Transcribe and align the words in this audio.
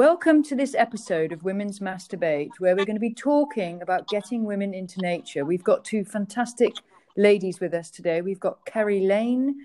Welcome 0.00 0.42
to 0.44 0.56
this 0.56 0.74
episode 0.74 1.30
of 1.30 1.44
Women's 1.44 1.80
Masturbate, 1.80 2.52
where 2.58 2.74
we're 2.74 2.86
going 2.86 2.96
to 2.96 3.00
be 3.00 3.12
talking 3.12 3.82
about 3.82 4.08
getting 4.08 4.44
women 4.44 4.72
into 4.72 4.98
nature. 5.02 5.44
We've 5.44 5.62
got 5.62 5.84
two 5.84 6.06
fantastic 6.06 6.72
ladies 7.18 7.60
with 7.60 7.74
us 7.74 7.90
today. 7.90 8.22
We've 8.22 8.40
got 8.40 8.64
Kerry 8.64 9.00
Lane. 9.00 9.56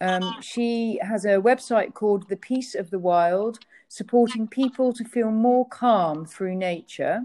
Um, 0.00 0.36
she 0.40 1.00
has 1.02 1.24
a 1.24 1.40
website 1.40 1.92
called 1.92 2.28
The 2.28 2.36
Peace 2.36 2.76
of 2.76 2.90
the 2.90 3.00
Wild, 3.00 3.58
supporting 3.88 4.46
people 4.46 4.92
to 4.92 5.02
feel 5.02 5.32
more 5.32 5.66
calm 5.66 6.24
through 6.24 6.54
nature. 6.54 7.24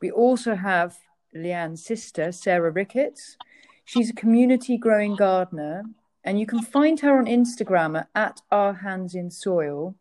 We 0.00 0.10
also 0.10 0.56
have 0.56 0.98
Leanne's 1.32 1.84
sister, 1.84 2.32
Sarah 2.32 2.72
Ricketts. 2.72 3.36
She's 3.84 4.10
a 4.10 4.14
community 4.14 4.76
growing 4.76 5.14
gardener, 5.14 5.84
and 6.24 6.40
you 6.40 6.46
can 6.46 6.60
find 6.60 6.98
her 6.98 7.16
on 7.16 7.26
Instagram 7.26 8.04
at 8.16 8.40
Our 8.50 8.72
Hands 8.72 9.14
in 9.14 9.30
Soil 9.30 9.94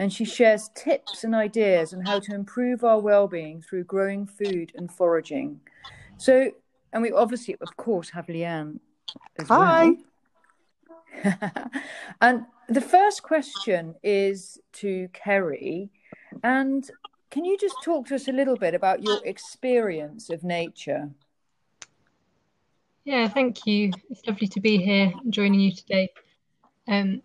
and 0.00 0.10
she 0.10 0.24
shares 0.24 0.70
tips 0.74 1.24
and 1.24 1.34
ideas 1.34 1.92
on 1.92 2.00
how 2.00 2.18
to 2.18 2.34
improve 2.34 2.82
our 2.84 2.98
well-being 2.98 3.60
through 3.60 3.84
growing 3.84 4.26
food 4.26 4.72
and 4.74 4.90
foraging. 4.90 5.60
So, 6.16 6.52
and 6.94 7.02
we 7.02 7.12
obviously, 7.12 7.56
of 7.60 7.76
course, 7.76 8.08
have 8.08 8.26
Leanne 8.26 8.80
as 9.38 9.48
Hi. 9.48 9.96
well. 11.22 11.42
and 12.22 12.46
the 12.66 12.80
first 12.80 13.22
question 13.22 13.94
is 14.02 14.58
to 14.72 15.08
Kerry, 15.12 15.90
and 16.42 16.90
can 17.30 17.44
you 17.44 17.58
just 17.58 17.82
talk 17.82 18.06
to 18.06 18.14
us 18.14 18.26
a 18.26 18.32
little 18.32 18.56
bit 18.56 18.74
about 18.74 19.02
your 19.02 19.22
experience 19.22 20.30
of 20.30 20.42
nature? 20.42 21.10
Yeah, 23.04 23.28
thank 23.28 23.66
you. 23.66 23.92
It's 24.08 24.26
lovely 24.26 24.48
to 24.48 24.60
be 24.60 24.78
here 24.78 25.12
joining 25.28 25.60
you 25.60 25.74
today. 25.74 26.08
Um, 26.88 27.20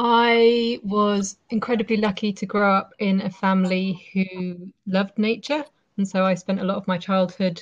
I 0.00 0.78
was 0.84 1.38
incredibly 1.50 1.96
lucky 1.96 2.32
to 2.32 2.46
grow 2.46 2.72
up 2.72 2.94
in 3.00 3.20
a 3.20 3.30
family 3.30 4.08
who 4.12 4.70
loved 4.86 5.18
nature. 5.18 5.64
And 5.96 6.06
so 6.06 6.24
I 6.24 6.34
spent 6.34 6.60
a 6.60 6.64
lot 6.64 6.76
of 6.76 6.86
my 6.86 6.98
childhood 6.98 7.60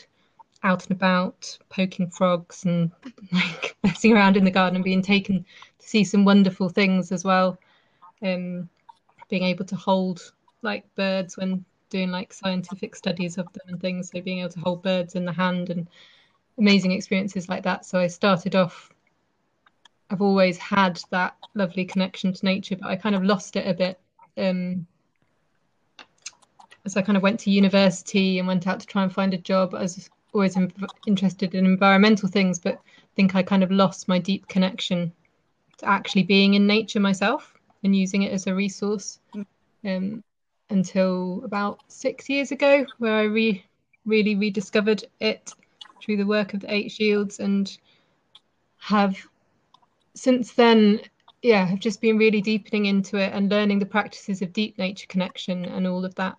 out 0.63 0.83
and 0.87 0.93
about, 0.93 1.57
poking 1.71 2.11
frogs 2.11 2.67
and 2.67 2.93
like 3.33 3.75
messing 3.83 4.13
around 4.13 4.37
in 4.37 4.45
the 4.45 4.51
garden 4.51 4.77
and 4.77 4.85
being 4.85 5.01
taken 5.01 5.47
to 5.79 5.89
see 5.89 6.05
some 6.05 6.27
wonderful 6.27 6.69
things 6.69 7.11
as 7.11 7.25
well. 7.25 7.59
Um, 8.23 8.69
being 9.31 9.45
able 9.45 9.65
to 9.65 9.77
hold 9.77 10.33
like 10.61 10.85
birds 10.95 11.39
when 11.39 11.65
doing 11.89 12.11
like 12.11 12.35
scientific 12.35 12.97
studies 12.97 13.39
of 13.39 13.51
them 13.55 13.63
and 13.69 13.81
things. 13.81 14.11
So 14.11 14.21
being 14.21 14.41
able 14.41 14.51
to 14.51 14.61
hold 14.61 14.83
birds 14.83 15.15
in 15.15 15.25
the 15.25 15.33
hand 15.33 15.71
and 15.71 15.89
amazing 16.59 16.93
experiences 16.93 17.49
like 17.49 17.63
that. 17.63 17.87
So 17.87 17.99
I 17.99 18.09
started 18.09 18.55
off 18.55 18.93
I've 20.11 20.23
always 20.23 20.57
had 20.59 21.01
that 21.11 21.37
lovely 21.55 21.85
connection 21.85 22.33
to 22.33 22.45
nature, 22.45 22.77
but 22.77 22.89
I 22.89 22.97
kind 22.97 23.15
of 23.15 23.25
lost 23.25 23.57
it 23.57 23.67
a 23.67 23.75
bit 23.75 23.99
um, 24.37 24.87
as 26.85 26.97
I 26.97 27.03
kind 27.03 27.17
of 27.17 27.23
went 27.23 27.41
to 27.41 27.51
university 27.51 28.39
and 28.39 28.47
went 28.47 28.67
out 28.67 28.81
to 28.81 28.87
try 28.87 29.03
and 29.03 29.13
find 29.13 29.35
a 29.35 29.39
job. 29.39 29.75
I 29.75 29.83
was 29.83 30.09
always 30.33 30.57
in, 30.57 30.73
interested 31.07 31.55
in 31.55 31.67
environmental 31.67 32.29
things, 32.29 32.59
but 32.59 32.75
I 32.75 33.15
think 33.17 33.35
I 33.35 33.43
kind 33.43 33.65
of 33.65 33.71
lost 33.71 34.07
my 34.07 34.19
deep 34.19 34.47
connection 34.49 35.13
to 35.79 35.89
actually 35.89 36.23
being 36.23 36.55
in 36.55 36.67
nature 36.67 37.01
myself 37.01 37.55
and 37.83 37.95
using 37.95 38.23
it 38.23 38.33
as 38.33 38.47
a 38.47 38.55
resource 38.55 39.19
um, 39.85 40.23
until 40.71 41.43
about 41.45 41.81
six 41.89 42.29
years 42.29 42.53
ago, 42.53 42.87
where 42.99 43.15
I 43.15 43.25
re- 43.25 43.65
really 44.05 44.37
rediscovered 44.37 45.05
it 45.21 45.53
through 46.01 46.19
the 46.19 46.27
work 46.27 46.55
of 46.55 46.61
the 46.61 46.73
Eight 46.73 46.93
Shields 46.93 47.41
and 47.41 47.77
have 48.79 49.17
since 50.17 50.53
then, 50.53 51.01
yeah, 51.43 51.69
I've 51.71 51.81
just 51.81 52.01
been 52.01 52.19
really 52.19 52.41
deepening 52.41 52.87
into 52.87 53.19
it 53.19 53.33
and 53.33 53.51
learning 53.51 53.79
the 53.79 53.87
practices 53.87 54.43
of 54.43 54.53
deep 54.53 54.79
nature 54.79 55.07
connection 55.09 55.65
and 55.65 55.87
all 55.87 56.05
of 56.05 56.15
that 56.17 56.37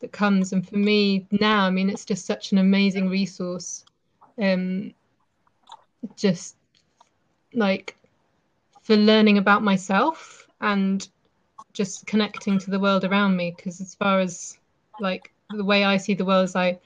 that 0.00 0.12
comes. 0.12 0.52
And 0.52 0.66
for 0.66 0.76
me 0.76 1.26
now, 1.32 1.64
I 1.64 1.70
mean, 1.70 1.90
it's 1.90 2.04
just 2.04 2.26
such 2.26 2.52
an 2.52 2.58
amazing 2.58 3.08
resource. 3.08 3.84
Um, 4.40 4.94
just 6.16 6.56
like 7.54 7.96
for 8.82 8.96
learning 8.96 9.38
about 9.38 9.62
myself 9.62 10.46
and 10.60 11.08
just 11.72 12.06
connecting 12.06 12.58
to 12.58 12.70
the 12.70 12.78
world 12.78 13.04
around 13.04 13.36
me. 13.36 13.54
Because 13.56 13.80
as 13.80 13.94
far 13.94 14.20
as 14.20 14.58
like 15.00 15.32
the 15.50 15.64
way 15.64 15.84
I 15.84 15.96
see 15.96 16.14
the 16.14 16.24
world 16.24 16.44
is 16.44 16.54
like 16.54 16.80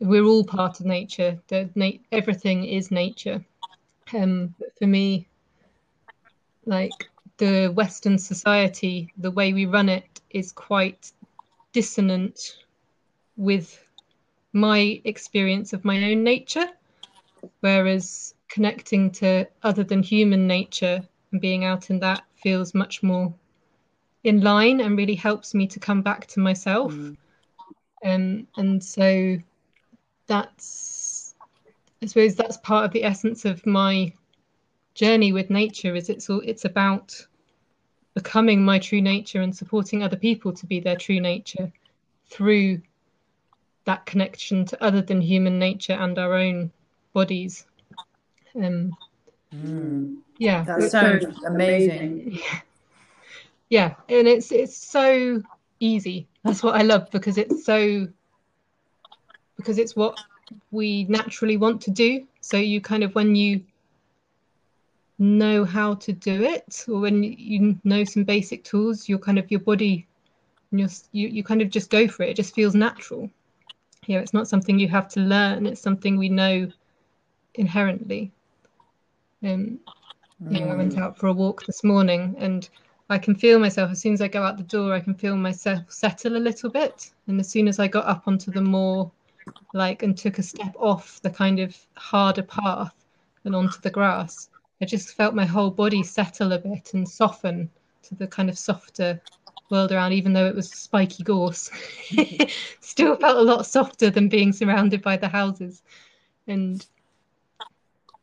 we're 0.00 0.24
all 0.24 0.44
part 0.44 0.80
of 0.80 0.86
nature. 0.86 1.38
That 1.48 1.74
na- 1.76 2.00
everything 2.12 2.64
is 2.64 2.90
nature. 2.90 3.44
Um, 4.14 4.54
for 4.78 4.86
me, 4.86 5.26
like 6.68 7.08
the 7.38 7.68
Western 7.68 8.18
society, 8.18 9.12
the 9.16 9.30
way 9.30 9.52
we 9.52 9.66
run 9.66 9.88
it 9.88 10.20
is 10.30 10.52
quite 10.52 11.12
dissonant 11.72 12.58
with 13.36 13.84
my 14.52 15.00
experience 15.04 15.72
of 15.72 15.84
my 15.84 16.10
own 16.10 16.22
nature. 16.22 16.68
Whereas 17.60 18.34
connecting 18.48 19.10
to 19.12 19.46
other 19.62 19.84
than 19.84 20.02
human 20.02 20.46
nature 20.46 21.02
and 21.32 21.40
being 21.40 21.64
out 21.64 21.90
in 21.90 22.00
that 22.00 22.24
feels 22.34 22.74
much 22.74 23.02
more 23.02 23.32
in 24.24 24.40
line 24.40 24.80
and 24.80 24.96
really 24.96 25.14
helps 25.14 25.54
me 25.54 25.66
to 25.68 25.78
come 25.78 26.02
back 26.02 26.26
to 26.26 26.40
myself. 26.40 26.92
Mm. 26.92 27.16
Um, 28.04 28.46
and 28.56 28.82
so 28.82 29.38
that's, 30.26 31.34
I 32.02 32.06
suppose 32.06 32.34
that's 32.34 32.56
part 32.58 32.84
of 32.84 32.92
the 32.92 33.04
essence 33.04 33.44
of 33.44 33.64
my 33.66 34.12
journey 34.98 35.30
with 35.32 35.48
nature 35.48 35.94
is 35.94 36.10
it's 36.10 36.28
all 36.28 36.42
it's 36.44 36.64
about 36.64 37.14
becoming 38.14 38.64
my 38.64 38.80
true 38.80 39.00
nature 39.00 39.40
and 39.42 39.54
supporting 39.54 40.02
other 40.02 40.16
people 40.16 40.52
to 40.52 40.66
be 40.66 40.80
their 40.80 40.96
true 40.96 41.20
nature 41.20 41.70
through 42.26 42.82
that 43.84 44.04
connection 44.06 44.64
to 44.64 44.82
other 44.82 45.00
than 45.00 45.20
human 45.20 45.56
nature 45.56 45.92
and 45.92 46.18
our 46.18 46.34
own 46.34 46.72
bodies. 47.12 47.64
Um, 48.56 48.90
mm. 49.54 50.16
Yeah, 50.38 50.64
that 50.64 50.90
sounds 50.90 51.24
amazing. 51.46 52.32
Yeah. 52.32 52.60
Yeah, 53.70 53.96
and 54.08 54.26
it's 54.26 54.50
it's 54.50 54.74
so 54.74 55.42
easy. 55.78 56.26
That's 56.42 56.62
what 56.62 56.74
I 56.74 56.80
love 56.80 57.10
because 57.10 57.36
it's 57.36 57.66
so 57.66 58.08
because 59.58 59.76
it's 59.76 59.94
what 59.94 60.18
we 60.70 61.04
naturally 61.04 61.58
want 61.58 61.82
to 61.82 61.90
do. 61.90 62.26
So 62.40 62.56
you 62.56 62.80
kind 62.80 63.04
of 63.04 63.14
when 63.14 63.36
you 63.36 63.60
know 65.18 65.64
how 65.64 65.94
to 65.94 66.12
do 66.12 66.42
it. 66.42 66.84
Or 66.88 67.00
when 67.00 67.22
you 67.22 67.78
know 67.84 68.04
some 68.04 68.24
basic 68.24 68.64
tools 68.64 69.08
you're 69.08 69.18
kind 69.18 69.38
of 69.38 69.50
your 69.50 69.60
body 69.60 70.06
and 70.70 70.80
you 70.80 71.28
you 71.28 71.42
kind 71.42 71.62
of 71.62 71.70
just 71.70 71.90
go 71.90 72.06
for 72.08 72.22
it. 72.22 72.30
It 72.30 72.36
just 72.36 72.54
feels 72.54 72.74
natural. 72.74 73.30
Yeah 74.06 74.20
it's 74.20 74.34
not 74.34 74.48
something 74.48 74.78
you 74.78 74.88
have 74.88 75.08
to 75.10 75.20
learn. 75.20 75.66
It's 75.66 75.80
something 75.80 76.16
we 76.16 76.28
know 76.28 76.70
inherently. 77.54 78.30
Um 79.42 79.80
mm. 80.42 80.52
you 80.52 80.60
know, 80.60 80.68
i 80.68 80.74
went 80.74 80.94
mm. 80.94 81.02
out 81.02 81.18
for 81.18 81.28
a 81.28 81.32
walk 81.32 81.64
this 81.66 81.82
morning 81.84 82.34
and 82.38 82.68
i 83.10 83.18
can 83.18 83.34
feel 83.34 83.58
myself 83.58 83.90
as 83.90 84.00
soon 84.00 84.12
as 84.12 84.20
i 84.20 84.28
go 84.28 84.42
out 84.42 84.56
the 84.56 84.62
door 84.64 84.92
i 84.92 85.00
can 85.00 85.14
feel 85.14 85.36
myself 85.36 85.90
settle 85.90 86.36
a 86.36 86.46
little 86.48 86.70
bit. 86.70 87.10
And 87.26 87.40
as 87.40 87.48
soon 87.48 87.66
as 87.68 87.78
i 87.78 87.88
got 87.88 88.06
up 88.06 88.22
onto 88.26 88.50
the 88.50 88.62
more 88.62 89.10
like 89.72 90.02
and 90.02 90.16
took 90.16 90.38
a 90.38 90.42
step 90.42 90.74
off 90.78 91.20
the 91.22 91.30
kind 91.30 91.58
of 91.58 91.76
harder 91.96 92.42
path 92.42 92.94
and 93.44 93.56
onto 93.56 93.80
the 93.80 93.90
grass 93.90 94.50
I 94.80 94.84
just 94.84 95.14
felt 95.14 95.34
my 95.34 95.44
whole 95.44 95.70
body 95.70 96.02
settle 96.02 96.52
a 96.52 96.58
bit 96.58 96.94
and 96.94 97.08
soften 97.08 97.70
to 98.02 98.14
the 98.14 98.26
kind 98.26 98.48
of 98.48 98.58
softer 98.58 99.20
world 99.70 99.92
around, 99.92 100.12
even 100.12 100.32
though 100.32 100.46
it 100.46 100.54
was 100.54 100.70
spiky 100.70 101.22
gorse. 101.22 101.70
Still 102.80 103.16
felt 103.16 103.38
a 103.38 103.42
lot 103.42 103.66
softer 103.66 104.10
than 104.10 104.28
being 104.28 104.52
surrounded 104.52 105.02
by 105.02 105.16
the 105.16 105.28
houses. 105.28 105.82
And 106.46 106.86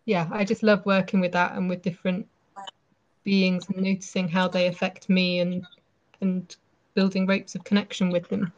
yeah, 0.05 0.27
I 0.31 0.43
just 0.43 0.63
love 0.63 0.85
working 0.85 1.19
with 1.19 1.33
that 1.33 1.55
and 1.55 1.69
with 1.69 1.81
different 1.81 2.27
beings 3.23 3.67
and 3.67 3.83
noticing 3.83 4.29
how 4.29 4.47
they 4.47 4.67
affect 4.67 5.09
me 5.09 5.39
and 5.39 5.65
and 6.21 6.55
building 6.93 7.27
ropes 7.27 7.55
of 7.55 7.63
connection 7.63 8.09
with 8.09 8.29
them 8.29 8.53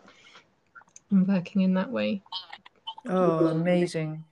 and 1.10 1.28
working 1.28 1.62
in 1.62 1.74
that 1.74 1.90
way. 1.90 2.22
Oh, 3.10 3.48
amazing. 3.48 4.24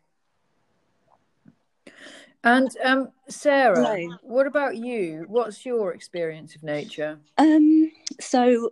And 2.45 2.69
um, 2.83 3.09
Sarah, 3.27 3.83
Hello. 3.83 4.17
what 4.21 4.45
about 4.45 4.77
you? 4.77 5.25
What's 5.27 5.65
your 5.65 5.93
experience 5.95 6.55
of 6.55 6.61
nature? 6.61 7.17
Um, 7.39 7.91
so, 8.21 8.69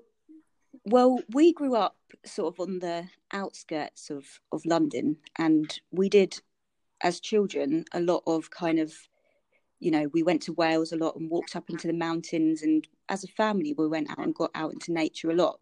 well, 0.85 1.19
we 1.33 1.53
grew 1.53 1.75
up 1.75 1.97
sort 2.23 2.53
of 2.53 2.59
on 2.59 2.79
the 2.79 3.07
outskirts 3.31 4.11
of 4.11 4.39
of 4.51 4.63
London, 4.67 5.17
and 5.39 5.79
we 5.91 6.07
did, 6.07 6.39
as 7.01 7.19
children, 7.19 7.85
a 7.93 7.99
lot 7.99 8.21
of 8.27 8.51
kind 8.51 8.77
of, 8.77 8.93
you 9.79 9.89
know, 9.89 10.07
we 10.13 10.21
went 10.21 10.43
to 10.43 10.53
Wales 10.53 10.91
a 10.91 10.97
lot 10.97 11.15
and 11.15 11.31
walked 11.31 11.55
up 11.55 11.67
into 11.71 11.87
the 11.87 11.93
mountains, 11.93 12.61
and 12.61 12.87
as 13.09 13.23
a 13.23 13.27
family, 13.27 13.73
we 13.75 13.87
went 13.87 14.11
out 14.11 14.19
and 14.19 14.35
got 14.35 14.51
out 14.53 14.71
into 14.71 14.93
nature 14.93 15.31
a 15.31 15.35
lot. 15.35 15.59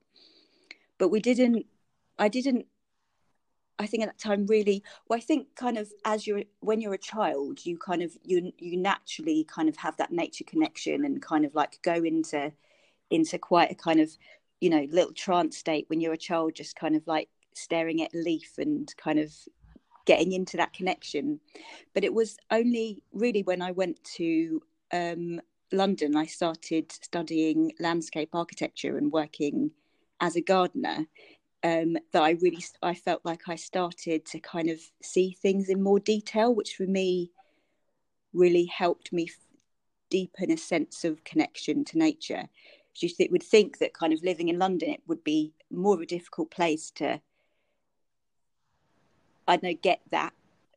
But 0.98 1.12
we 1.12 1.22
didn't. 1.22 1.66
I 2.19 2.28
didn't 2.28 2.66
I 3.81 3.88
think 3.88 4.04
at 4.04 4.10
that 4.10 4.19
time 4.19 4.45
really 4.45 4.83
well 5.07 5.18
I 5.18 5.22
think 5.22 5.56
kind 5.56 5.78
of 5.78 5.92
as 6.06 6.28
you're 6.28 6.44
when 6.60 6.81
you're 6.81 6.94
a 6.94 7.00
child 7.00 7.66
you 7.66 7.78
kind 7.78 8.01
of 8.01 8.16
you 8.24 8.51
you 8.57 8.78
naturally 8.78 9.44
kind 9.45 9.68
of 9.68 9.78
have 9.78 9.98
that 9.98 10.12
nature 10.12 10.44
connection 10.44 11.06
and 11.06 11.22
kind 11.22 11.45
of 11.45 11.56
like 11.56 11.80
go 11.81 11.95
into 11.95 12.51
into 13.10 13.38
quite 13.38 13.72
a 13.72 13.75
kind 13.75 14.00
of 14.00 14.10
you 14.60 14.69
know 14.69 14.88
little 14.92 15.13
trance 15.13 15.57
state 15.57 15.86
when 15.89 16.00
you're 16.00 16.13
a 16.13 16.18
child 16.18 16.54
just 16.56 16.75
kind 16.75 16.95
of 16.95 17.06
like 17.07 17.30
staring 17.54 18.01
at 18.01 18.13
a 18.13 18.18
leaf 18.18 18.54
and 18.57 18.94
kind 18.98 19.19
of 19.19 19.33
getting 20.06 20.31
into 20.31 20.57
that 20.57 20.74
connection. 20.74 21.39
But 21.94 22.04
it 22.04 22.13
was 22.13 22.38
only 22.50 23.04
really 23.13 23.44
when 23.44 23.62
i 23.62 23.72
went 23.72 24.04
to 24.04 24.62
um, 24.94 25.42
london 25.72 26.18
i 26.18 26.25
started 26.25 26.92
studying 26.92 27.72
landscape 27.80 28.30
architecture 28.34 28.98
and 28.98 29.12
working 29.12 29.72
as 30.19 30.36
a 30.36 30.42
gardener 30.42 31.07
um, 31.63 31.98
that 32.12 32.24
i 32.24 32.31
really 32.42 32.63
i 32.81 32.94
felt 32.94 33.22
like 33.24 33.48
i 33.48 33.56
started 33.56 34.25
to 34.25 34.40
kind 34.40 34.69
of 34.69 34.80
see 35.02 35.38
things 35.42 35.69
in 35.69 35.81
more 35.81 36.00
detail 36.00 36.54
which 36.54 36.75
for 36.75 36.88
me 36.88 37.31
really 38.34 38.66
helped 38.66 39.12
me 39.12 39.30
deepen 40.10 40.52
a 40.52 40.58
sense 40.58 41.04
of 41.04 41.24
connection 41.24 41.86
to 41.86 41.98
nature 41.98 42.50
you 43.00 43.10
th- 43.10 43.31
would 43.31 43.44
think 43.44 43.78
that 43.78 43.94
kind 43.94 44.13
of 44.13 44.24
living 44.24 44.50
in 44.50 44.60
London, 44.60 44.90
it 44.90 45.02
would 45.08 45.24
be 45.24 45.54
more 45.72 45.96
of 45.96 46.02
a 46.02 46.06
difficult 46.06 46.52
place 46.52 46.92
to, 46.92 47.22
I 49.48 49.56
don't 49.56 49.63
know, 49.63 49.78
get 49.81 50.02
that 50.12 50.34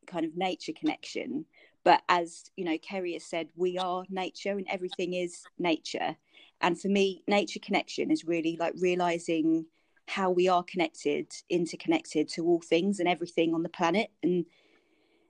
kind 0.07 0.25
of 0.25 0.37
nature 0.37 0.73
connection. 0.73 1.45
But 1.83 2.01
as 2.09 2.45
you 2.55 2.65
know, 2.65 2.77
Kerry 2.77 3.13
has 3.13 3.25
said, 3.25 3.49
we 3.55 3.77
are 3.77 4.03
nature 4.09 4.51
and 4.51 4.67
everything 4.69 5.13
is 5.13 5.43
nature. 5.59 6.15
And 6.61 6.79
for 6.79 6.87
me, 6.87 7.23
nature 7.27 7.59
connection 7.59 8.11
is 8.11 8.25
really 8.25 8.57
like 8.59 8.73
realizing 8.79 9.65
how 10.07 10.29
we 10.29 10.47
are 10.47 10.63
connected, 10.63 11.27
interconnected 11.49 12.29
to 12.29 12.45
all 12.45 12.61
things 12.61 12.99
and 12.99 13.09
everything 13.09 13.53
on 13.53 13.63
the 13.63 13.69
planet. 13.69 14.11
And 14.23 14.45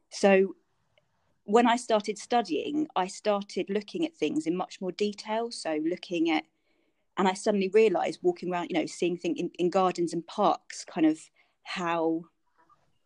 so 0.10 0.56
when 1.46 1.68
I 1.68 1.78
started 1.78 2.18
studying, 2.18 2.88
I 2.96 3.08
started 3.08 3.70
looking 3.70 4.06
at 4.06 4.16
things 4.16 4.48
in 4.48 4.56
much 4.56 4.82
more 4.82 4.92
detail. 4.92 5.52
So 5.52 5.80
looking 5.84 6.30
at 6.32 6.44
and 7.18 7.28
I 7.28 7.34
suddenly 7.34 7.70
realized 7.70 8.20
walking 8.22 8.52
around, 8.52 8.70
you 8.70 8.78
know, 8.78 8.86
seeing 8.86 9.18
things 9.18 9.40
in, 9.40 9.50
in 9.58 9.70
gardens 9.70 10.12
and 10.12 10.26
parks, 10.28 10.84
kind 10.84 11.08
of 11.08 11.18
how 11.64 12.24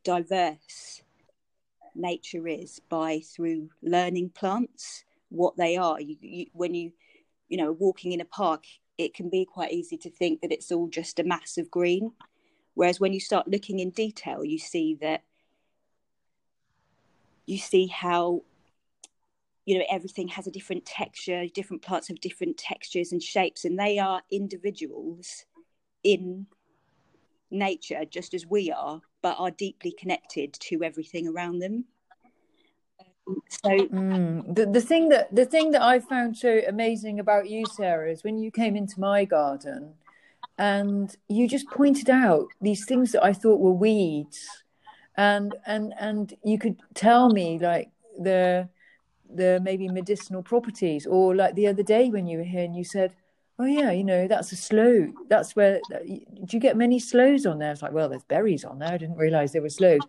diverse 0.04 1.04
nature 1.95 2.48
is 2.48 2.81
by 2.89 3.19
through 3.19 3.69
learning 3.83 4.30
plants 4.30 5.04
what 5.30 5.56
they 5.57 5.77
are. 5.77 6.01
You, 6.01 6.15
you, 6.19 6.45
when 6.54 6.74
you, 6.74 6.92
you 7.50 7.57
know, 7.57 7.72
walking 7.72 8.12
in 8.12 8.22
a 8.22 8.25
park, 8.25 8.63
it 9.00 9.13
can 9.13 9.30
be 9.30 9.46
quite 9.46 9.72
easy 9.72 9.98
to 9.98 10.12
think 10.12 10.42
that 10.42 10.51
it's 10.51 10.72
all 10.72 10.88
just 10.90 11.19
a 11.19 11.24
mass 11.24 11.57
of 11.57 11.72
green. 11.72 12.12
Whereas 12.74 13.00
when 13.00 13.13
you 13.13 13.22
start 13.22 13.48
looking 13.48 13.80
in 13.80 13.92
detail, 13.92 14.44
you 14.44 14.60
see 14.60 14.98
that 15.01 15.24
you 17.46 17.57
see 17.57 17.88
how 17.88 18.44
you 19.66 19.80
know 19.80 19.86
everything 19.90 20.28
has 20.28 20.48
a 20.48 20.51
different 20.51 20.86
texture 20.86 21.46
different 21.54 21.81
plants 21.81 22.07
have 22.07 22.19
different 22.22 22.57
textures 22.57 23.12
and 23.12 23.22
shapes 23.22 23.66
and 23.66 23.78
they 23.78 24.00
are 24.00 24.22
individuals 24.31 25.46
in 26.04 26.46
nature 27.51 28.04
just 28.06 28.34
as 28.34 28.48
we 28.48 28.72
are 28.72 29.01
but 29.22 29.36
are 29.40 29.51
deeply 29.51 29.92
connected 29.92 30.54
to 30.54 30.84
everything 30.84 31.28
around 31.28 31.60
them 31.60 31.86
so 33.48 33.70
mm. 33.70 34.56
the, 34.56 34.66
the 34.66 34.81
thing 34.81 35.10
that 35.10 35.34
the 35.34 35.46
thing 35.46 35.72
that 35.72 35.81
i 35.81 36.00
found 36.00 36.36
so 36.36 36.62
amazing 36.68 37.20
about 37.20 37.50
you 37.50 37.66
sarah 37.66 38.12
is 38.12 38.24
when 38.24 38.38
you 38.38 38.52
came 38.52 38.76
into 38.76 39.00
my 39.00 39.26
garden 39.26 39.94
and 40.58 41.16
you 41.28 41.48
just 41.48 41.68
pointed 41.70 42.10
out 42.10 42.48
these 42.62 42.86
things 42.86 43.12
that 43.12 43.24
i 43.24 43.34
thought 43.34 43.60
were 43.60 43.72
weeds 43.72 44.64
and 45.18 45.56
and 45.66 45.94
and 46.00 46.34
you 46.44 46.58
could 46.58 46.78
tell 46.94 47.30
me 47.30 47.60
like 47.60 47.90
the 48.20 48.68
the 49.34 49.60
maybe 49.64 49.88
medicinal 49.88 50.42
properties 50.42 51.06
or 51.06 51.36
like 51.36 51.56
the 51.56 51.68
other 51.68 51.84
day 51.84 52.10
when 52.10 52.25
you 52.25 52.38
were 52.38 52.44
here 52.44 52.64
and 52.64 52.75
you 52.75 52.84
said 52.84 53.14
oh 53.60 53.66
yeah 53.66 53.92
you 53.92 54.04
know 54.04 54.28
that's 54.28 54.52
a 54.52 54.56
sloe 54.56 55.12
that's 55.28 55.56
where 55.56 55.80
do 56.06 56.22
you 56.52 56.60
get 56.60 56.78
many 56.78 57.00
sloes 57.00 57.46
on 57.46 57.60
there 57.60 57.72
it's 57.72 57.82
like 57.82 57.92
well 57.92 58.10
there's 58.10 58.24
berries 58.24 58.64
on 58.64 58.80
there 58.80 58.94
i 58.94 58.98
didn't 58.98 59.18
realize 59.18 59.52
there 59.52 59.62
were 59.62 59.70
sloes 59.70 60.02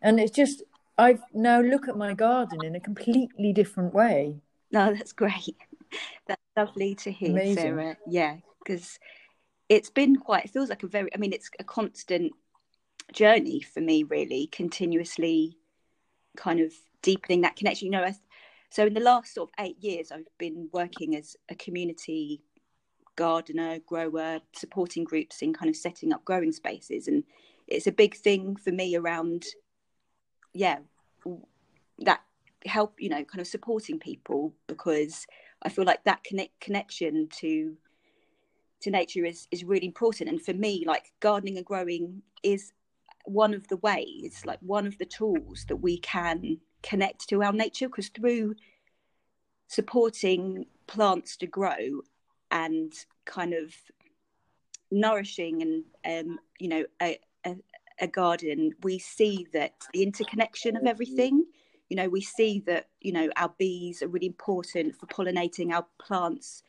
and 0.00 0.18
it's 0.18 0.30
just 0.30 0.62
i 0.98 1.18
now 1.32 1.60
look 1.60 1.88
at 1.88 1.96
my 1.96 2.14
garden 2.14 2.64
in 2.64 2.74
a 2.74 2.80
completely 2.80 3.52
different 3.52 3.94
way. 3.94 4.40
No 4.70 4.92
that's 4.94 5.12
great. 5.12 5.56
That's 6.26 6.40
lovely 6.56 6.94
to 6.96 7.12
hear 7.12 7.30
Amazing. 7.30 7.54
sarah. 7.56 7.96
Yeah 8.06 8.36
because 8.64 8.98
it's 9.68 9.90
been 9.90 10.16
quite 10.16 10.44
it 10.44 10.50
feels 10.50 10.70
like 10.70 10.82
a 10.82 10.86
very 10.86 11.12
i 11.14 11.18
mean 11.18 11.32
it's 11.32 11.50
a 11.58 11.64
constant 11.64 12.32
journey 13.12 13.60
for 13.60 13.80
me 13.80 14.04
really 14.04 14.46
continuously 14.46 15.58
kind 16.36 16.60
of 16.60 16.72
deepening 17.02 17.42
that 17.42 17.56
connection. 17.56 17.86
You 17.86 17.92
know 17.92 18.04
I, 18.04 18.14
so 18.70 18.86
in 18.86 18.94
the 18.94 19.00
last 19.00 19.34
sort 19.34 19.50
of 19.50 19.64
eight 19.64 19.78
years, 19.82 20.10
I've 20.10 20.26
been 20.38 20.68
working 20.72 21.14
as 21.16 21.36
a 21.50 21.54
community 21.54 22.42
gardener, 23.16 23.78
grower, 23.80 24.40
supporting 24.54 25.04
groups 25.04 25.42
in 25.42 25.52
kind 25.52 25.68
of 25.68 25.76
setting 25.76 26.12
up 26.12 26.24
growing 26.24 26.52
spaces, 26.52 27.08
and 27.08 27.24
it's 27.66 27.86
a 27.86 27.92
big 27.92 28.14
thing 28.14 28.56
for 28.56 28.72
me 28.72 28.96
around, 28.96 29.44
yeah, 30.52 30.78
that 32.00 32.22
help 32.64 32.94
you 33.00 33.08
know 33.08 33.24
kind 33.24 33.40
of 33.40 33.46
supporting 33.46 33.98
people 33.98 34.54
because 34.68 35.26
I 35.62 35.68
feel 35.68 35.84
like 35.84 36.04
that 36.04 36.24
connect 36.24 36.60
connection 36.60 37.28
to 37.40 37.76
to 38.80 38.90
nature 38.90 39.24
is 39.24 39.48
is 39.50 39.64
really 39.64 39.86
important. 39.86 40.30
And 40.30 40.42
for 40.42 40.54
me 40.54 40.84
like 40.86 41.12
gardening 41.20 41.56
and 41.56 41.66
growing 41.66 42.22
is 42.42 42.72
one 43.24 43.54
of 43.54 43.68
the 43.68 43.76
ways 43.76 44.42
like 44.44 44.58
one 44.62 44.86
of 44.86 44.98
the 44.98 45.04
tools 45.04 45.64
that 45.68 45.76
we 45.76 45.98
can 45.98 46.58
connect 46.82 47.28
to 47.28 47.42
our 47.42 47.52
nature 47.52 47.88
because 47.88 48.08
through 48.08 48.54
supporting 49.68 50.66
plants 50.88 51.36
to 51.36 51.46
grow 51.46 52.00
and 52.50 52.92
kind 53.24 53.54
of 53.54 53.72
nourishing 54.90 55.62
and 55.62 56.28
um, 56.28 56.38
you 56.58 56.68
know 56.68 56.84
a, 57.00 57.18
a, 58.02 58.06
garden 58.06 58.72
we 58.82 58.98
see 58.98 59.46
that 59.52 59.72
the 59.92 60.02
interconnection 60.02 60.76
of 60.76 60.84
everything 60.86 61.44
you 61.88 61.96
know 61.96 62.08
we 62.08 62.20
see 62.20 62.62
that 62.66 62.88
you 63.00 63.12
know 63.12 63.28
our 63.36 63.52
bees 63.58 64.02
are 64.02 64.08
really 64.08 64.26
important 64.26 64.94
for 64.96 65.06
pollinating 65.06 65.72
our 65.72 65.86
plants 65.98 66.62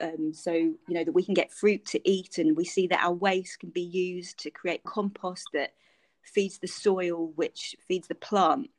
um, 0.00 0.32
so 0.32 0.52
you 0.52 0.78
know 0.88 1.04
that 1.04 1.12
we 1.12 1.22
can 1.22 1.34
get 1.34 1.52
fruit 1.52 1.84
to 1.84 2.00
eat 2.08 2.38
and 2.38 2.56
we 2.56 2.64
see 2.64 2.86
that 2.86 3.02
our 3.02 3.12
waste 3.12 3.60
can 3.60 3.70
be 3.70 3.82
used 3.82 4.38
to 4.38 4.50
create 4.50 4.82
compost 4.84 5.46
that 5.52 5.74
feeds 6.22 6.58
the 6.58 6.68
soil 6.68 7.32
which 7.36 7.76
feeds 7.86 8.08
the 8.08 8.14
plant 8.14 8.70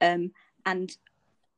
um, 0.00 0.30
and 0.66 0.96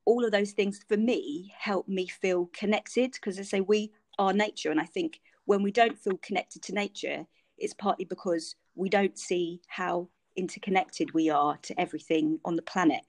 all 0.05 0.25
of 0.25 0.33
those 0.33 0.53
things 0.53 0.81
for 0.89 0.97
me 0.97 1.53
help 1.57 1.87
me 1.89 2.07
feel 2.07 2.51
connected 2.53 3.13
because 3.13 3.39
I 3.39 3.43
say 3.43 3.61
we 3.61 3.93
are 4.19 4.33
nature. 4.33 4.71
And 4.71 4.81
I 4.81 4.85
think 4.85 5.21
when 5.45 5.63
we 5.63 5.71
don't 5.71 5.99
feel 5.99 6.19
connected 6.19 6.63
to 6.63 6.75
nature, 6.75 7.27
it's 7.59 7.75
partly 7.75 8.05
because 8.05 8.57
we 8.81 8.89
don't 8.89 9.19
see 9.19 9.61
how 9.69 10.09
interconnected 10.37 11.13
we 11.13 11.31
are 11.31 11.57
to 11.63 11.79
everything 11.81 12.41
on 12.45 12.57
the 12.57 12.63
planet. 12.63 13.03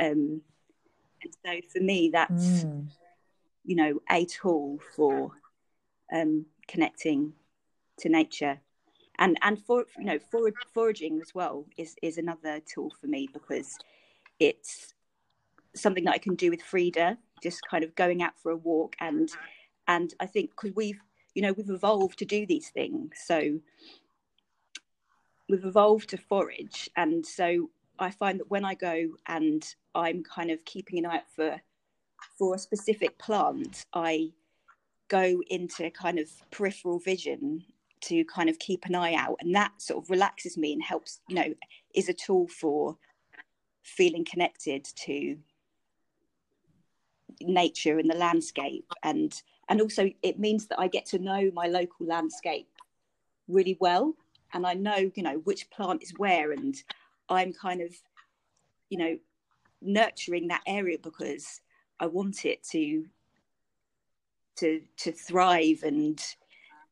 Um, 0.00 0.40
and 1.22 1.36
so 1.44 1.60
for 1.72 1.80
me, 1.80 2.10
that's, 2.12 2.64
mm. 2.64 2.88
you 3.64 3.76
know, 3.76 4.00
a 4.10 4.24
tool 4.24 4.78
for 4.94 5.32
um, 6.12 6.46
connecting 6.68 7.32
to 7.98 8.08
nature 8.08 8.60
and 9.18 9.38
and 9.42 9.58
for 9.64 9.84
you 9.98 10.04
know 10.04 10.18
for, 10.30 10.50
foraging 10.72 11.20
as 11.20 11.34
well 11.34 11.64
is 11.76 11.96
is 12.02 12.18
another 12.18 12.60
tool 12.72 12.92
for 13.00 13.06
me 13.06 13.28
because 13.32 13.78
it's 14.38 14.94
something 15.74 16.04
that 16.04 16.14
I 16.14 16.18
can 16.18 16.34
do 16.34 16.50
with 16.50 16.62
Frida, 16.62 17.18
just 17.42 17.60
kind 17.70 17.84
of 17.84 17.94
going 17.94 18.22
out 18.22 18.38
for 18.42 18.50
a 18.50 18.56
walk 18.56 18.96
and 19.00 19.30
and 19.88 20.12
I 20.20 20.26
think 20.26 20.50
because 20.50 20.74
we've 20.76 21.00
you 21.34 21.42
know 21.42 21.52
we've 21.52 21.70
evolved 21.70 22.18
to 22.18 22.24
do 22.24 22.46
these 22.46 22.70
things, 22.70 23.12
so 23.24 23.58
we've 25.48 25.64
evolved 25.64 26.10
to 26.10 26.16
forage, 26.16 26.90
and 26.96 27.24
so 27.24 27.70
I 27.98 28.10
find 28.10 28.40
that 28.40 28.50
when 28.50 28.64
I 28.64 28.74
go 28.74 29.08
and 29.26 29.64
I'm 29.94 30.22
kind 30.22 30.50
of 30.50 30.64
keeping 30.64 30.98
an 30.98 31.06
eye 31.06 31.16
out 31.16 31.30
for 31.34 31.60
for 32.38 32.54
a 32.54 32.58
specific 32.58 33.18
plant, 33.18 33.84
I 33.92 34.32
go 35.08 35.42
into 35.48 35.90
kind 35.90 36.18
of 36.18 36.30
peripheral 36.50 36.98
vision 36.98 37.64
to 38.02 38.24
kind 38.24 38.48
of 38.48 38.58
keep 38.58 38.84
an 38.84 38.94
eye 38.94 39.14
out 39.14 39.36
and 39.40 39.54
that 39.54 39.72
sort 39.80 40.02
of 40.02 40.10
relaxes 40.10 40.58
me 40.58 40.72
and 40.72 40.82
helps 40.82 41.20
you 41.28 41.34
know 41.34 41.54
is 41.94 42.08
a 42.08 42.12
tool 42.12 42.46
for 42.48 42.96
feeling 43.82 44.24
connected 44.24 44.84
to 44.84 45.38
nature 47.40 47.98
and 47.98 48.10
the 48.10 48.16
landscape. 48.16 48.90
And 49.02 49.40
and 49.68 49.80
also 49.80 50.10
it 50.22 50.38
means 50.38 50.66
that 50.66 50.80
I 50.80 50.88
get 50.88 51.06
to 51.06 51.18
know 51.18 51.50
my 51.52 51.66
local 51.66 52.06
landscape 52.06 52.68
really 53.48 53.76
well 53.80 54.14
and 54.52 54.66
I 54.66 54.74
know 54.74 55.10
you 55.14 55.22
know 55.22 55.40
which 55.44 55.70
plant 55.70 56.02
is 56.02 56.12
where 56.16 56.52
and 56.52 56.74
I'm 57.28 57.52
kind 57.52 57.80
of 57.80 57.94
you 58.88 58.98
know 58.98 59.18
nurturing 59.82 60.48
that 60.48 60.62
area 60.66 60.98
because 61.02 61.60
I 62.00 62.06
want 62.06 62.44
it 62.44 62.62
to 62.70 63.06
to 64.56 64.80
to 64.98 65.12
thrive 65.12 65.82
and 65.82 66.22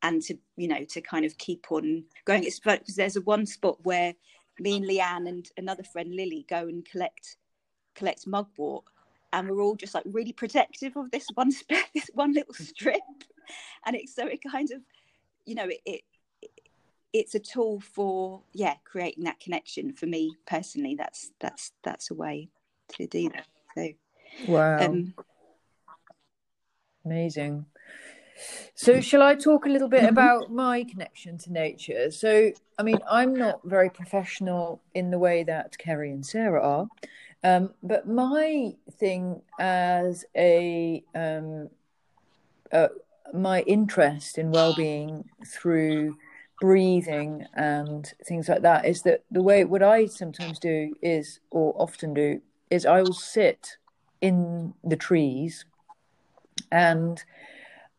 and 0.02 0.22
to 0.22 0.36
you 0.56 0.68
know 0.68 0.84
to 0.84 1.00
kind 1.00 1.24
of 1.24 1.38
keep 1.38 1.70
on 1.70 2.04
going. 2.24 2.44
It's 2.44 2.60
because 2.60 2.96
there's 2.96 3.16
a 3.16 3.22
one 3.22 3.46
spot 3.46 3.78
where 3.84 4.14
me 4.60 4.76
and 4.76 4.86
Leanne 4.86 5.28
and 5.28 5.48
another 5.56 5.82
friend 5.82 6.14
Lily 6.14 6.46
go 6.48 6.58
and 6.58 6.84
collect 6.84 7.36
collect 7.94 8.26
mugwort 8.26 8.84
and 9.32 9.48
we're 9.48 9.62
all 9.62 9.76
just 9.76 9.94
like 9.94 10.04
really 10.06 10.32
protective 10.32 10.96
of 10.96 11.10
this 11.10 11.26
one 11.34 11.50
spot, 11.52 11.84
this 11.94 12.10
one 12.14 12.32
little 12.32 12.54
strip. 12.54 13.00
And 13.86 13.96
it's 13.96 14.14
so 14.14 14.26
it 14.26 14.40
kind 14.50 14.70
of 14.70 14.80
you 15.46 15.54
know, 15.54 15.68
it, 15.68 15.80
it 15.84 16.02
it's 17.14 17.34
a 17.34 17.38
tool 17.38 17.80
for 17.80 18.42
yeah 18.52 18.74
creating 18.84 19.24
that 19.24 19.40
connection 19.40 19.94
for 19.94 20.06
me 20.06 20.36
personally. 20.46 20.94
That's 20.94 21.30
that's 21.40 21.72
that's 21.82 22.10
a 22.10 22.14
way 22.14 22.50
to 22.96 23.06
do 23.06 23.30
that. 23.30 23.46
So 23.74 23.88
wow. 24.52 24.78
um, 24.80 25.14
amazing. 27.06 27.64
So 28.74 29.00
shall 29.00 29.22
i 29.22 29.36
talk 29.36 29.64
a 29.64 29.68
little 29.68 29.88
bit 29.88 30.00
mm-hmm. 30.00 30.08
about 30.08 30.50
my 30.52 30.82
connection 30.84 31.38
to 31.38 31.52
nature? 31.52 32.10
So 32.10 32.50
i 32.78 32.82
mean 32.82 32.98
i'm 33.08 33.34
not 33.34 33.60
very 33.64 33.90
professional 33.90 34.82
in 34.94 35.10
the 35.10 35.18
way 35.18 35.44
that 35.44 35.78
kerry 35.78 36.10
and 36.10 36.24
sarah 36.24 36.60
are 36.60 36.88
um, 37.44 37.74
but 37.82 38.08
my 38.08 38.74
thing 38.98 39.42
as 39.60 40.24
a 40.34 41.04
um, 41.14 41.68
uh, 42.72 42.88
my 43.34 43.60
interest 43.62 44.38
in 44.38 44.50
well-being 44.50 45.28
through 45.46 46.16
breathing 46.60 47.46
and 47.54 48.12
things 48.26 48.48
like 48.48 48.62
that 48.62 48.84
is 48.86 49.02
that 49.02 49.24
the 49.30 49.42
way 49.42 49.64
what 49.64 49.82
I 49.82 50.06
sometimes 50.06 50.58
do 50.58 50.94
is 51.02 51.40
or 51.50 51.74
often 51.76 52.14
do 52.14 52.40
is 52.70 52.86
I 52.86 53.02
will 53.02 53.12
sit 53.12 53.76
in 54.20 54.74
the 54.82 54.96
trees 54.96 55.64
and 56.70 57.22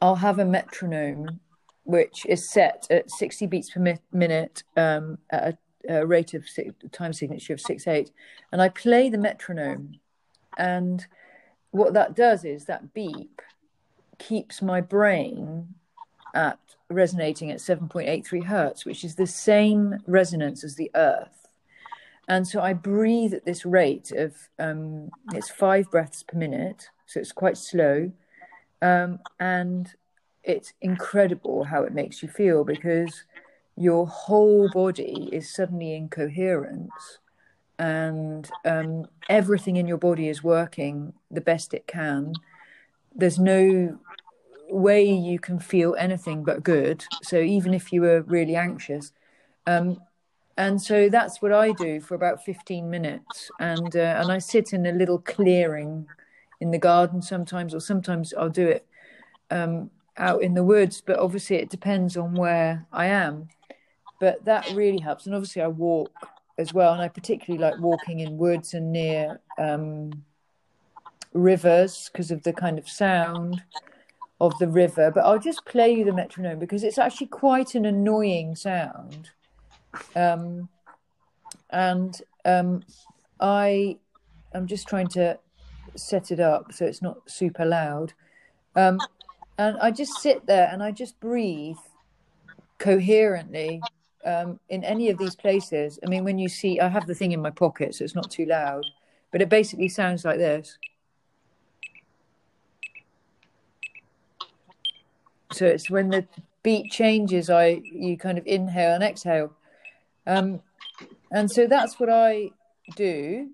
I'll 0.02 0.16
have 0.16 0.40
a 0.40 0.46
metronome 0.46 1.40
which 1.84 2.26
is 2.26 2.50
set 2.50 2.88
at 2.90 3.12
60 3.12 3.46
beats 3.48 3.70
per 3.70 3.80
mi- 3.80 4.00
minute 4.12 4.64
um, 4.76 5.20
at 5.30 5.58
a, 5.88 5.98
a, 6.00 6.06
rate 6.06 6.34
of 6.34 6.50
six, 6.50 6.74
time 6.92 7.14
signature 7.14 7.54
of 7.54 7.62
6 7.62 7.88
8 7.88 8.12
and 8.52 8.62
I 8.62 8.70
play 8.70 9.10
the 9.10 9.18
metronome. 9.18 10.00
And 10.58 11.06
what 11.72 11.94
that 11.94 12.16
does 12.16 12.44
is 12.44 12.66
that 12.66 12.94
beep 12.94 13.42
keeps 14.18 14.62
my 14.62 14.82
brain 14.82 15.76
at 16.34 16.60
resonating 16.90 17.52
at 17.52 17.58
7.83 17.58 18.46
hertz, 18.46 18.86
which 18.86 19.04
is 19.04 19.16
the 19.16 19.28
same 19.28 20.00
resonance 20.08 20.64
as 20.64 20.76
the 20.76 20.92
Earth. 20.96 21.48
And 22.28 22.48
so 22.48 22.62
I 22.62 22.74
breathe 22.74 23.34
at 23.34 23.46
this 23.46 23.66
rate 23.66 24.12
of 24.12 24.36
um, 24.58 25.10
it's 25.34 25.50
five 25.50 25.90
breaths 25.92 26.24
per 26.24 26.38
minute, 26.38 26.90
so 27.06 27.20
it's 27.20 27.32
quite 27.32 27.58
slow, 27.58 28.12
um, 28.82 29.20
and 29.40 29.94
it's 30.44 30.74
incredible 30.82 31.64
how 31.64 31.84
it 31.84 31.94
makes 31.94 32.24
you 32.24 32.30
feel 32.30 32.64
because 32.64 33.24
your 33.76 34.08
whole 34.08 34.70
body 34.70 35.30
is 35.32 35.54
suddenly 35.54 35.94
in 35.94 36.10
coherence, 36.10 37.20
and 37.78 38.50
um, 38.64 39.06
everything 39.30 39.76
in 39.76 39.88
your 39.88 39.98
body 39.98 40.28
is 40.28 40.44
working 40.44 41.14
the 41.30 41.42
best 41.42 41.74
it 41.76 41.86
can. 41.86 42.34
There's 43.14 43.38
no 43.38 44.00
way 44.70 45.04
you 45.04 45.40
can 45.40 45.60
feel 45.60 45.96
anything 45.98 46.44
but 46.44 46.64
good. 46.64 47.06
So 47.24 47.38
even 47.38 47.74
if 47.74 47.94
you 47.94 48.02
were 48.02 48.22
really 48.22 48.56
anxious, 48.56 49.12
um, 49.68 50.00
and 50.58 50.82
so 50.82 51.10
that's 51.10 51.42
what 51.42 51.52
I 51.52 51.72
do 51.74 52.00
for 52.00 52.16
about 52.16 52.44
fifteen 52.46 52.90
minutes, 52.90 53.52
and 53.60 53.96
uh, 53.96 54.20
and 54.22 54.32
I 54.32 54.40
sit 54.40 54.74
in 54.74 54.86
a 54.86 54.92
little 54.92 55.20
clearing 55.20 56.08
in 56.62 56.72
the 56.72 56.78
garden 56.78 57.22
sometimes, 57.22 57.74
or 57.74 57.82
sometimes 57.82 58.34
I'll 58.34 58.50
do 58.50 58.68
it 58.68 58.86
um, 59.52 59.90
out 60.18 60.42
in 60.42 60.54
the 60.54 60.64
woods. 60.64 61.02
But 61.06 61.20
obviously, 61.20 61.58
it 61.58 61.70
depends 61.70 62.16
on 62.16 62.34
where 62.34 62.88
I 62.92 63.08
am. 63.08 63.50
But 64.20 64.46
that 64.46 64.70
really 64.74 65.00
helps, 65.00 65.26
and 65.26 65.36
obviously, 65.36 65.62
I 65.62 65.68
walk 65.68 66.30
as 66.58 66.74
well, 66.74 66.94
and 66.94 67.02
I 67.02 67.10
particularly 67.10 67.62
like 67.62 67.80
walking 67.82 68.22
in 68.22 68.38
woods 68.38 68.74
and 68.74 68.94
near 68.94 69.42
um, 69.58 70.24
rivers 71.34 72.10
because 72.12 72.32
of 72.32 72.44
the 72.44 72.54
kind 72.54 72.80
of 72.80 72.88
sound 72.88 73.62
of 74.42 74.58
the 74.60 74.68
river, 74.68 75.12
but 75.12 75.22
I'll 75.22 75.40
just 75.40 75.66
play 75.66 75.92
you 75.94 76.04
the 76.04 76.14
metronome 76.14 76.60
because 76.60 76.84
it's 76.84 76.98
actually 76.98 77.28
quite 77.28 77.76
an 77.76 77.86
annoying 77.86 78.56
sound. 78.56 79.30
Um, 80.16 80.70
and 81.70 82.22
um, 82.44 82.84
I 83.40 83.98
am 84.54 84.68
just 84.68 84.88
trying 84.88 85.08
to 85.10 85.40
set 85.96 86.32
it 86.32 86.40
up 86.40 86.74
so 86.74 86.86
it's 86.86 87.02
not 87.02 87.30
super 87.30 87.66
loud. 87.66 88.14
Um, 88.76 89.00
and 89.58 89.78
I 89.80 89.92
just 89.92 90.22
sit 90.22 90.46
there 90.46 90.70
and 90.72 90.84
I 90.84 90.92
just 90.92 91.20
breathe 91.20 91.78
coherently 92.78 93.82
um, 94.26 94.60
in 94.70 94.84
any 94.84 95.10
of 95.10 95.18
these 95.18 95.36
places. 95.36 95.98
I 96.04 96.10
mean, 96.10 96.26
when 96.26 96.38
you 96.38 96.50
see, 96.50 96.80
I 96.80 96.90
have 96.90 97.08
the 97.08 97.16
thing 97.16 97.32
in 97.32 97.42
my 97.42 97.52
pocket, 97.52 97.96
so 97.96 98.04
it's 98.04 98.16
not 98.16 98.30
too 98.30 98.46
loud, 98.46 98.86
but 99.32 99.42
it 99.42 99.50
basically 99.50 99.88
sounds 99.88 100.26
like 100.26 100.38
this. 100.38 100.78
So 105.56 105.66
it's 105.66 105.90
when 105.90 106.10
the 106.10 106.28
beat 106.64 106.92
changes, 106.92 107.50
I 107.50 107.82
you 107.84 108.18
kind 108.18 108.38
of 108.38 108.46
inhale 108.46 108.94
and 108.94 109.04
exhale, 109.04 109.54
um, 110.28 110.62
and 111.32 111.50
so 111.50 111.66
that's 111.66 112.00
what 112.00 112.10
I 112.10 112.52
do, 112.96 113.50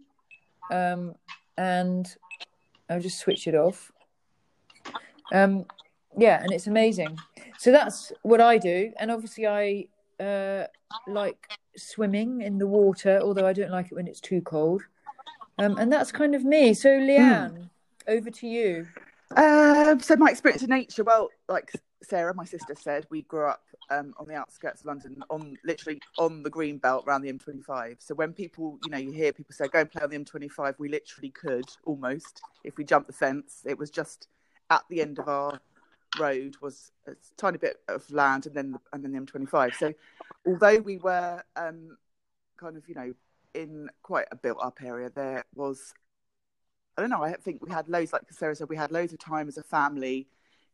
um, 0.71 1.13
and 1.57 2.07
I'll 2.89 2.99
just 2.99 3.19
switch 3.19 3.47
it 3.47 3.53
off. 3.53 3.91
Um, 5.31 5.65
yeah, 6.17 6.41
and 6.41 6.51
it's 6.51 6.67
amazing. 6.67 7.17
So 7.59 7.71
that's 7.71 8.11
what 8.23 8.41
I 8.41 8.57
do, 8.57 8.93
and 8.97 9.11
obviously 9.11 9.45
I 9.45 9.85
uh, 10.19 10.65
like 11.07 11.51
swimming 11.77 12.41
in 12.41 12.57
the 12.57 12.67
water, 12.67 13.19
although 13.21 13.45
I 13.45 13.53
don't 13.53 13.71
like 13.71 13.91
it 13.91 13.95
when 13.95 14.07
it's 14.07 14.21
too 14.21 14.41
cold. 14.41 14.81
Um, 15.59 15.77
and 15.77 15.93
that's 15.93 16.11
kind 16.11 16.33
of 16.33 16.43
me. 16.43 16.73
So 16.73 16.89
Leanne, 16.89 17.51
mm. 17.51 17.69
over 18.07 18.31
to 18.31 18.47
you. 18.47 18.87
Um, 19.35 19.99
so 19.99 20.15
my 20.15 20.31
experience 20.31 20.63
of 20.63 20.69
nature, 20.69 21.03
well, 21.03 21.29
like 21.47 21.71
Sarah, 22.03 22.33
my 22.33 22.45
sister, 22.45 22.75
said, 22.75 23.05
we 23.09 23.21
grew 23.23 23.47
up 23.47 23.63
um, 23.89 24.13
on 24.17 24.27
the 24.27 24.33
outskirts 24.33 24.81
of 24.81 24.87
London, 24.87 25.23
on 25.29 25.57
literally 25.63 25.99
on 26.17 26.43
the 26.43 26.49
green 26.49 26.77
belt 26.77 27.05
around 27.07 27.21
the 27.21 27.31
M25. 27.31 27.97
So 27.99 28.15
when 28.15 28.33
people, 28.33 28.79
you 28.83 28.91
know, 28.91 28.97
you 28.97 29.11
hear 29.11 29.31
people 29.33 29.53
say, 29.53 29.67
"Go 29.67 29.79
and 29.81 29.91
play 29.91 30.03
on 30.03 30.09
the 30.09 30.17
M25," 30.17 30.79
we 30.79 30.89
literally 30.89 31.29
could 31.29 31.65
almost 31.85 32.41
if 32.63 32.77
we 32.77 32.83
jumped 32.83 33.07
the 33.07 33.13
fence. 33.13 33.61
It 33.65 33.77
was 33.77 33.89
just 33.89 34.27
at 34.69 34.83
the 34.89 35.01
end 35.01 35.19
of 35.19 35.27
our 35.27 35.59
road 36.19 36.57
was 36.61 36.91
a 37.07 37.11
tiny 37.37 37.57
bit 37.57 37.77
of 37.87 38.09
land, 38.11 38.45
and 38.45 38.55
then 38.55 38.71
the, 38.71 38.79
and 38.93 39.03
then 39.03 39.11
the 39.11 39.19
M25. 39.19 39.75
So 39.75 39.93
although 40.45 40.79
we 40.79 40.97
were 40.97 41.43
um, 41.55 41.97
kind 42.57 42.77
of, 42.77 42.87
you 42.87 42.95
know, 42.95 43.13
in 43.53 43.89
quite 44.01 44.27
a 44.31 44.35
built-up 44.35 44.79
area, 44.83 45.09
there 45.13 45.43
was 45.55 45.93
I 46.97 47.01
don't 47.01 47.09
know. 47.09 47.23
I 47.23 47.33
think 47.33 47.63
we 47.65 47.71
had 47.71 47.87
loads, 47.87 48.11
like 48.11 48.23
Sarah 48.31 48.55
said, 48.55 48.69
we 48.69 48.75
had 48.75 48.91
loads 48.91 49.13
of 49.13 49.19
time 49.19 49.47
as 49.47 49.57
a 49.57 49.63
family 49.63 50.27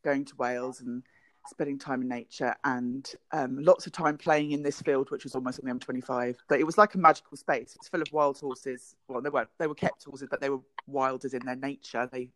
going 0.03 0.25
to 0.25 0.35
Wales 0.35 0.81
and 0.81 1.03
spending 1.49 1.79
time 1.79 2.01
in 2.01 2.07
nature 2.07 2.53
and 2.63 3.11
um, 3.31 3.63
lots 3.63 3.85
of 3.85 3.91
time 3.91 4.17
playing 4.17 4.51
in 4.51 4.63
this 4.63 4.81
field, 4.81 5.11
which 5.11 5.23
was 5.23 5.35
almost 5.35 5.59
on 5.59 5.67
the 5.67 5.73
M25. 5.73 6.35
But 6.47 6.59
it 6.59 6.65
was 6.65 6.77
like 6.77 6.95
a 6.95 6.97
magical 6.97 7.37
space. 7.37 7.75
It's 7.75 7.87
full 7.87 8.01
of 8.01 8.11
wild 8.11 8.39
horses. 8.39 8.95
Well, 9.07 9.21
they 9.21 9.29
weren't. 9.29 9.49
They 9.57 9.67
were 9.67 9.75
kept 9.75 10.03
horses, 10.03 10.27
but 10.29 10.41
they 10.41 10.49
were 10.49 10.61
wild 10.87 11.25
as 11.25 11.33
in 11.33 11.45
their 11.45 11.55
nature. 11.55 12.09
They 12.11 12.29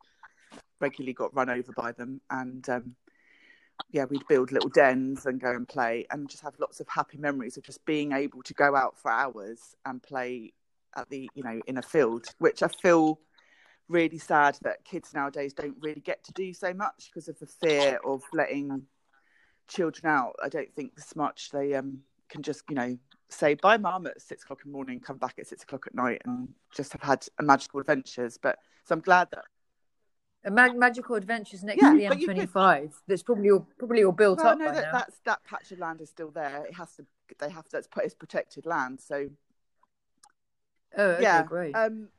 regularly 0.79 1.13
got 1.13 1.35
run 1.35 1.49
over 1.49 1.71
by 1.73 1.91
them, 1.91 2.21
and 2.29 2.67
um, 2.69 2.95
yeah, 3.91 4.05
we'd 4.05 4.27
build 4.27 4.51
little 4.51 4.69
dens 4.69 5.25
and 5.25 5.39
go 5.39 5.51
and 5.51 5.67
play, 5.67 6.05
and 6.11 6.29
just 6.29 6.43
have 6.43 6.53
lots 6.59 6.79
of 6.79 6.87
happy 6.87 7.17
memories 7.17 7.57
of 7.57 7.63
just 7.63 7.83
being 7.85 8.11
able 8.11 8.41
to 8.43 8.53
go 8.53 8.75
out 8.75 8.97
for 8.97 9.11
hours 9.11 9.75
and 9.85 10.01
play 10.01 10.53
at 10.95 11.09
the 11.09 11.29
you 11.35 11.43
know 11.43 11.61
in 11.67 11.77
a 11.77 11.81
field, 11.81 12.25
which 12.39 12.63
I 12.63 12.67
feel 12.81 13.19
really 13.91 14.17
sad 14.17 14.57
that 14.61 14.85
kids 14.85 15.13
nowadays 15.13 15.53
don't 15.53 15.75
really 15.81 16.01
get 16.01 16.23
to 16.23 16.31
do 16.31 16.53
so 16.53 16.73
much 16.73 17.09
because 17.11 17.27
of 17.27 17.37
the 17.39 17.45
fear 17.45 17.99
of 18.05 18.23
letting 18.33 18.83
children 19.71 20.11
out. 20.11 20.35
I 20.43 20.49
don't 20.49 20.73
think 20.75 20.95
this 20.95 21.15
much. 21.15 21.49
They 21.51 21.73
um, 21.73 21.99
can 22.29 22.43
just, 22.43 22.63
you 22.69 22.75
know, 22.75 22.97
say 23.29 23.55
bye, 23.55 23.77
mum, 23.77 24.07
at 24.07 24.21
six 24.21 24.43
o'clock 24.43 24.59
in 24.65 24.71
the 24.71 24.75
morning, 24.75 24.99
come 24.99 25.17
back 25.17 25.35
at 25.39 25.47
six 25.47 25.63
o'clock 25.63 25.85
at 25.87 25.95
night, 25.95 26.21
and 26.25 26.49
just 26.75 26.91
have 26.91 27.01
had 27.01 27.25
a 27.39 27.43
magical 27.43 27.79
adventures. 27.79 28.37
But 28.41 28.59
so 28.85 28.93
I'm 28.93 29.01
glad 29.01 29.29
that. 29.31 29.45
A 30.43 30.49
mag- 30.49 30.75
magical 30.75 31.15
adventures 31.15 31.63
next 31.63 31.83
yeah, 31.83 31.91
to 31.91 31.97
the 31.97 32.25
M25. 32.25 32.81
Could... 32.81 32.91
That's 33.07 33.23
probably 33.23 33.51
all 33.51 33.67
probably 33.77 34.03
all 34.03 34.11
built 34.11 34.39
well, 34.39 34.47
up. 34.47 34.59
No, 34.59 34.65
that 34.65 34.83
now. 34.83 34.91
that's 34.91 35.19
that 35.25 35.43
patch 35.43 35.71
of 35.71 35.79
land 35.79 36.01
is 36.01 36.09
still 36.09 36.31
there. 36.31 36.65
It 36.65 36.73
has 36.75 36.95
to. 36.95 37.05
They 37.39 37.49
have 37.49 37.65
to. 37.65 37.71
That's 37.71 37.87
it's 37.97 38.15
protected 38.15 38.65
land. 38.65 38.99
So. 38.99 39.29
Oh, 40.97 41.05
okay, 41.11 41.23
yeah. 41.23 41.43
Great. 41.43 41.73
Um, 41.73 42.09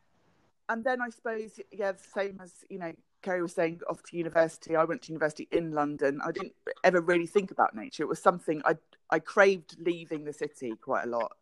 and 0.68 0.82
then 0.82 1.02
I 1.02 1.10
suppose, 1.10 1.60
yeah, 1.70 1.92
the 1.92 1.98
same 2.14 2.40
as 2.42 2.52
you 2.70 2.78
know, 2.78 2.92
Kerry 3.22 3.42
was 3.42 3.54
saying, 3.54 3.80
off 3.88 4.02
to 4.04 4.16
university. 4.16 4.76
I 4.76 4.84
went 4.84 5.02
to 5.02 5.12
university 5.12 5.48
in 5.52 5.72
London. 5.72 6.20
I 6.24 6.32
didn't 6.32 6.54
ever 6.84 7.00
really 7.00 7.26
think 7.26 7.50
about 7.50 7.74
nature. 7.74 8.02
It 8.02 8.08
was 8.08 8.20
something 8.20 8.62
I 8.64 8.76
I 9.10 9.18
craved 9.18 9.76
leaving 9.78 10.24
the 10.24 10.32
city 10.32 10.72
quite 10.80 11.04
a 11.04 11.08
lot. 11.08 11.32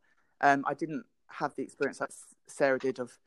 Um, 0.41 0.65
I 0.67 0.75
didn't 0.75 1.05
have 1.29 1.55
the 1.55 1.63
experience 1.63 1.99
that 1.99 2.11
Sarah 2.47 2.79
did 2.79 2.99
of 2.99 3.19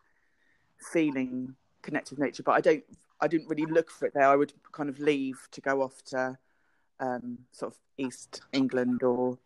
feeling 0.91 1.55
connected 1.81 2.15
to 2.15 2.22
nature, 2.22 2.43
but 2.43 2.53
I 2.53 2.62
don't. 2.62 2.83
I 3.22 3.27
didn't 3.27 3.48
really 3.48 3.65
look 3.65 3.89
for 3.89 4.05
it 4.05 4.13
there. 4.13 4.27
I 4.27 4.36
would 4.36 4.53
kind 4.74 4.89
of 4.89 5.00
leave 5.00 5.48
to 5.51 5.62
go 5.62 5.81
off 5.81 6.03
to 6.07 6.38
um, 7.00 7.39
sort 7.51 7.74
of 7.74 7.79
East 7.98 8.41
England 8.51 9.01
or 9.01 9.38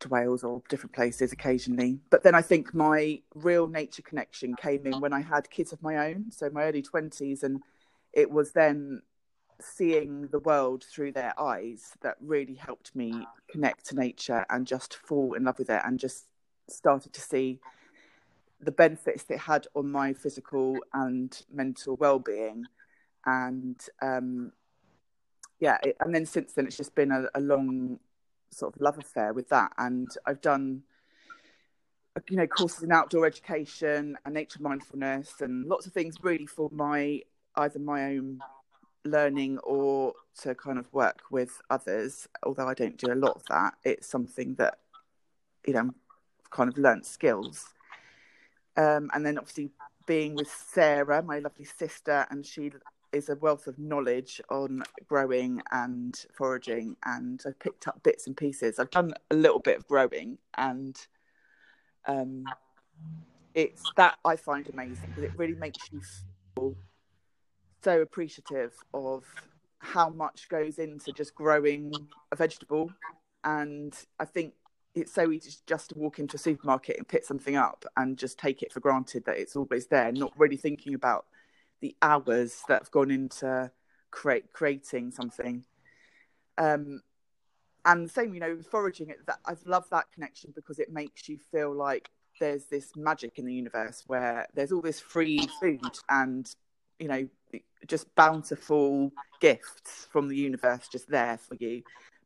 to 0.00 0.08
Wales 0.08 0.44
or 0.44 0.62
different 0.68 0.94
places 0.94 1.32
occasionally. 1.32 2.00
But 2.10 2.22
then 2.22 2.34
I 2.34 2.42
think 2.42 2.74
my 2.74 3.20
real 3.34 3.66
nature 3.66 4.02
connection 4.02 4.56
came 4.56 4.86
in 4.86 5.00
when 5.00 5.12
I 5.12 5.20
had 5.20 5.50
kids 5.50 5.72
of 5.72 5.82
my 5.82 6.08
own, 6.08 6.30
so 6.30 6.50
my 6.50 6.64
early 6.64 6.82
20s. 6.82 7.42
And 7.42 7.62
it 8.12 8.30
was 8.30 8.52
then 8.52 9.02
seeing 9.60 10.26
the 10.28 10.40
world 10.40 10.84
through 10.84 11.12
their 11.12 11.38
eyes 11.40 11.92
that 12.02 12.16
really 12.20 12.54
helped 12.54 12.94
me 12.96 13.26
connect 13.50 13.86
to 13.86 13.94
nature 13.94 14.44
and 14.50 14.66
just 14.66 14.94
fall 14.94 15.34
in 15.34 15.44
love 15.44 15.58
with 15.58 15.70
it 15.70 15.80
and 15.84 15.98
just 15.98 16.26
started 16.68 17.12
to 17.12 17.20
see 17.20 17.60
the 18.60 18.72
benefits 18.72 19.24
it 19.28 19.38
had 19.38 19.66
on 19.74 19.90
my 19.90 20.12
physical 20.12 20.78
and 20.92 21.42
mental 21.52 21.96
well-being. 21.96 22.64
And 23.24 23.80
um, 24.00 24.52
yeah 25.62 25.78
it, 25.84 25.96
and 26.00 26.14
then 26.14 26.26
since 26.26 26.52
then 26.52 26.66
it's 26.66 26.76
just 26.76 26.94
been 26.94 27.12
a, 27.12 27.26
a, 27.36 27.40
long 27.40 28.00
sort 28.50 28.74
of 28.74 28.80
love 28.82 28.98
affair 28.98 29.32
with 29.32 29.48
that. 29.50 29.72
And 29.78 30.08
i've 30.26 30.40
done 30.40 30.82
you 32.28 32.36
know 32.36 32.46
courses 32.46 32.82
in 32.82 32.92
outdoor 32.92 33.24
education 33.24 34.18
and 34.24 34.34
nature 34.34 34.58
mindfulness 34.60 35.40
and 35.40 35.66
lots 35.66 35.86
of 35.86 35.92
things 35.92 36.16
really 36.20 36.46
for 36.46 36.68
my 36.70 37.22
either 37.56 37.78
my 37.78 38.04
own 38.04 38.40
learning 39.04 39.58
or 39.58 40.12
to 40.40 40.54
kind 40.54 40.78
of 40.78 40.92
work 40.92 41.22
with 41.30 41.60
others 41.70 42.28
although 42.44 42.68
i 42.68 42.74
don't 42.74 42.96
do 42.96 43.12
a 43.12 43.14
lot 43.14 43.34
of 43.34 43.44
that 43.46 43.74
it's 43.84 44.06
something 44.06 44.54
that 44.54 44.78
you 45.66 45.72
know 45.72 45.90
kind 46.52 46.70
of 46.70 46.78
learnt 46.78 47.04
skills. 47.04 47.70
Um, 48.76 49.10
and 49.12 49.26
then 49.26 49.38
obviously 49.38 49.70
being 50.06 50.34
with 50.34 50.48
sarah 50.48 51.22
my 51.22 51.38
lovely 51.38 51.64
sister 51.64 52.26
and 52.30 52.44
she 52.44 52.72
is 53.12 53.28
a 53.28 53.36
wealth 53.36 53.66
of 53.66 53.78
knowledge 53.78 54.40
on 54.50 54.82
growing 55.06 55.60
and 55.70 56.24
foraging 56.32 56.96
and 57.04 57.42
i've 57.46 57.58
picked 57.58 57.86
up 57.86 58.02
bits 58.02 58.26
and 58.26 58.36
pieces. 58.36 58.78
I've 58.78 58.90
done 58.90 59.12
a 59.30 59.34
little 59.34 59.58
bit 59.58 59.76
of 59.76 59.86
growing 59.86 60.38
and 60.56 60.96
um, 62.06 62.44
it's 63.54 63.82
that 63.96 64.18
i 64.24 64.34
find 64.34 64.68
amazing 64.72 65.08
because 65.08 65.24
it 65.24 65.32
really 65.36 65.54
makes 65.54 65.78
you 65.92 66.00
feel 66.54 66.74
so 67.82 68.00
appreciative 68.00 68.72
of 68.94 69.24
how 69.78 70.08
much 70.10 70.48
goes 70.48 70.78
into 70.78 71.12
just 71.12 71.34
growing 71.34 71.92
a 72.30 72.36
vegetable. 72.36 72.90
And 73.44 73.94
I 74.20 74.24
think 74.24 74.54
it's 74.94 75.12
so 75.12 75.32
easy 75.32 75.52
just 75.66 75.90
to 75.90 75.98
walk 75.98 76.18
into 76.18 76.36
a 76.36 76.38
supermarket 76.38 76.98
and 76.98 77.08
pick 77.08 77.24
something 77.24 77.56
up 77.56 77.84
and 77.96 78.16
just 78.16 78.38
take 78.38 78.62
it 78.62 78.72
for 78.72 78.80
granted 78.80 79.24
that 79.24 79.38
it's 79.38 79.56
always 79.56 79.86
there, 79.86 80.12
not 80.12 80.32
really 80.38 80.56
thinking 80.56 80.94
about 80.94 81.26
the 81.80 81.96
hours 82.02 82.62
that 82.68 82.82
have 82.82 82.90
gone 82.90 83.10
into 83.10 83.70
create 84.10 84.52
creating 84.52 85.10
something. 85.10 85.64
Um, 86.58 87.02
and 87.84 88.06
the 88.06 88.10
same, 88.10 88.34
you 88.34 88.40
know, 88.40 88.58
foraging. 88.70 89.12
That 89.26 89.40
I 89.44 89.56
love 89.64 89.88
that 89.90 90.12
connection 90.12 90.52
because 90.54 90.78
it 90.78 90.92
makes 90.92 91.28
you 91.28 91.38
feel 91.50 91.74
like 91.74 92.10
there's 92.38 92.66
this 92.66 92.92
magic 92.96 93.38
in 93.38 93.44
the 93.44 93.54
universe 93.54 94.04
where 94.06 94.46
there's 94.54 94.70
all 94.70 94.80
this 94.80 95.00
free 95.00 95.48
food 95.60 95.98
and 96.08 96.54
you 96.98 97.08
know 97.08 97.28
just 97.86 98.14
bountiful 98.14 99.12
gifts 99.40 100.06
from 100.10 100.28
the 100.28 100.36
universe 100.36 100.88
just 100.88 101.08
there 101.08 101.38
for 101.38 101.56
you 101.58 101.82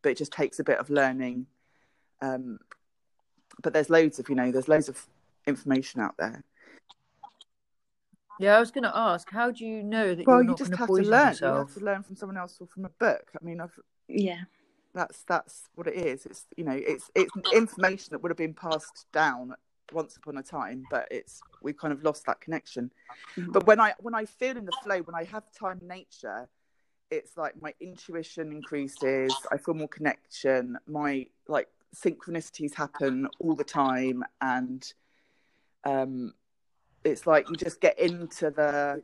but 0.06 0.12
it 0.12 0.18
just 0.18 0.30
takes 0.30 0.60
a 0.60 0.64
bit 0.64 0.78
of 0.78 0.88
learning. 0.88 1.46
Um, 2.22 2.60
but 3.60 3.72
there's 3.72 3.90
loads 3.90 4.20
of 4.20 4.28
you 4.28 4.36
know 4.36 4.52
there's 4.52 4.68
loads 4.68 4.88
of 4.88 5.04
information 5.48 6.00
out 6.00 6.14
there. 6.16 6.44
Yeah 8.38 8.56
i 8.56 8.60
was 8.60 8.70
going 8.70 8.84
to 8.84 8.94
ask 8.94 9.28
how 9.30 9.50
do 9.50 9.64
you 9.64 9.82
know 9.82 10.14
that 10.14 10.26
well 10.26 10.44
you 10.44 10.54
just 10.54 10.74
have 10.76 10.86
to 10.86 10.92
learn. 10.92 11.28
Yourself? 11.28 11.40
you 11.40 11.58
have 11.66 11.74
to 11.74 11.84
learn 11.84 12.02
from 12.04 12.14
someone 12.14 12.36
else 12.36 12.56
or 12.60 12.68
from 12.68 12.84
a 12.84 12.88
book. 12.88 13.32
I 13.34 13.44
mean 13.44 13.60
i've 13.60 13.76
yeah. 14.06 14.42
that's 14.94 15.24
that's 15.24 15.62
what 15.74 15.88
it 15.88 15.96
is. 15.96 16.24
It's 16.24 16.46
you 16.56 16.62
know 16.62 16.78
it's 16.92 17.10
it's 17.16 17.32
information 17.52 18.10
that 18.12 18.22
would 18.22 18.30
have 18.30 18.38
been 18.38 18.54
passed 18.54 19.06
down 19.12 19.54
once 19.92 20.16
upon 20.16 20.36
a 20.38 20.42
time 20.42 20.84
but 20.90 21.06
it's 21.10 21.40
we've 21.62 21.76
kind 21.76 21.92
of 21.92 22.02
lost 22.02 22.26
that 22.26 22.40
connection 22.40 22.90
mm-hmm. 23.36 23.52
but 23.52 23.66
when 23.66 23.80
i 23.80 23.92
when 24.00 24.14
i 24.14 24.24
feel 24.24 24.56
in 24.56 24.64
the 24.64 24.72
flow 24.82 25.00
when 25.02 25.14
i 25.14 25.24
have 25.24 25.44
time 25.52 25.78
in 25.80 25.88
nature 25.88 26.48
it's 27.10 27.36
like 27.36 27.60
my 27.60 27.72
intuition 27.80 28.50
increases 28.52 29.32
i 29.52 29.56
feel 29.56 29.74
more 29.74 29.88
connection 29.88 30.76
my 30.86 31.26
like 31.48 31.68
synchronicities 31.94 32.74
happen 32.74 33.28
all 33.40 33.54
the 33.54 33.64
time 33.64 34.24
and 34.40 34.92
um 35.84 36.34
it's 37.04 37.26
like 37.26 37.48
you 37.48 37.56
just 37.56 37.80
get 37.80 37.98
into 37.98 38.50
the 38.50 39.02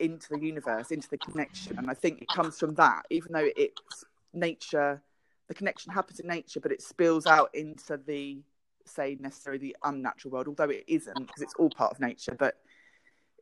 into 0.00 0.28
the 0.30 0.40
universe 0.40 0.90
into 0.90 1.08
the 1.10 1.18
connection 1.18 1.78
and 1.78 1.90
i 1.90 1.94
think 1.94 2.20
it 2.20 2.28
comes 2.28 2.58
from 2.58 2.74
that 2.74 3.02
even 3.10 3.32
though 3.32 3.48
it's 3.56 4.04
nature 4.32 5.00
the 5.48 5.54
connection 5.54 5.92
happens 5.92 6.18
in 6.18 6.26
nature 6.26 6.58
but 6.58 6.72
it 6.72 6.82
spills 6.82 7.26
out 7.26 7.54
into 7.54 7.98
the 8.06 8.38
say 8.86 9.16
necessarily 9.20 9.58
the 9.58 9.76
unnatural 9.84 10.32
world, 10.32 10.48
although 10.48 10.70
it 10.70 10.84
isn't 10.86 11.18
because 11.18 11.42
it's 11.42 11.54
all 11.54 11.70
part 11.70 11.92
of 11.92 12.00
nature. 12.00 12.36
But 12.38 12.56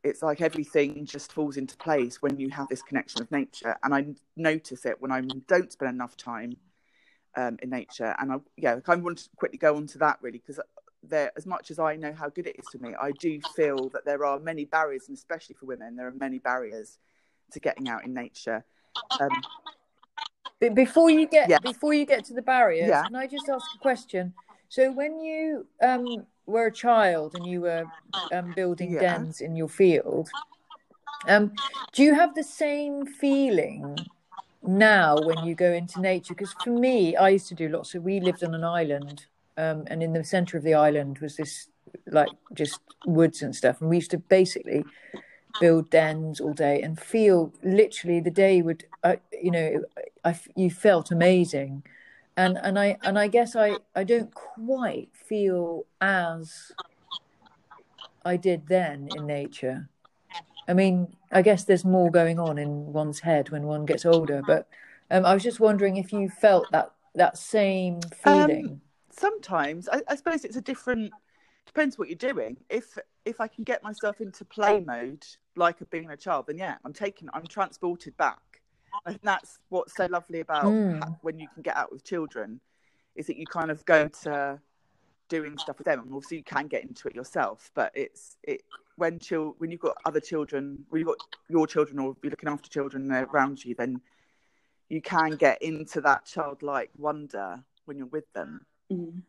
it's 0.03 0.21
like 0.21 0.41
everything 0.41 1.05
just 1.05 1.31
falls 1.31 1.57
into 1.57 1.77
place 1.77 2.21
when 2.21 2.39
you 2.39 2.49
have 2.49 2.67
this 2.67 2.81
connection 2.81 3.21
with 3.21 3.31
nature. 3.31 3.75
And 3.83 3.93
I 3.93 4.05
notice 4.35 4.85
it 4.85 5.01
when 5.01 5.11
I 5.11 5.21
don't 5.47 5.71
spend 5.71 5.91
enough 5.91 6.17
time 6.17 6.57
um, 7.35 7.57
in 7.61 7.69
nature. 7.69 8.15
And 8.19 8.31
I, 8.31 8.35
yeah, 8.57 8.75
I 8.75 8.79
kind 8.81 8.99
of 8.99 9.05
want 9.05 9.19
to 9.19 9.29
quickly 9.37 9.57
go 9.57 9.75
on 9.75 9.87
to 9.87 9.97
that 9.99 10.17
really 10.21 10.39
because 10.39 10.59
there, 11.03 11.31
as 11.35 11.45
much 11.45 11.71
as 11.71 11.79
I 11.79 11.95
know 11.95 12.13
how 12.13 12.29
good 12.29 12.47
it 12.47 12.57
is 12.57 12.65
for 12.71 12.77
me, 12.79 12.93
I 12.99 13.11
do 13.11 13.39
feel 13.55 13.89
that 13.89 14.05
there 14.05 14.25
are 14.25 14.39
many 14.39 14.65
barriers, 14.65 15.05
and 15.07 15.17
especially 15.17 15.55
for 15.55 15.65
women, 15.65 15.95
there 15.95 16.07
are 16.07 16.11
many 16.11 16.39
barriers 16.39 16.97
to 17.51 17.59
getting 17.59 17.89
out 17.89 18.05
in 18.05 18.13
nature. 18.13 18.63
Um, 19.19 19.29
before 20.73 21.09
you 21.09 21.27
get 21.27 21.49
yeah. 21.49 21.59
before 21.59 21.93
you 21.93 22.05
get 22.05 22.23
to 22.25 22.33
the 22.33 22.41
barriers, 22.41 22.87
yeah. 22.87 23.03
can 23.03 23.15
I 23.15 23.27
just 23.27 23.49
ask 23.49 23.65
a 23.75 23.79
question? 23.79 24.33
So 24.73 24.91
when 24.91 25.19
you 25.19 25.67
um, 25.83 26.25
were 26.47 26.65
a 26.65 26.71
child 26.71 27.35
and 27.35 27.45
you 27.45 27.61
were 27.61 27.85
um, 28.31 28.53
building 28.55 28.93
yeah. 28.93 29.01
dens 29.01 29.39
in 29.39 29.55
your 29.55 29.69
field, 29.69 30.31
um, 31.27 31.51
do 31.91 32.01
you 32.01 32.15
have 32.15 32.33
the 32.33 32.43
same 32.43 33.05
feeling 33.05 33.95
now 34.63 35.15
when 35.15 35.45
you 35.45 35.53
go 35.53 35.71
into 35.71 36.01
nature? 36.01 36.33
Because 36.33 36.53
for 36.63 36.71
me, 36.71 37.15
I 37.15 37.29
used 37.29 37.47
to 37.49 37.53
do 37.53 37.69
lots 37.69 37.93
of. 37.93 38.01
We 38.01 38.19
lived 38.19 38.43
on 38.43 38.55
an 38.55 38.63
island, 38.63 39.27
um, 39.57 39.83
and 39.91 40.01
in 40.01 40.11
the 40.11 40.23
centre 40.23 40.57
of 40.57 40.63
the 40.63 40.73
island 40.73 41.19
was 41.19 41.35
this 41.35 41.67
like 42.07 42.31
just 42.55 42.79
woods 43.05 43.43
and 43.43 43.55
stuff, 43.55 43.79
and 43.79 43.91
we 43.91 43.97
used 43.97 44.09
to 44.09 44.17
basically 44.17 44.83
build 45.59 45.91
dens 45.91 46.41
all 46.41 46.53
day 46.53 46.81
and 46.81 46.99
feel 46.99 47.53
literally 47.61 48.19
the 48.19 48.31
day 48.31 48.63
would, 48.63 48.85
uh, 49.03 49.17
you 49.39 49.51
know, 49.51 49.83
I, 50.25 50.35
you 50.55 50.71
felt 50.71 51.11
amazing 51.11 51.83
and 52.37 52.57
and 52.57 52.79
I 52.79 52.97
and 53.03 53.17
I 53.17 53.27
guess 53.27 53.55
I 53.55 53.77
I 53.95 54.03
don't 54.03 54.33
quite 54.33 55.09
feel 55.13 55.85
as 56.01 56.71
I 58.25 58.37
did 58.37 58.67
then 58.67 59.09
in 59.15 59.27
nature. 59.27 59.89
I 60.67 60.73
mean, 60.73 61.15
I 61.31 61.41
guess 61.41 61.65
there's 61.65 61.83
more 61.83 62.09
going 62.09 62.39
on 62.39 62.57
in 62.57 62.93
one's 62.93 63.19
head 63.19 63.49
when 63.49 63.63
one 63.63 63.85
gets 63.85 64.05
older, 64.05 64.41
but 64.47 64.67
um, 65.11 65.25
I 65.25 65.33
was 65.33 65.43
just 65.43 65.59
wondering 65.59 65.97
if 65.97 66.13
you 66.13 66.29
felt 66.29 66.71
that 66.71 66.91
that 67.15 67.37
same 67.37 68.01
feeling. 68.23 68.67
Um, 68.67 68.81
sometimes 69.11 69.89
I, 69.89 70.01
I 70.07 70.15
suppose 70.15 70.45
it's 70.45 70.55
a 70.55 70.61
different. 70.61 71.11
Depends 71.65 71.97
what 71.97 72.07
you're 72.09 72.15
doing. 72.15 72.57
If 72.69 72.97
if 73.25 73.39
I 73.39 73.47
can 73.47 73.63
get 73.63 73.83
myself 73.83 74.21
into 74.21 74.45
play 74.45 74.79
mode, 74.79 75.25
like 75.55 75.77
being 75.89 76.09
a 76.09 76.17
child, 76.17 76.45
then 76.47 76.57
yeah, 76.57 76.77
I'm 76.83 76.93
taken. 76.93 77.29
I'm 77.33 77.45
transported 77.45 78.15
back 78.17 78.62
and 79.05 79.19
that's 79.23 79.59
what's 79.69 79.95
so 79.95 80.05
lovely 80.05 80.39
about 80.39 80.65
mm. 80.65 81.17
when 81.21 81.39
you 81.39 81.47
can 81.53 81.61
get 81.61 81.75
out 81.75 81.91
with 81.91 82.03
children 82.03 82.59
is 83.15 83.27
that 83.27 83.37
you 83.37 83.45
kind 83.45 83.71
of 83.71 83.85
go 83.85 84.07
to 84.07 84.59
doing 85.29 85.57
stuff 85.57 85.77
with 85.77 85.85
them 85.85 85.99
and 85.99 86.13
obviously 86.13 86.37
you 86.37 86.43
can 86.43 86.67
get 86.67 86.83
into 86.83 87.07
it 87.07 87.15
yourself 87.15 87.71
but 87.73 87.91
it's 87.95 88.37
it 88.43 88.61
when 88.97 89.17
chil- 89.19 89.55
when 89.57 89.71
you've 89.71 89.79
got 89.79 89.97
other 90.05 90.19
children 90.19 90.85
when 90.89 90.99
you've 90.99 91.07
got 91.07 91.17
your 91.49 91.65
children 91.65 91.97
or 91.97 92.15
you're 92.21 92.29
looking 92.29 92.49
after 92.49 92.69
children 92.69 93.11
around 93.11 93.63
you 93.63 93.73
then 93.75 93.99
you 94.89 95.01
can 95.01 95.31
get 95.31 95.61
into 95.61 96.01
that 96.01 96.25
childlike 96.25 96.91
wonder 96.97 97.63
when 97.85 97.97
you're 97.97 98.07
with 98.07 98.31
them 98.33 98.65
mm. 98.91 99.21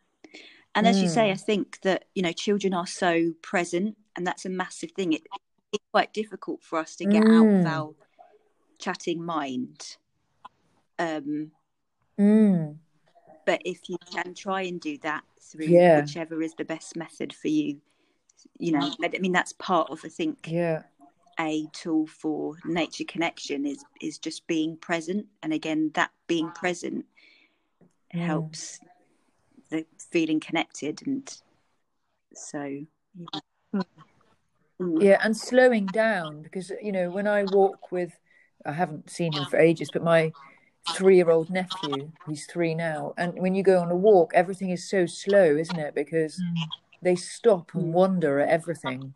and 0.74 0.86
as 0.86 0.98
mm. 0.98 1.02
you 1.02 1.08
say 1.08 1.30
i 1.30 1.34
mm. 1.34 1.40
think 1.40 1.80
that 1.82 2.04
you 2.14 2.22
know 2.22 2.32
children 2.32 2.74
are 2.74 2.86
so 2.86 3.32
present 3.40 3.96
and 4.16 4.26
that's 4.26 4.44
a 4.44 4.50
massive 4.50 4.90
thing 4.92 5.12
it, 5.12 5.22
it's 5.72 5.84
quite 5.90 6.12
difficult 6.12 6.62
for 6.62 6.78
us 6.78 6.96
to 6.96 7.04
get 7.04 7.24
out 7.24 7.46
of 7.46 7.64
mm. 7.64 7.66
our 7.66 7.94
chatting 8.84 9.24
mind. 9.24 9.96
Um, 10.98 11.50
mm. 12.20 12.76
But 13.46 13.62
if 13.64 13.88
you 13.88 13.96
can 14.12 14.34
try 14.34 14.62
and 14.62 14.80
do 14.80 14.98
that 14.98 15.24
through 15.40 15.66
yeah. 15.66 16.00
whichever 16.00 16.42
is 16.42 16.54
the 16.54 16.64
best 16.64 16.96
method 16.96 17.32
for 17.32 17.48
you, 17.48 17.80
you 18.58 18.72
know, 18.72 18.92
I 19.02 19.18
mean, 19.18 19.32
that's 19.32 19.54
part 19.54 19.90
of, 19.90 20.00
I 20.04 20.08
think, 20.08 20.48
yeah. 20.50 20.82
a 21.40 21.66
tool 21.72 22.06
for 22.06 22.56
nature 22.64 23.04
connection 23.04 23.66
is 23.66 23.84
is 24.00 24.18
just 24.18 24.46
being 24.46 24.76
present. 24.76 25.26
And 25.42 25.52
again, 25.52 25.90
that 25.94 26.10
being 26.26 26.50
present 26.50 27.06
mm. 28.14 28.20
helps 28.20 28.80
the 29.70 29.86
feeling 30.10 30.40
connected. 30.40 31.02
And 31.06 31.42
so, 32.34 32.62
yeah. 32.62 33.82
Mm. 34.80 35.02
yeah, 35.02 35.18
and 35.22 35.36
slowing 35.36 35.86
down 35.86 36.42
because, 36.42 36.70
you 36.82 36.92
know, 36.92 37.08
when 37.08 37.26
I 37.26 37.44
walk 37.44 37.92
with 37.92 38.12
I 38.64 38.72
haven't 38.72 39.10
seen 39.10 39.32
him 39.32 39.44
for 39.46 39.58
ages, 39.58 39.90
but 39.92 40.02
my 40.02 40.32
three 40.92 41.16
year 41.16 41.30
old 41.30 41.50
nephew, 41.50 42.12
he's 42.28 42.46
three 42.46 42.74
now. 42.74 43.14
And 43.16 43.38
when 43.38 43.54
you 43.54 43.62
go 43.62 43.80
on 43.80 43.90
a 43.90 43.96
walk, 43.96 44.32
everything 44.34 44.70
is 44.70 44.88
so 44.88 45.06
slow, 45.06 45.56
isn't 45.56 45.78
it? 45.78 45.94
Because 45.94 46.40
they 47.02 47.16
stop 47.16 47.74
and 47.74 47.92
wonder 47.92 48.40
at 48.40 48.48
everything. 48.48 49.14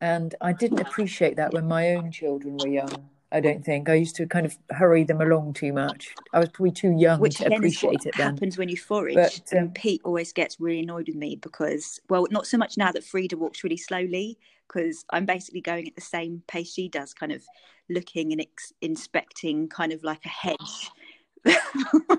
And 0.00 0.34
I 0.40 0.52
didn't 0.52 0.80
appreciate 0.80 1.36
that 1.36 1.52
when 1.52 1.66
my 1.66 1.94
own 1.94 2.10
children 2.10 2.56
were 2.58 2.68
young. 2.68 3.08
I 3.32 3.40
don't 3.40 3.64
think 3.64 3.88
I 3.88 3.94
used 3.94 4.14
to 4.16 4.26
kind 4.26 4.46
of 4.46 4.56
hurry 4.70 5.02
them 5.02 5.20
along 5.20 5.54
too 5.54 5.72
much. 5.72 6.14
I 6.32 6.38
was 6.38 6.50
probably 6.50 6.70
too 6.70 6.92
young 6.96 7.18
Which 7.18 7.38
to 7.38 7.52
appreciate 7.52 8.06
it 8.06 8.14
then. 8.16 8.34
happens 8.34 8.56
when 8.56 8.68
you 8.68 8.76
forage. 8.76 9.16
But, 9.16 9.42
um, 9.52 9.58
and 9.58 9.74
Pete 9.74 10.00
always 10.04 10.32
gets 10.32 10.60
really 10.60 10.80
annoyed 10.80 11.08
with 11.08 11.16
me 11.16 11.34
because, 11.34 12.00
well, 12.08 12.28
not 12.30 12.46
so 12.46 12.56
much 12.56 12.76
now 12.76 12.92
that 12.92 13.02
Frida 13.02 13.36
walks 13.36 13.64
really 13.64 13.76
slowly, 13.76 14.38
because 14.74 15.04
I'm 15.10 15.24
basically 15.26 15.60
going 15.60 15.86
at 15.86 15.94
the 15.94 16.00
same 16.00 16.42
pace 16.46 16.72
she 16.72 16.88
does, 16.88 17.14
kind 17.14 17.32
of 17.32 17.42
looking 17.88 18.32
and 18.32 18.40
ex- 18.40 18.72
inspecting, 18.80 19.68
kind 19.68 19.92
of 19.92 20.02
like 20.02 20.24
a 20.24 20.28
hedge. 20.28 20.90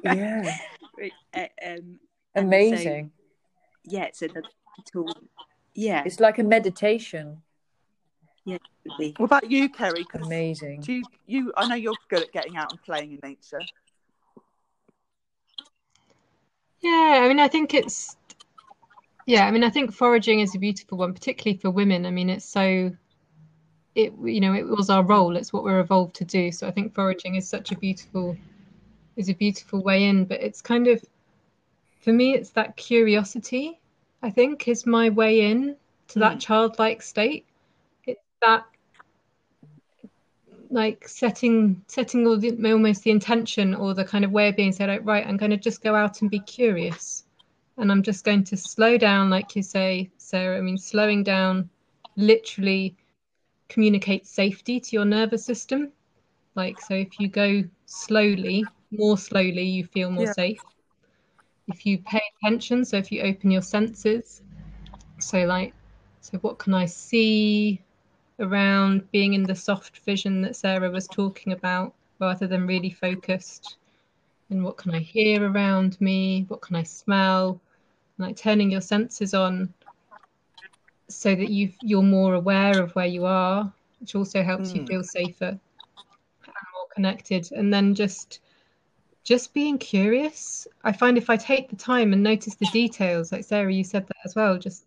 Yeah, 0.03 0.57
Uh, 1.33 1.39
um, 1.39 1.49
and 1.61 1.99
so- 2.35 2.41
amazing. 2.41 3.11
yeah, 3.83 4.07
so 4.13 4.27
the 4.29 4.43
tool, 4.89 5.13
yeah, 5.73 6.03
It's 6.05 6.21
like 6.21 6.39
a 6.39 6.43
meditation. 6.43 7.41
absolutely. 8.47 9.13
What 9.17 9.25
about 9.25 9.51
you, 9.51 9.67
Kerry? 9.67 10.05
Amazing. 10.13 10.81
Do 10.81 10.93
you, 10.93 11.03
you? 11.27 11.53
I 11.57 11.67
know 11.67 11.75
you're 11.75 11.97
good 12.09 12.21
at 12.23 12.31
getting 12.31 12.55
out 12.55 12.71
and 12.71 12.81
playing 12.83 13.11
in 13.11 13.19
nature. 13.21 13.59
Yeah, 16.79 17.19
I 17.23 17.27
mean, 17.27 17.39
I 17.41 17.49
think 17.49 17.73
it's, 17.73 18.15
yeah, 19.25 19.47
I 19.47 19.51
mean, 19.51 19.63
I 19.63 19.69
think 19.69 19.91
foraging 19.91 20.41
is 20.41 20.53
a 20.55 20.59
beautiful 20.59 20.99
one, 20.99 21.13
particularly 21.13 21.57
for 21.57 21.71
women. 21.71 22.05
I 22.05 22.11
mean, 22.11 22.29
it's 22.29 22.45
so, 22.45 22.91
it, 23.95 24.13
you 24.23 24.39
know, 24.39 24.53
it 24.53 24.67
was 24.67 24.89
our 24.89 25.03
role. 25.03 25.35
It's 25.35 25.51
what 25.51 25.63
we're 25.63 25.79
evolved 25.79 26.15
to 26.17 26.25
do. 26.25 26.51
So 26.51 26.67
I 26.67 26.71
think 26.71 26.93
foraging 26.93 27.35
is 27.35 27.47
such 27.47 27.71
a 27.71 27.77
beautiful, 27.77 28.37
is 29.15 29.29
a 29.29 29.33
beautiful 29.33 29.81
way 29.81 30.03
in. 30.03 30.25
But 30.25 30.41
it's 30.41 30.61
kind 30.61 30.87
of, 30.87 31.03
for 32.01 32.13
me, 32.13 32.35
it's 32.35 32.51
that 32.51 32.77
curiosity, 32.77 33.79
I 34.21 34.29
think, 34.29 34.67
is 34.67 34.85
my 34.85 35.09
way 35.09 35.49
in 35.49 35.75
to 36.09 36.19
that 36.19 36.33
hmm. 36.33 36.39
childlike 36.39 37.01
state. 37.01 37.47
It's 38.05 38.21
that 38.43 38.65
like 40.69 41.07
setting 41.07 41.81
setting 41.87 42.27
all 42.27 42.37
the 42.37 42.51
almost 42.71 43.03
the 43.03 43.11
intention 43.11 43.73
or 43.73 43.93
the 43.93 44.03
kind 44.03 44.25
of 44.25 44.31
way 44.31 44.49
of 44.49 44.55
being 44.55 44.71
said 44.71 44.89
like, 44.89 45.05
right 45.05 45.25
i'm 45.27 45.37
going 45.37 45.51
to 45.51 45.57
just 45.57 45.83
go 45.83 45.93
out 45.93 46.21
and 46.21 46.31
be 46.31 46.39
curious 46.39 47.24
and 47.77 47.91
i'm 47.91 48.03
just 48.03 48.23
going 48.25 48.43
to 48.43 48.57
slow 48.57 48.97
down 48.97 49.29
like 49.29 49.55
you 49.55 49.63
say 49.63 50.09
sarah 50.17 50.57
i 50.57 50.61
mean 50.61 50.77
slowing 50.77 51.23
down 51.23 51.69
literally 52.15 52.95
communicates 53.69 54.29
safety 54.29 54.79
to 54.79 54.95
your 54.95 55.05
nervous 55.05 55.43
system. 55.45 55.91
Like 56.55 56.79
so 56.81 56.93
if 56.93 57.19
you 57.19 57.27
go 57.27 57.63
slowly 57.85 58.71
more 58.91 59.17
slowly 59.17 59.63
you 59.63 59.83
feel 59.83 60.09
more 60.11 60.27
Yeah. 60.27 60.33
safe. 60.33 60.63
If 61.67 61.85
you 61.85 61.97
pay 61.99 62.21
attention 62.41 62.85
so 62.85 62.97
if 62.97 63.11
you 63.11 63.21
open 63.21 63.51
your 63.51 63.61
senses 63.61 64.41
so 65.19 65.43
like 65.45 65.73
so 66.21 66.37
what 66.39 66.57
can 66.59 66.73
i 66.73 66.85
see 66.85 67.81
around 68.39 69.09
being 69.11 69.33
in 69.33 69.43
the 69.43 69.55
soft 69.55 69.97
vision 69.99 70.41
that 70.41 70.55
sarah 70.55 70.89
was 70.91 71.07
talking 71.07 71.53
about 71.53 71.93
rather 72.19 72.47
than 72.47 72.67
really 72.67 72.91
focused? 72.91 73.77
And 74.49 74.63
what 74.63 74.77
can 74.77 74.91
i 74.93 74.99
hear 74.99 75.49
around 75.49 75.99
me? 75.99 76.45
What 76.47 76.61
can 76.61 76.75
i 76.75 76.83
smell 76.83 77.59
like 78.17 78.35
turning 78.35 78.71
your 78.71 78.81
senses 78.81 79.33
on 79.33 79.73
so 81.09 81.35
that 81.35 81.49
you 81.49 81.71
you're 81.81 82.01
more 82.01 82.33
aware 82.35 82.79
of 82.79 82.95
where 82.95 83.05
you 83.05 83.25
are 83.25 83.71
which 83.99 84.15
also 84.15 84.43
helps 84.43 84.73
you 84.73 84.81
Mm. 84.81 84.87
feel 84.87 85.03
safer 85.03 85.45
and 85.49 85.59
more 86.73 86.87
connected 86.93 87.51
and 87.51 87.73
then 87.73 87.93
just 87.95 88.39
just 89.23 89.53
being 89.53 89.77
curious 89.77 90.67
i 90.83 90.91
find 90.91 91.17
if 91.17 91.29
i 91.29 91.37
take 91.37 91.69
the 91.69 91.75
time 91.75 92.13
and 92.13 92.23
notice 92.23 92.55
the 92.55 92.65
details 92.65 93.31
like 93.31 93.43
sarah 93.43 93.73
you 93.73 93.83
said 93.83 94.07
that 94.07 94.17
as 94.25 94.35
well 94.35 94.57
just 94.57 94.85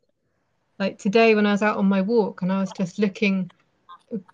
like 0.78 0.98
today 0.98 1.34
when 1.34 1.46
i 1.46 1.52
was 1.52 1.62
out 1.62 1.76
on 1.76 1.86
my 1.86 2.00
walk 2.00 2.42
and 2.42 2.52
i 2.52 2.60
was 2.60 2.72
just 2.72 2.98
looking 2.98 3.50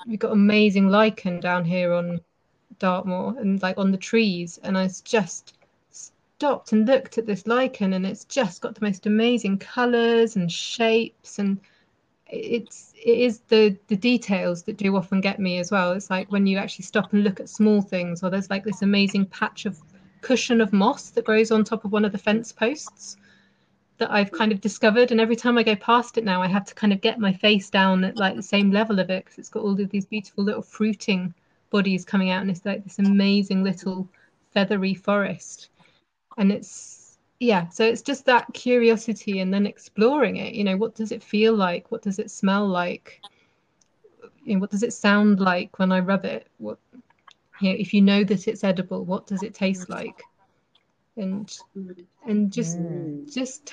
we've 0.06 0.18
got 0.18 0.32
amazing 0.32 0.88
lichen 0.88 1.40
down 1.40 1.64
here 1.64 1.92
on 1.92 2.20
dartmoor 2.78 3.34
and 3.38 3.62
like 3.62 3.78
on 3.78 3.90
the 3.90 3.98
trees 3.98 4.58
and 4.62 4.76
i 4.78 4.82
was 4.82 5.00
just 5.00 5.54
stopped 6.38 6.72
and 6.72 6.86
looked 6.86 7.16
at 7.16 7.26
this 7.26 7.46
lichen 7.46 7.92
and 7.92 8.04
it's 8.04 8.24
just 8.24 8.60
got 8.60 8.74
the 8.74 8.84
most 8.84 9.06
amazing 9.06 9.56
colors 9.56 10.34
and 10.34 10.50
shapes 10.50 11.38
and 11.38 11.60
it's 12.26 12.92
it 12.96 13.18
is 13.18 13.40
the 13.48 13.76
the 13.86 13.96
details 13.96 14.64
that 14.64 14.76
do 14.76 14.96
often 14.96 15.20
get 15.20 15.38
me 15.38 15.58
as 15.58 15.70
well. 15.70 15.92
It's 15.92 16.10
like 16.10 16.32
when 16.32 16.46
you 16.46 16.58
actually 16.58 16.86
stop 16.86 17.12
and 17.12 17.22
look 17.22 17.38
at 17.38 17.48
small 17.48 17.80
things 17.80 18.24
or 18.24 18.30
there's 18.30 18.50
like 18.50 18.64
this 18.64 18.82
amazing 18.82 19.26
patch 19.26 19.64
of 19.64 19.80
cushion 20.22 20.60
of 20.60 20.72
moss 20.72 21.10
that 21.10 21.24
grows 21.24 21.52
on 21.52 21.62
top 21.62 21.84
of 21.84 21.92
one 21.92 22.04
of 22.04 22.10
the 22.10 22.18
fence 22.18 22.50
posts 22.50 23.16
that 23.98 24.10
I've 24.10 24.32
kind 24.32 24.50
of 24.50 24.60
discovered 24.60 25.12
and 25.12 25.20
every 25.20 25.36
time 25.36 25.56
I 25.56 25.62
go 25.62 25.76
past 25.76 26.18
it 26.18 26.24
now 26.24 26.42
I 26.42 26.48
have 26.48 26.64
to 26.64 26.74
kind 26.74 26.92
of 26.92 27.00
get 27.00 27.20
my 27.20 27.32
face 27.32 27.70
down 27.70 28.02
at 28.02 28.16
like 28.16 28.34
the 28.34 28.42
same 28.42 28.72
level 28.72 28.98
of 28.98 29.08
it 29.08 29.24
because 29.24 29.38
it's 29.38 29.50
got 29.50 29.62
all 29.62 29.80
of 29.80 29.90
these 29.90 30.06
beautiful 30.06 30.42
little 30.42 30.62
fruiting 30.62 31.32
bodies 31.70 32.04
coming 32.04 32.30
out 32.30 32.42
and 32.42 32.50
it's 32.50 32.64
like 32.64 32.82
this 32.82 32.98
amazing 32.98 33.62
little 33.62 34.08
feathery 34.52 34.94
forest 34.94 35.68
and 36.38 36.52
it's 36.52 37.18
yeah 37.40 37.68
so 37.68 37.84
it's 37.84 38.02
just 38.02 38.26
that 38.26 38.46
curiosity 38.54 39.38
and 39.38 39.52
then 39.52 39.66
exploring 39.66 40.36
it 40.36 40.54
you 40.54 40.64
know 40.64 40.76
what 40.76 40.94
does 40.94 41.12
it 41.12 41.22
feel 41.22 41.54
like? 41.54 41.90
What 41.90 42.02
does 42.02 42.18
it 42.18 42.30
smell 42.30 42.66
like? 42.68 43.22
You 44.44 44.54
know, 44.54 44.60
what 44.60 44.70
does 44.70 44.82
it 44.82 44.92
sound 44.92 45.40
like 45.40 45.78
when 45.78 45.92
I 45.92 46.00
rub 46.00 46.24
it? 46.24 46.48
What 46.58 46.78
you 47.58 47.70
know 47.70 47.76
if 47.78 47.92
you 47.94 48.02
know 48.02 48.24
that 48.24 48.48
it's 48.48 48.64
edible 48.64 49.04
what 49.04 49.26
does 49.26 49.42
it 49.42 49.54
taste 49.54 49.88
like? 49.90 50.28
And 51.16 51.50
and 52.26 52.52
just 52.52 52.78
Mm. 52.78 53.26
just 53.32 53.72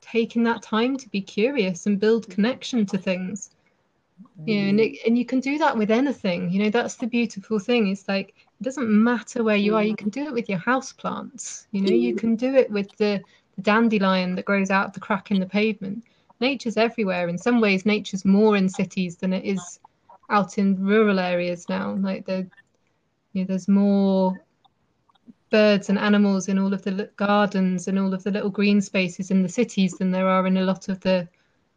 taking 0.00 0.44
that 0.44 0.62
time 0.62 0.96
to 0.98 1.08
be 1.10 1.20
curious 1.20 1.86
and 1.86 1.98
build 2.00 2.28
connection 2.28 2.86
to 2.86 2.98
things. 2.98 3.50
You 4.46 4.60
know, 4.62 4.68
and 4.70 4.80
it, 4.80 4.98
and 5.06 5.18
you 5.18 5.24
can 5.26 5.40
do 5.40 5.58
that 5.58 5.76
with 5.76 5.90
anything 5.90 6.50
you 6.50 6.62
know 6.62 6.70
that's 6.70 6.96
the 6.96 7.06
beautiful 7.06 7.58
thing 7.58 7.88
it's 7.88 8.08
like 8.08 8.34
it 8.60 8.64
doesn't 8.64 8.90
matter 8.90 9.42
where 9.42 9.56
you 9.56 9.74
are 9.74 9.82
you 9.82 9.94
mm. 9.94 9.98
can 9.98 10.10
do 10.10 10.26
it 10.26 10.32
with 10.32 10.48
your 10.48 10.58
house 10.58 10.92
plants. 10.92 11.66
You 11.72 11.80
know 11.80 11.94
you 11.94 12.14
mm. 12.14 12.18
can 12.18 12.36
do 12.36 12.54
it 12.54 12.70
with 12.70 12.94
the, 12.98 13.22
the 13.56 13.62
dandelion 13.62 14.34
that 14.34 14.44
grows 14.44 14.70
out 14.70 14.86
of 14.86 14.92
the 14.92 15.00
crack 15.00 15.30
in 15.30 15.40
the 15.40 15.46
pavement. 15.46 16.04
Nature's 16.40 16.76
everywhere. 16.76 17.28
In 17.28 17.38
some 17.38 17.60
ways 17.60 17.86
nature's 17.86 18.24
more 18.24 18.56
in 18.56 18.68
cities 18.68 19.16
than 19.16 19.32
it 19.32 19.44
is 19.44 19.80
out 20.28 20.58
in 20.58 20.84
rural 20.84 21.18
areas 21.18 21.68
now. 21.68 21.94
Like 21.94 22.26
the 22.26 22.46
you 23.32 23.42
know, 23.42 23.46
there's 23.46 23.68
more 23.68 24.38
birds 25.50 25.88
and 25.88 25.98
animals 25.98 26.48
in 26.48 26.58
all 26.58 26.74
of 26.74 26.82
the 26.82 27.10
gardens 27.16 27.88
and 27.88 27.98
all 27.98 28.12
of 28.12 28.22
the 28.22 28.30
little 28.30 28.50
green 28.50 28.80
spaces 28.80 29.30
in 29.30 29.42
the 29.42 29.48
cities 29.48 29.94
than 29.94 30.10
there 30.10 30.28
are 30.28 30.46
in 30.46 30.58
a 30.58 30.64
lot 30.64 30.88
of 30.88 31.00
the 31.00 31.26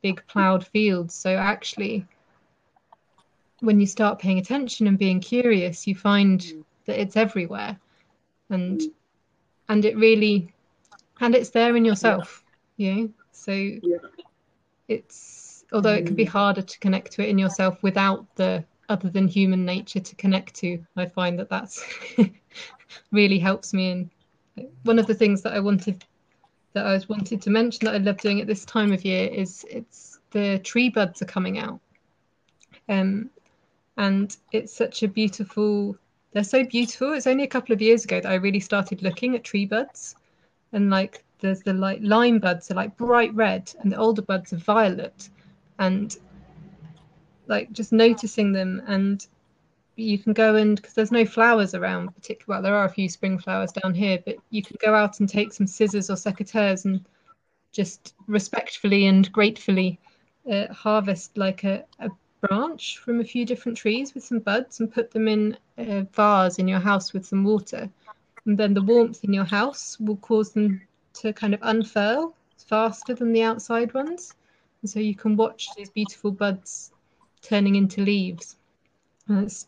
big 0.02 0.22
ploughed 0.28 0.68
fields. 0.68 1.16
So 1.16 1.36
actually 1.36 2.06
when 3.62 3.80
you 3.80 3.88
start 3.88 4.20
paying 4.20 4.40
attention 4.40 4.88
and 4.88 4.98
being 4.98 5.22
curious 5.22 5.88
you 5.88 5.96
find 5.96 6.42
mm. 6.42 6.66
That 6.86 7.00
it's 7.00 7.16
everywhere. 7.16 7.78
And 8.50 8.82
and 9.70 9.86
it 9.86 9.98
really 9.98 10.54
and 11.20 11.36
it's 11.36 11.50
there 11.50 11.76
in 11.76 11.86
yourself 11.86 12.44
you 12.78 12.94
know? 12.94 13.10
So 13.32 13.72
it's 14.88 15.66
although 15.72 15.94
it 15.94 16.06
can 16.06 16.16
be 16.16 16.26
harder 16.26 16.62
to 16.62 16.80
connect 16.80 17.14
to 17.14 17.24
it 17.24 17.30
in 17.30 17.38
yourself 17.38 17.82
without 17.82 18.26
the 18.36 18.64
other 18.90 19.10
than 19.10 19.28
human 19.28 19.66
nature 19.66 20.00
to 20.00 20.16
connect 20.16 20.54
to 20.56 20.78
i 20.98 21.06
find 21.06 21.40
that 21.40 21.50
that's 21.50 21.84
really 23.12 23.40
helps 23.40 23.74
me. 23.74 23.92
And 23.92 24.10
one 24.84 25.00
of 25.00 25.08
the 25.08 25.16
things 25.16 25.42
that 25.42 25.54
i 25.54 25.60
wanted 25.60 26.04
that 26.74 26.86
i 26.86 26.94
was 26.94 27.08
wanted 27.10 27.42
to 27.42 27.50
mention 27.50 27.86
that 27.86 27.96
i 27.96 27.98
love 27.98 28.18
doing 28.20 28.42
at 28.42 28.48
this 28.48 28.66
time 28.66 28.92
of 28.92 29.06
year 29.06 29.30
is 29.30 29.66
it's 29.70 30.20
the 30.32 30.60
tree 30.60 30.90
buds 30.90 31.22
are 31.22 31.26
coming 31.26 31.60
out. 31.60 31.80
Um 32.90 33.30
and 33.98 34.36
it's 34.52 34.74
such 34.74 35.04
a 35.04 35.08
beautiful 35.08 35.98
they're 36.34 36.44
so 36.44 36.64
beautiful. 36.64 37.14
It's 37.14 37.28
only 37.28 37.44
a 37.44 37.48
couple 37.48 37.74
of 37.74 37.82
years 37.82 38.04
ago 38.04 38.20
that 38.20 38.32
i 38.32 38.36
really 38.36 38.60
started 38.60 39.02
looking 39.02 39.36
at 39.36 39.44
tree 39.44 39.66
buds. 39.66 40.16
And 40.72 40.90
like 40.90 41.24
there's 41.40 41.62
the 41.62 41.74
like 41.74 42.00
lime 42.02 42.40
buds 42.40 42.72
are 42.72 42.76
like 42.76 42.98
bright 42.98 43.34
red 43.34 43.72
and 43.80 43.92
the 43.92 43.98
alder 43.98 44.24
buds 44.24 44.52
are 44.54 44.58
violet. 44.58 45.30
And 45.80 46.16
like 47.48 47.72
just 47.72 47.92
noticing 47.92 48.52
them 48.52 48.82
and 48.88 49.28
you 49.96 50.18
can 50.18 50.34
go 50.34 50.56
and 50.56 50.78
because 50.78 50.94
there's 50.94 51.12
no 51.12 51.26
flowers 51.26 51.76
around 51.76 52.14
particularly 52.16 52.46
well 52.48 52.62
there 52.64 52.76
are 52.76 52.86
a 52.86 52.90
few 52.90 53.08
spring 53.08 53.38
flowers 53.38 53.72
down 53.72 53.94
here 53.94 54.18
but 54.26 54.38
you 54.50 54.64
can 54.64 54.76
go 54.82 54.96
out 54.96 55.20
and 55.20 55.30
take 55.30 55.54
some 55.54 55.68
scissors 55.68 56.10
or 56.10 56.16
secateurs 56.16 56.86
and 56.86 57.06
just 57.72 58.16
respectfully 58.28 59.06
and 59.06 59.32
gratefully 59.32 60.00
uh, 60.52 60.72
harvest 60.74 61.38
like 61.38 61.64
a, 61.64 61.84
a 62.00 62.10
branch 62.48 62.98
from 63.00 63.20
a 63.20 63.24
few 63.24 63.46
different 63.46 63.78
trees 63.78 64.14
with 64.14 64.24
some 64.24 64.40
buds 64.40 64.80
and 64.80 64.94
put 64.94 65.12
them 65.12 65.28
in 65.28 65.58
a 65.78 66.02
vase 66.14 66.60
in 66.60 66.68
your 66.68 66.80
house 66.80 67.14
with 67.14 67.26
some 67.26 67.44
water 67.44 67.90
and 68.46 68.58
then 68.58 68.74
the 68.74 68.82
warmth 68.82 69.24
in 69.24 69.34
your 69.34 69.46
house 69.46 69.98
will 70.00 70.18
cause 70.18 70.52
them 70.52 70.82
to 71.14 71.32
kind 71.34 71.54
of 71.54 71.60
unfurl 71.64 72.36
faster 72.68 73.14
than 73.14 73.32
the 73.34 73.44
outside 73.44 73.94
ones 73.94 74.36
and 74.82 74.90
so 74.90 75.00
you 75.00 75.16
can 75.16 75.36
watch 75.38 75.74
these 75.76 75.90
beautiful 75.90 76.32
buds 76.32 76.92
turning 77.42 77.76
into 77.76 78.02
leaves 78.02 78.58
and 79.28 79.46
it's 79.46 79.68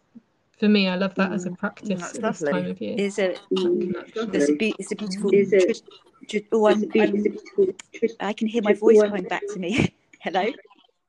for 0.60 0.68
me 0.68 0.88
i 0.88 0.96
love 0.96 1.16
that 1.16 1.32
as 1.32 1.46
a 1.46 1.50
mm, 1.50 1.58
practice 1.58 1.90
that's 1.90 2.16
at 2.16 2.22
this 2.22 2.40
time 2.42 2.66
of 2.66 2.82
year 2.82 2.96
Is 2.98 3.20
a 3.20 3.36
Connection. 3.50 4.32
there's 4.32 4.50
a, 4.50 4.56
be- 4.56 4.76
it's 4.80 4.92
a 4.92 4.96
beautiful. 4.96 5.34
Is 5.34 5.54
it- 5.54 5.82
tr- 6.28 6.38
tr- 6.40 6.46
oh, 6.52 6.68
I'm, 6.68 6.92
I'm, 6.96 7.38
I 8.20 8.34
can 8.34 8.48
hear 8.48 8.62
my 8.62 8.74
voice 8.74 9.02
coming 9.02 9.24
back 9.24 9.44
to 9.48 9.60
me. 9.60 9.94
Hello. 10.22 10.46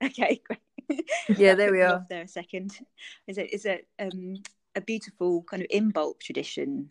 Okay, 0.03 0.41
great. 0.45 0.61
Yeah, 1.37 1.55
there 1.55 1.73
we 1.73 1.83
are. 1.83 2.07
There 2.09 2.23
a 2.23 2.29
second. 2.29 2.79
Is 3.27 3.39
it 3.39 3.53
is 3.53 3.65
it 3.65 3.89
um 3.99 4.37
a 4.77 4.81
beautiful 4.81 5.43
kind 5.43 5.63
of 5.63 5.69
Imbolc 5.69 6.21
tradition. 6.21 6.91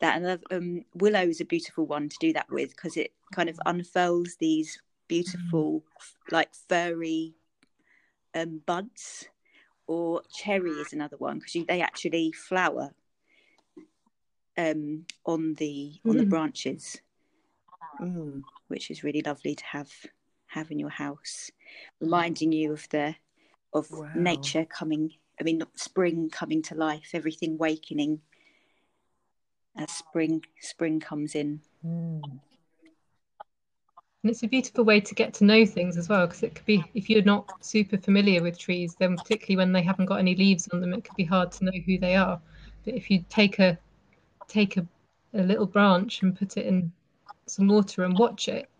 That 0.00 0.20
and 0.20 0.40
um, 0.50 0.84
willow 0.96 1.22
is 1.22 1.40
a 1.40 1.44
beautiful 1.44 1.86
one 1.86 2.08
to 2.08 2.16
do 2.20 2.32
that 2.32 2.50
with 2.50 2.70
because 2.70 2.96
it 2.96 3.12
kind 3.32 3.48
of 3.48 3.58
unfurls 3.64 4.36
these 4.40 4.78
beautiful, 5.08 5.84
like 6.30 6.50
furry 6.68 7.34
um, 8.34 8.60
buds. 8.66 9.28
Or 9.86 10.22
cherry 10.34 10.70
is 10.72 10.92
another 10.92 11.16
one 11.18 11.38
because 11.38 11.66
they 11.68 11.80
actually 11.80 12.32
flower 12.32 12.94
um, 14.56 15.04
on 15.24 15.54
the 15.54 16.00
on 16.06 16.16
the 16.16 16.24
Mm. 16.24 16.30
branches, 16.30 17.00
Mm. 18.00 18.44
which 18.68 18.90
is 18.90 19.04
really 19.04 19.22
lovely 19.22 19.54
to 19.54 19.64
have 19.66 19.92
have 20.46 20.70
in 20.70 20.78
your 20.78 20.90
house, 20.90 21.50
reminding 22.00 22.52
you 22.52 22.72
of 22.72 22.88
the 22.90 23.14
of 23.72 23.90
Wow. 23.90 24.10
nature 24.14 24.64
coming. 24.64 25.12
I 25.40 25.42
mean, 25.42 25.62
spring 25.74 26.30
coming 26.30 26.62
to 26.62 26.74
life, 26.74 27.10
everything 27.12 27.58
wakening 27.58 28.20
as 29.76 29.90
spring 29.90 30.42
spring 30.60 31.00
comes 31.00 31.34
in. 31.34 31.60
Mm. 31.84 32.38
And 34.22 34.30
it's 34.30 34.42
a 34.42 34.48
beautiful 34.48 34.84
way 34.84 35.00
to 35.00 35.14
get 35.14 35.34
to 35.34 35.44
know 35.44 35.66
things 35.66 35.98
as 35.98 36.08
well, 36.08 36.26
because 36.26 36.42
it 36.42 36.54
could 36.54 36.64
be 36.64 36.90
if 36.94 37.10
you're 37.10 37.22
not 37.22 37.46
super 37.62 37.98
familiar 37.98 38.42
with 38.42 38.58
trees, 38.58 38.94
then 38.94 39.18
particularly 39.18 39.56
when 39.56 39.72
they 39.72 39.82
haven't 39.82 40.06
got 40.06 40.18
any 40.18 40.34
leaves 40.34 40.66
on 40.72 40.80
them, 40.80 40.94
it 40.94 41.04
could 41.04 41.16
be 41.16 41.24
hard 41.24 41.52
to 41.52 41.64
know 41.64 41.78
who 41.84 41.98
they 41.98 42.14
are. 42.14 42.40
But 42.86 42.94
if 42.94 43.10
you 43.10 43.22
take 43.28 43.58
a 43.58 43.78
take 44.48 44.78
a, 44.78 44.86
a 45.34 45.42
little 45.42 45.66
branch 45.66 46.22
and 46.22 46.38
put 46.38 46.56
it 46.56 46.64
in 46.64 46.90
some 47.46 47.68
water 47.68 48.04
and 48.04 48.16
watch 48.16 48.48
it, 48.48 48.70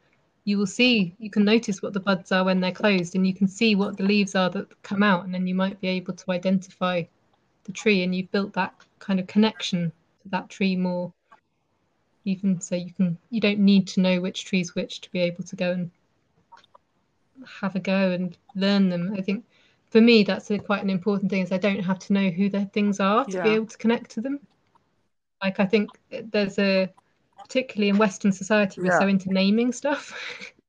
you 0.45 0.59
will 0.59 0.67
see 0.67 1.15
you 1.19 1.31
can 1.31 1.45
notice 1.45 1.83
what 1.83 1.93
the 1.93 2.01
buds 2.01 2.31
are 2.33 2.45
when 2.45 2.61
they're 2.61 2.73
closed, 2.73 3.15
and 3.15 3.27
you 3.27 3.35
can 3.35 3.49
see 3.49 3.75
what 3.75 3.97
the 3.97 4.05
leaves 4.05 4.35
are 4.35 4.51
that 4.51 4.83
come 4.83 5.03
out, 5.03 5.25
and 5.25 5.35
then 5.35 5.47
you 5.47 5.55
might 5.55 5.81
be 5.81 5.89
able 5.89 6.15
to 6.15 6.33
identify 6.33 7.03
the 7.65 7.73
tree, 7.73 8.03
and 8.03 8.15
you've 8.15 8.31
built 8.31 8.53
that 8.53 8.75
kind 8.99 9.19
of 9.19 9.27
connection 9.27 9.91
to 10.23 10.29
that 10.29 10.49
tree 10.51 10.77
more. 10.77 11.13
Even 12.27 12.61
so 12.61 12.75
you 12.75 12.93
can 12.93 13.19
you 13.31 13.41
don't 13.41 13.59
need 13.59 13.87
to 13.89 14.01
know 14.01 14.21
which 14.21 14.45
tree's 14.45 14.75
which 14.75 15.01
to 15.03 15.11
be 15.11 15.21
able 15.21 15.45
to 15.45 15.57
go 15.57 15.73
and 15.73 15.91
have 17.61 17.75
a 17.77 17.81
go 17.81 18.13
and 18.13 18.37
learn 18.55 18.89
them. 18.89 19.15
I 19.17 19.21
think 19.21 19.45
for 19.91 20.01
me 20.01 20.25
that's 20.25 20.51
a, 20.51 20.59
quite 20.59 20.83
an 20.83 20.91
important 20.91 21.31
thing 21.31 21.43
is 21.43 21.53
i 21.53 21.57
don't 21.57 21.79
have 21.85 22.01
to 22.01 22.13
know 22.13 22.29
who 22.29 22.49
the 22.49 22.65
things 22.67 22.99
are 22.99 23.25
to 23.27 23.41
be 23.45 23.51
able 23.51 23.67
to 23.67 23.79
connect 23.79 24.11
to 24.11 24.21
them. 24.21 24.41
Like 25.43 25.61
i 25.61 25.67
think 25.67 25.91
there's 26.33 26.59
a 26.59 26.91
particularly 27.45 27.89
in 27.89 27.99
western 27.99 28.33
society 28.33 28.81
we're 28.81 28.89
Yeah. 28.89 28.99
so 28.99 29.07
into 29.07 29.33
naming 29.33 29.73
stuff 29.73 30.13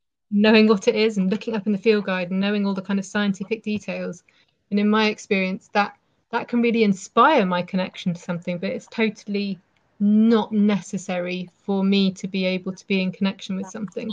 knowing 0.32 0.68
what 0.68 0.88
it 0.88 0.96
is 0.96 1.18
and 1.18 1.32
looking 1.32 1.56
up 1.56 1.66
in 1.66 1.72
the 1.72 1.78
field 1.80 2.06
guide 2.06 2.30
and 2.30 2.40
knowing 2.40 2.66
all 2.66 2.74
the 2.74 2.82
kind 2.82 3.00
of 3.00 3.06
scientific 3.06 3.64
details 3.64 4.24
and 4.70 4.80
in 4.80 4.90
my 4.90 5.08
experience 5.08 5.70
that 5.74 5.98
that 6.32 6.48
can 6.48 6.62
really 6.62 6.84
inspire 6.84 7.46
my 7.46 7.62
connection 7.62 8.14
to 8.14 8.22
something 8.22 8.58
but 8.58 8.70
it's 8.70 8.88
totally 8.88 9.60
not 10.00 10.52
necessary 10.52 11.50
for 11.64 11.84
me 11.84 12.12
to 12.12 12.28
be 12.28 12.46
able 12.46 12.74
to 12.74 12.86
be 12.88 13.02
in 13.02 13.12
connection 13.12 13.56
with 13.56 13.68
something. 13.68 14.10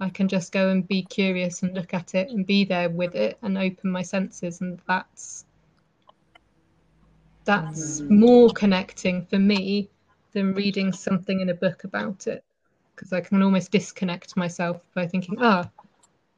I 0.00 0.10
can 0.10 0.28
just 0.28 0.52
go 0.52 0.68
and 0.68 0.86
be 0.86 1.02
curious 1.02 1.62
and 1.62 1.74
look 1.74 1.92
at 1.92 2.14
it 2.14 2.30
and 2.30 2.46
be 2.46 2.64
there 2.64 2.88
with 2.88 3.14
it 3.16 3.36
and 3.42 3.58
open 3.58 3.90
my 3.90 4.02
senses, 4.02 4.60
and 4.60 4.80
that's 4.86 5.44
that's 7.44 8.00
mm. 8.00 8.10
more 8.10 8.50
connecting 8.50 9.24
for 9.24 9.38
me 9.38 9.88
than 10.32 10.54
reading 10.54 10.92
something 10.92 11.40
in 11.40 11.48
a 11.50 11.54
book 11.54 11.84
about 11.84 12.26
it 12.26 12.44
because 12.94 13.12
I 13.12 13.20
can 13.20 13.42
almost 13.42 13.70
disconnect 13.70 14.36
myself 14.36 14.80
by 14.94 15.06
thinking, 15.06 15.36
ah, 15.40 15.70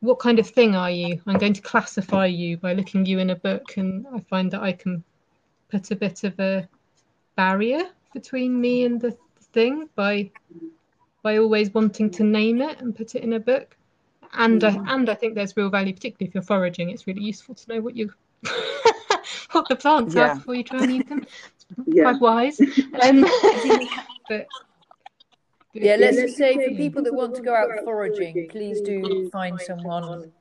what 0.01 0.19
kind 0.19 0.39
of 0.39 0.49
thing 0.49 0.75
are 0.77 0.91
you? 0.91 1.21
I'm 1.27 1.39
going 1.39 1.55
to 1.55 1.63
classify 1.63 2.27
you 2.27 2.57
by 2.59 2.75
looking 2.75 3.07
you 3.07 3.19
in 3.19 3.31
a 3.31 3.37
book, 3.37 3.77
and 3.77 4.07
I 4.15 4.21
find 4.21 4.51
that 4.53 4.63
I 4.63 4.73
can 4.73 5.03
put 5.71 5.91
a 5.91 5.97
bit 5.97 6.25
of 6.25 6.39
a 6.41 6.69
barrier 7.37 7.85
between 8.13 8.61
me 8.61 8.85
and 8.85 9.01
the 9.01 9.17
thing 9.53 9.89
by 9.95 10.31
by 11.23 11.39
always 11.39 11.73
wanting 11.75 12.11
to 12.11 12.25
name 12.25 12.63
it 12.63 12.81
and 12.81 12.97
put 12.97 13.15
it 13.15 13.23
in 13.23 13.35
a 13.35 13.41
book. 13.41 13.77
And 14.33 14.63
I, 14.65 14.79
and 14.87 15.11
I 15.11 15.15
think 15.15 15.35
there's 15.35 15.57
real 15.57 15.71
value, 15.71 15.93
particularly 15.93 16.29
if 16.29 16.35
you're 16.35 16.43
foraging. 16.43 16.91
It's 16.91 17.07
really 17.07 17.23
useful 17.23 17.55
to 17.57 17.75
know 17.75 17.81
what 17.81 17.97
you 17.97 18.13
what 19.53 19.69
the 19.69 19.77
plants 19.77 20.17
Yeah. 20.17 20.33
are 20.33 20.37
before 20.37 20.55
you 20.55 20.65
try 20.65 20.83
and 20.83 20.93
eat 20.93 21.09
them. 21.09 21.27
Yeah. 21.87 22.03
Quite 22.17 22.21
wise. 22.21 22.61
Um, 23.03 23.25
I 23.25 23.59
think 23.63 23.79
we 23.81 23.87
ha- 23.87 24.07
but 24.29 24.47
Yeah, 25.73 25.97
let's 25.99 26.17
just 26.17 26.37
say 26.37 26.55
for 26.55 26.75
people 26.75 27.03
that 27.05 27.15
want 27.15 27.35
to 27.37 27.43
go 27.43 27.55
out 27.55 27.69
foraging, 27.85 28.49
please 28.51 28.81
do 28.81 29.29
find 29.31 29.61
someone 29.61 30.33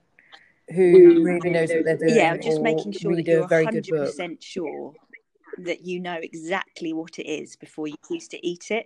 who 0.73 1.23
really 1.23 1.49
knows 1.49 1.69
what 1.71 1.85
they're 1.85 1.97
doing. 1.97 2.15
yeah, 2.15 2.37
just 2.37 2.61
making 2.61 2.91
sure 2.93 3.15
that 3.15 3.25
you're 3.25 3.47
very 3.47 3.65
good 3.65 3.73
hundred 3.85 3.89
book. 3.89 4.05
percent 4.07 4.41
sure 4.43 4.93
that 5.59 5.85
you 5.85 5.99
know 5.99 6.17
exactly 6.21 6.93
what 6.93 7.17
it 7.19 7.25
is 7.27 7.55
before 7.55 7.87
you 7.87 7.95
choose 8.07 8.27
to 8.29 8.47
eat 8.47 8.71
it. 8.71 8.85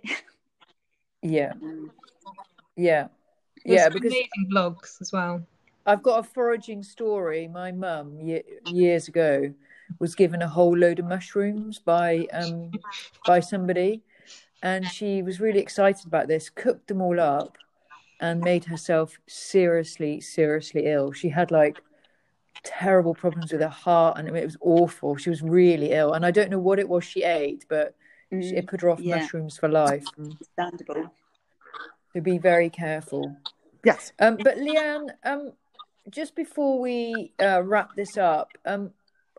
Yeah, 1.22 1.52
yeah, 2.76 3.08
there's 3.64 3.78
yeah. 3.78 3.84
some 3.84 3.92
Because 3.94 4.12
amazing 4.12 4.48
blogs 4.52 5.00
as 5.00 5.10
well. 5.12 5.46
I've 5.86 6.02
got 6.02 6.20
a 6.20 6.22
foraging 6.22 6.82
story. 6.82 7.48
My 7.48 7.72
mum 7.72 8.18
years 8.66 9.08
ago 9.08 9.52
was 9.98 10.14
given 10.14 10.42
a 10.42 10.48
whole 10.48 10.76
load 10.76 10.98
of 10.98 11.06
mushrooms 11.06 11.78
by 11.78 12.26
um 12.32 12.70
by 13.26 13.40
somebody, 13.40 14.02
and 14.62 14.86
she 14.86 15.22
was 15.22 15.40
really 15.40 15.60
excited 15.60 16.06
about 16.06 16.28
this. 16.28 16.50
Cooked 16.50 16.88
them 16.88 17.00
all 17.02 17.20
up, 17.20 17.56
and 18.20 18.40
made 18.40 18.64
herself 18.64 19.18
seriously, 19.26 20.20
seriously 20.20 20.86
ill. 20.86 21.12
She 21.12 21.28
had 21.28 21.50
like 21.50 21.80
terrible 22.62 23.14
problems 23.14 23.52
with 23.52 23.60
her 23.60 23.68
heart, 23.68 24.18
and 24.18 24.28
it 24.28 24.44
was 24.44 24.56
awful. 24.60 25.16
She 25.16 25.30
was 25.30 25.42
really 25.42 25.92
ill, 25.92 26.12
and 26.12 26.24
I 26.24 26.30
don't 26.30 26.50
know 26.50 26.58
what 26.58 26.78
it 26.78 26.88
was 26.88 27.04
she 27.04 27.22
ate, 27.22 27.66
but 27.68 27.94
she, 28.30 28.56
it 28.56 28.66
put 28.66 28.80
her 28.80 28.90
off 28.90 29.00
yeah. 29.00 29.16
mushrooms 29.16 29.56
for 29.58 29.68
life. 29.68 30.04
Understandable. 30.18 31.12
So 32.12 32.20
be 32.20 32.38
very 32.38 32.70
careful. 32.70 33.36
Yes. 33.84 34.12
Um, 34.18 34.38
but 34.42 34.56
Leanne, 34.56 35.10
um, 35.24 35.52
just 36.10 36.34
before 36.34 36.80
we 36.80 37.32
uh, 37.40 37.62
wrap 37.62 37.94
this 37.96 38.16
up, 38.16 38.52
um, 38.64 38.92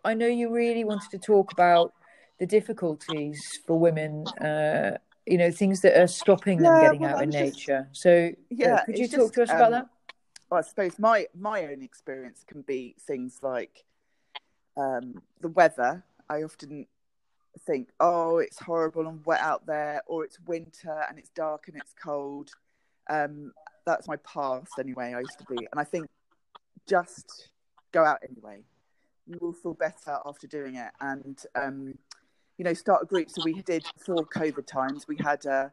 I 0.05 0.13
know 0.13 0.27
you 0.27 0.53
really 0.53 0.83
wanted 0.83 1.09
to 1.11 1.17
talk 1.19 1.51
about 1.51 1.93
the 2.39 2.45
difficulties 2.45 3.59
for 3.65 3.77
women. 3.77 4.25
Uh, 4.27 4.97
you 5.25 5.37
know, 5.39 5.49
things 5.49 5.81
that 5.81 5.99
are 5.99 6.07
stopping 6.07 6.59
them 6.59 6.75
Yeah, 6.75 6.81
getting 6.81 7.01
well, 7.01 7.15
out 7.17 7.23
in 7.23 7.31
just- 7.31 7.43
nature. 7.57 7.89
So, 7.91 8.27
uh, 8.27 8.31
Yeah, 8.49 8.85
could 8.85 8.99
you 8.99 9.07
talk 9.07 9.33
to 9.33 9.41
us 9.41 9.49
just, 9.49 9.53
about 9.53 9.67
um, 9.67 9.71
that? 9.71 9.87
Well, 10.49 10.59
I 10.59 10.61
suppose 10.61 10.99
my 10.99 11.27
my 11.33 11.65
own 11.65 11.81
experience 11.81 12.43
can 12.47 12.61
be 12.61 12.95
things 12.99 13.39
like 13.41 13.83
um, 14.77 15.21
the 15.41 15.47
weather. 15.47 16.03
I 16.29 16.43
often 16.43 16.85
think, 17.65 17.89
oh, 17.99 18.37
it's 18.37 18.59
horrible 18.59 19.07
and 19.07 19.25
wet 19.25 19.41
out 19.41 19.65
there, 19.65 20.03
or 20.05 20.23
it's 20.23 20.39
winter 20.41 21.05
and 21.09 21.17
it's 21.17 21.29
dark 21.29 21.67
and 21.67 21.77
it's 21.77 21.93
cold. 21.93 22.51
Um, 23.09 23.53
that's 23.85 24.07
my 24.07 24.17
past 24.17 24.73
anyway. 24.79 25.13
I 25.15 25.21
used 25.21 25.39
to 25.39 25.45
be, 25.45 25.57
and 25.71 25.79
I 25.79 25.83
think 25.83 26.07
just 26.87 27.49
go 27.91 28.03
out 28.03 28.19
anyway. 28.29 28.63
You 29.27 29.37
will 29.41 29.53
feel 29.53 29.73
better 29.73 30.19
after 30.25 30.47
doing 30.47 30.75
it, 30.75 30.91
and 31.01 31.41
um, 31.55 31.97
you 32.57 32.65
know, 32.65 32.73
start 32.73 33.03
a 33.03 33.05
group. 33.05 33.29
So 33.29 33.41
we 33.43 33.61
did 33.61 33.85
before 33.97 34.25
COVID 34.25 34.65
times. 34.65 35.07
We 35.07 35.17
had 35.17 35.45
a 35.45 35.71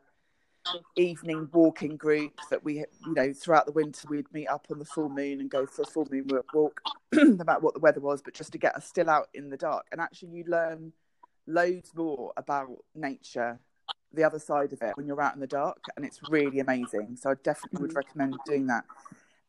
evening 0.96 1.48
walking 1.52 1.96
group 1.96 2.38
that 2.50 2.64
we, 2.64 2.74
you 2.74 3.14
know, 3.14 3.32
throughout 3.32 3.66
the 3.66 3.72
winter 3.72 4.06
we'd 4.08 4.32
meet 4.32 4.46
up 4.46 4.66
on 4.70 4.78
the 4.78 4.84
full 4.84 5.08
moon 5.08 5.40
and 5.40 5.50
go 5.50 5.66
for 5.66 5.82
a 5.82 5.86
full 5.86 6.06
moon 6.10 6.28
walk, 6.54 6.80
no 7.12 7.44
matter 7.44 7.60
what 7.60 7.74
the 7.74 7.80
weather 7.80 8.00
was, 8.00 8.22
but 8.22 8.34
just 8.34 8.52
to 8.52 8.58
get 8.58 8.76
us 8.76 8.86
still 8.86 9.10
out 9.10 9.28
in 9.34 9.50
the 9.50 9.56
dark. 9.56 9.86
And 9.92 10.00
actually, 10.00 10.30
you 10.30 10.44
learn 10.46 10.92
loads 11.46 11.92
more 11.94 12.32
about 12.36 12.70
nature, 12.94 13.58
the 14.12 14.24
other 14.24 14.38
side 14.38 14.72
of 14.72 14.82
it, 14.82 14.96
when 14.96 15.06
you're 15.06 15.20
out 15.20 15.34
in 15.34 15.40
the 15.40 15.46
dark, 15.46 15.82
and 15.96 16.04
it's 16.04 16.20
really 16.30 16.60
amazing. 16.60 17.16
So 17.20 17.30
I 17.30 17.34
definitely 17.42 17.82
would 17.82 17.96
recommend 17.96 18.36
doing 18.46 18.66
that. 18.68 18.84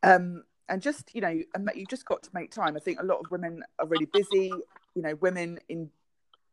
Um, 0.02 0.44
and 0.70 0.82
just, 0.82 1.14
you 1.14 1.22
know, 1.22 1.30
you 1.30 1.86
just 1.90 2.06
got 2.06 2.24
to 2.24 2.30
make 2.34 2.52
time. 2.52 2.76
I 2.76 2.80
think 2.80 3.00
a 3.00 3.06
lot 3.06 3.20
of 3.20 3.32
women 3.32 3.64
are 3.80 3.86
really 3.86 4.06
busy. 4.06 4.52
You 4.96 5.02
know, 5.02 5.16
women 5.16 5.60
in 5.70 5.90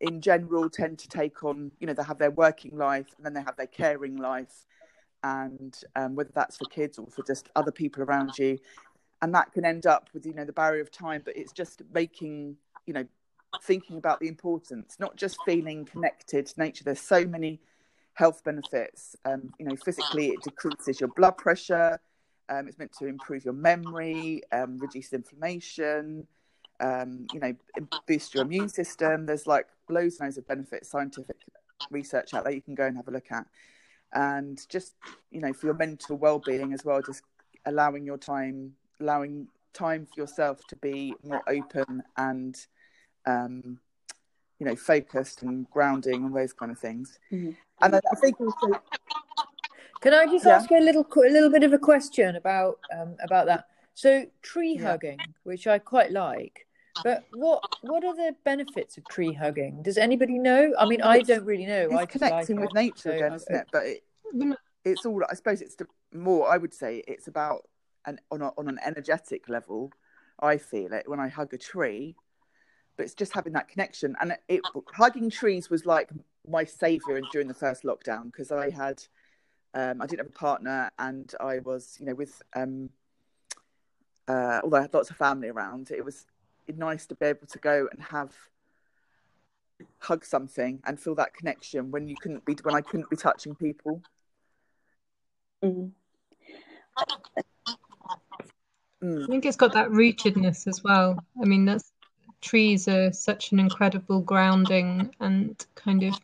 in 0.00 0.20
general 0.20 0.70
tend 0.70 0.98
to 0.98 1.08
take 1.08 1.44
on, 1.44 1.70
you 1.78 1.86
know, 1.86 1.92
they 1.92 2.02
have 2.02 2.18
their 2.18 2.30
working 2.30 2.76
life 2.76 3.08
and 3.16 3.24
then 3.24 3.34
they 3.34 3.42
have 3.42 3.56
their 3.56 3.66
caring 3.66 4.16
life, 4.16 4.66
and 5.22 5.78
um, 5.94 6.14
whether 6.14 6.32
that's 6.34 6.56
for 6.56 6.64
kids 6.66 6.98
or 6.98 7.06
for 7.06 7.22
just 7.22 7.48
other 7.54 7.72
people 7.72 8.02
around 8.02 8.38
you, 8.38 8.58
and 9.22 9.34
that 9.34 9.52
can 9.52 9.64
end 9.64 9.86
up 9.86 10.08
with, 10.14 10.24
you 10.26 10.34
know, 10.34 10.44
the 10.44 10.52
barrier 10.52 10.82
of 10.82 10.90
time. 10.90 11.22
But 11.24 11.36
it's 11.36 11.52
just 11.52 11.82
making, 11.92 12.56
you 12.86 12.94
know, 12.94 13.04
thinking 13.62 13.98
about 13.98 14.20
the 14.20 14.28
importance, 14.28 14.96
not 14.98 15.16
just 15.16 15.36
feeling 15.44 15.84
connected 15.84 16.46
to 16.46 16.60
nature. 16.60 16.84
There's 16.84 17.00
so 17.00 17.24
many 17.24 17.60
health 18.14 18.42
benefits. 18.42 19.16
Um, 19.24 19.52
you 19.58 19.66
know, 19.66 19.76
physically 19.76 20.28
it 20.28 20.42
decreases 20.42 21.00
your 21.00 21.10
blood 21.10 21.36
pressure. 21.36 22.00
Um, 22.50 22.68
it's 22.68 22.78
meant 22.78 22.92
to 22.98 23.06
improve 23.06 23.44
your 23.44 23.54
memory, 23.54 24.42
um, 24.52 24.76
reduce 24.78 25.12
inflammation 25.12 26.26
um, 26.80 27.26
you 27.32 27.40
know, 27.40 27.54
boost 28.06 28.34
your 28.34 28.44
immune 28.44 28.68
system. 28.68 29.26
There's 29.26 29.46
like 29.46 29.66
loads 29.88 30.18
and 30.18 30.26
loads 30.26 30.38
of 30.38 30.48
benefits, 30.48 30.90
scientific 30.90 31.36
research 31.90 32.34
out 32.34 32.44
there 32.44 32.52
you 32.52 32.62
can 32.62 32.74
go 32.74 32.86
and 32.86 32.96
have 32.96 33.08
a 33.08 33.12
look 33.12 33.30
at. 33.30 33.46
And 34.12 34.60
just, 34.68 34.94
you 35.30 35.40
know, 35.40 35.52
for 35.52 35.66
your 35.66 35.76
mental 35.76 36.16
well-being 36.16 36.72
as 36.72 36.84
well, 36.84 37.00
just 37.02 37.22
allowing 37.66 38.04
your 38.04 38.18
time, 38.18 38.72
allowing 39.00 39.46
time 39.72 40.06
for 40.06 40.20
yourself 40.20 40.60
to 40.68 40.76
be 40.76 41.14
more 41.22 41.42
open 41.48 42.02
and, 42.16 42.56
um, 43.26 43.78
you 44.58 44.66
know, 44.66 44.74
focused 44.74 45.42
and 45.42 45.70
grounding 45.70 46.24
and 46.24 46.34
those 46.34 46.52
kind 46.52 46.72
of 46.72 46.78
things. 46.78 47.18
Mm-hmm. 47.30 47.52
And 47.82 47.94
I, 47.94 48.00
I, 48.10 48.14
think 48.16 48.40
also. 48.40 48.80
Can 50.00 50.14
I 50.14 50.26
just 50.26 50.46
yeah. 50.46 50.56
ask 50.56 50.70
you 50.70 50.78
a 50.78 50.80
little, 50.80 51.06
a 51.14 51.30
little 51.30 51.50
bit 51.50 51.62
of 51.62 51.72
a 51.72 51.78
question 51.78 52.36
about 52.36 52.78
um, 52.98 53.16
about 53.22 53.46
that? 53.46 53.66
So 53.94 54.24
tree 54.40 54.76
yeah. 54.78 54.92
hugging, 54.92 55.18
which 55.42 55.66
I 55.66 55.78
quite 55.78 56.10
like, 56.10 56.66
but 57.04 57.24
what 57.32 57.62
what 57.82 58.04
are 58.04 58.14
the 58.14 58.34
benefits 58.44 58.96
of 58.96 59.04
tree 59.08 59.32
hugging? 59.32 59.82
Does 59.82 59.98
anybody 59.98 60.38
know? 60.38 60.72
I 60.78 60.86
mean, 60.86 61.02
I 61.02 61.20
don't 61.20 61.44
really 61.44 61.66
know. 61.66 61.88
It's 61.90 61.94
I 61.94 62.06
connecting 62.06 62.56
like 62.56 62.68
with 62.68 62.76
it, 62.76 62.82
nature, 62.82 62.94
so 63.02 63.10
again, 63.10 63.32
isn't 63.34 63.54
it? 63.54 63.66
But 63.72 63.82
it, 63.84 64.04
it's 64.84 65.04
all. 65.04 65.22
I 65.30 65.34
suppose 65.34 65.60
it's 65.60 65.76
more. 66.14 66.50
I 66.50 66.56
would 66.56 66.72
say 66.72 67.02
it's 67.06 67.28
about 67.28 67.68
an 68.06 68.18
on 68.30 68.40
a, 68.40 68.52
on 68.56 68.68
an 68.68 68.78
energetic 68.84 69.50
level. 69.50 69.92
I 70.40 70.56
feel 70.56 70.94
it 70.94 71.06
when 71.06 71.20
I 71.20 71.28
hug 71.28 71.52
a 71.52 71.58
tree, 71.58 72.16
but 72.96 73.02
it's 73.02 73.14
just 73.14 73.34
having 73.34 73.52
that 73.52 73.68
connection. 73.68 74.16
And 74.20 74.36
it 74.48 74.62
hugging 74.94 75.28
trees 75.28 75.68
was 75.68 75.84
like 75.84 76.08
my 76.48 76.64
savior 76.64 77.20
during 77.32 77.48
the 77.48 77.54
first 77.54 77.82
lockdown 77.82 78.26
because 78.26 78.50
I 78.50 78.70
had. 78.70 79.02
Um, 79.72 80.02
I 80.02 80.06
didn't 80.06 80.20
have 80.20 80.34
a 80.34 80.38
partner, 80.38 80.90
and 80.98 81.32
I 81.40 81.60
was, 81.60 81.96
you 82.00 82.06
know, 82.06 82.14
with 82.14 82.42
um, 82.54 82.90
uh, 84.26 84.60
although 84.62 84.78
I 84.78 84.82
had 84.82 84.94
lots 84.94 85.10
of 85.10 85.16
family 85.16 85.48
around, 85.48 85.90
it 85.90 86.04
was 86.04 86.26
nice 86.68 87.06
to 87.06 87.14
be 87.16 87.26
able 87.26 87.46
to 87.48 87.58
go 87.58 87.88
and 87.90 88.00
have 88.00 88.32
hug 89.98 90.24
something 90.24 90.80
and 90.84 91.00
feel 91.00 91.14
that 91.16 91.34
connection 91.34 91.90
when 91.90 92.06
you 92.06 92.16
couldn't 92.20 92.44
be 92.44 92.56
when 92.62 92.74
I 92.74 92.80
couldn't 92.80 93.10
be 93.10 93.16
touching 93.16 93.54
people. 93.54 94.02
Mm. 95.64 95.90
Mm. 99.02 99.24
I 99.24 99.26
think 99.26 99.46
it's 99.46 99.56
got 99.56 99.72
that 99.72 99.88
rootedness 99.88 100.66
as 100.66 100.82
well. 100.84 101.18
I 101.40 101.44
mean, 101.44 101.64
that's 101.64 101.92
trees 102.40 102.88
are 102.88 103.12
such 103.12 103.52
an 103.52 103.58
incredible 103.58 104.20
grounding 104.20 105.14
and 105.20 105.64
kind 105.74 106.02
of 106.02 106.14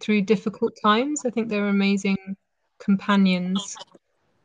through 0.00 0.22
difficult 0.22 0.76
times. 0.82 1.24
I 1.24 1.30
think 1.30 1.48
they're 1.48 1.68
amazing 1.68 2.36
companions 2.80 3.76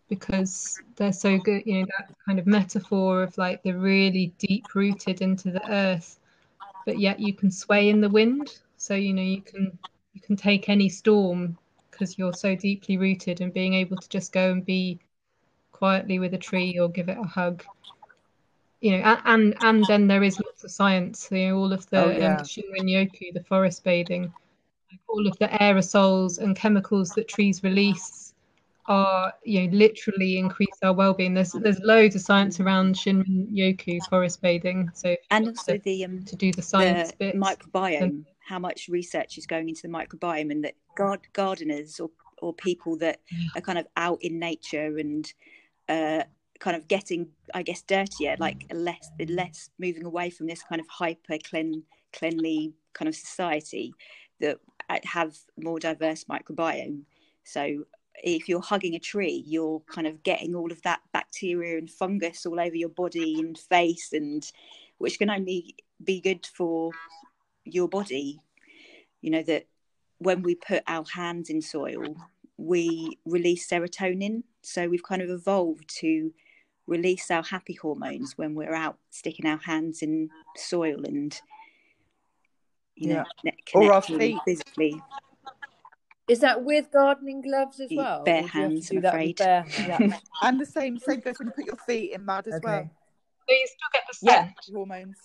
because 0.08 0.80
they're 0.95 1.12
so 1.12 1.39
good. 1.39 1.63
You 1.65 1.80
know, 1.80 1.88
that 1.98 2.15
kind 2.26 2.38
of 2.38 2.45
metaphor 2.45 3.24
of 3.24 3.36
like 3.38 3.63
they're 3.63 3.78
really 3.78 4.34
deep 4.38 4.76
rooted 4.76 5.21
into 5.21 5.52
the 5.52 5.71
earth, 5.71 6.19
but 6.86 7.00
yet 7.00 7.19
you 7.19 7.34
can 7.34 7.50
sway 7.50 7.89
in 7.89 8.02
the 8.02 8.10
wind. 8.10 8.60
So 8.78 8.93
you 8.93 9.13
know 9.13 9.24
you 9.24 9.41
can 9.41 9.78
you 10.13 10.21
can 10.21 10.36
take 10.36 10.69
any 10.69 10.89
storm 10.89 11.58
because 11.89 12.17
you're 12.17 12.34
so 12.34 12.56
deeply 12.56 12.98
rooted 12.98 13.41
and 13.41 13.54
being 13.54 13.74
able 13.74 13.98
to 13.98 14.10
just 14.10 14.32
go 14.32 14.52
and 14.52 14.65
be 14.65 15.00
quietly 15.71 16.19
with 16.19 16.34
a 16.34 16.38
tree 16.38 16.78
or 16.80 16.89
give 16.89 17.10
it 17.10 17.17
a 17.17 17.24
hug 17.24 17.63
you 18.82 18.91
know 18.91 19.17
and 19.26 19.56
and 19.62 19.84
then 19.88 20.08
there 20.08 20.24
is 20.24 20.39
lots 20.39 20.63
of 20.63 20.71
science 20.71 21.28
you 21.32 21.50
know 21.50 21.58
all 21.58 21.74
of 21.74 21.89
the 21.89 22.04
oh, 22.04 22.10
yeah. 22.10 22.36
um, 22.36 22.43
Shinrin 22.43 22.86
Yoku 22.86 23.34
the 23.34 23.43
forest 23.43 23.84
bathing 23.84 24.32
all 25.08 25.28
of 25.28 25.38
the 25.39 25.48
aerosols 25.48 26.39
and 26.39 26.56
chemicals 26.56 27.10
that 27.12 27.28
trees 27.28 27.63
release 27.63 28.25
are 28.88 29.34
you 29.43 29.67
know 29.67 29.78
literally 29.78 30.38
increase 30.38 30.78
our 30.84 30.93
well-being. 30.93 31.34
There's 31.34 31.54
there's 31.54 31.80
loads 31.80 32.15
of 32.15 32.21
science 32.21 32.60
around 32.60 32.95
shinrin 32.95 33.52
yoku 33.52 34.06
forest 34.08 34.41
bathing. 34.41 34.89
So 34.93 35.15
and 35.32 35.48
also 35.48 35.74
to, 35.74 35.80
the 35.80 36.06
um 36.06 36.24
to 36.26 36.36
do 36.36 36.52
the 36.52 36.62
science 36.62 37.12
the 37.19 37.34
microbiome 37.34 38.02
and, 38.02 38.26
how 38.48 38.60
much 38.60 38.88
research 38.88 39.38
is 39.38 39.48
going 39.48 39.69
into 39.69 39.82
the 39.84 39.88
microbiome 39.88 40.52
and 40.52 40.63
that 40.63 40.76
gard- 40.95 41.28
gardeners 41.34 42.00
or 42.00 42.10
or 42.41 42.54
people 42.54 42.98
that 42.98 43.19
are 43.56 43.62
kind 43.62 43.80
of 43.80 43.88
out 43.98 44.19
in 44.21 44.39
nature 44.39 44.98
and 44.98 45.34
uh 45.89 46.24
kind 46.60 46.78
of 46.78 46.88
getting 46.88 47.28
i 47.54 47.62
guess 47.62 47.82
dirtier 47.82 48.36
like 48.39 48.65
less 48.71 49.12
less 49.28 49.69
moving 49.80 50.06
away 50.06 50.30
from 50.30 50.48
this 50.48 50.63
kind 50.63 50.80
of 50.80 50.88
hyper 50.88 51.38
clean 51.43 51.84
cleanly 52.13 52.74
kind 52.93 53.10
of 53.10 53.15
society 53.15 53.93
that 54.39 54.60
have 55.04 55.36
more 55.58 55.80
diverse 55.80 56.26
microbiome. 56.26 57.02
So 57.43 57.86
if 58.23 58.47
you're 58.49 58.62
hugging 58.62 58.95
a 58.95 58.99
tree, 58.99 59.43
you're 59.45 59.82
kind 59.82 60.08
of 60.08 60.23
getting 60.23 60.56
all 60.56 60.71
of 60.71 60.82
that 60.84 61.01
bacteria 61.13 61.78
and 61.78 61.89
fungus 61.89 62.45
all 62.45 62.60
over 62.60 62.75
your 62.75 62.89
body 62.89 63.39
and 63.39 63.58
face, 63.58 64.13
and 64.13 64.49
which 64.97 65.19
can 65.19 65.30
only 65.30 65.75
be 66.04 66.21
good 66.21 66.45
for 66.45 66.91
your 67.63 67.88
body. 67.88 68.39
You 69.21 69.32
know 69.32 69.43
that 69.43 69.67
when 70.19 70.41
we 70.41 70.56
put 70.56 70.84
our 70.88 71.06
hands 71.13 71.49
in 71.49 71.62
soil, 71.62 72.15
we 72.58 73.17
release 73.25 73.69
serotonin. 73.69 74.43
So 74.62 74.88
we've 74.88 75.04
kind 75.04 75.21
of 75.21 75.30
evolved 75.30 75.88
to 75.99 76.32
release 76.88 77.32
our 77.32 77.43
happy 77.43 77.73
hormones 77.73 78.38
when 78.38 78.56
we're 78.56 78.73
out 78.73 78.97
sticking 79.10 79.45
our 79.45 79.58
hands 79.58 80.01
in 80.01 80.30
soil 80.56 81.04
and 81.06 81.39
you 82.95 83.10
know 83.10 83.23
yeah. 83.43 83.51
or 83.73 83.91
our 83.91 84.01
feet 84.01 84.38
physically 84.45 85.01
is 86.28 86.40
that 86.40 86.64
with 86.64 86.92
gardening 86.92 87.42
gloves 87.42 87.80
as 87.80 87.90
well? 87.94 88.24
Bare 88.24 88.48
hands, 88.48 88.90
I'm 88.92 89.06
afraid. 89.06 89.38
Bare, 89.38 89.66
yeah. 89.80 90.20
and 90.42 90.60
the 90.60 90.66
same 90.66 90.98
same 90.98 91.20
goes 91.20 91.38
when 91.38 91.48
you 91.48 91.54
put 91.54 91.66
your 91.66 91.76
feet 91.78 92.14
in 92.14 92.26
mud 92.26 92.48
as 92.48 92.56
okay. 92.56 92.62
well. 92.64 92.92
So 93.48 93.56
you 93.56 93.68
still 93.68 93.90
get 93.94 94.04
the 94.08 94.14
scent. 94.16 94.54
Yeah, 94.68 94.74
hormones. 94.74 95.18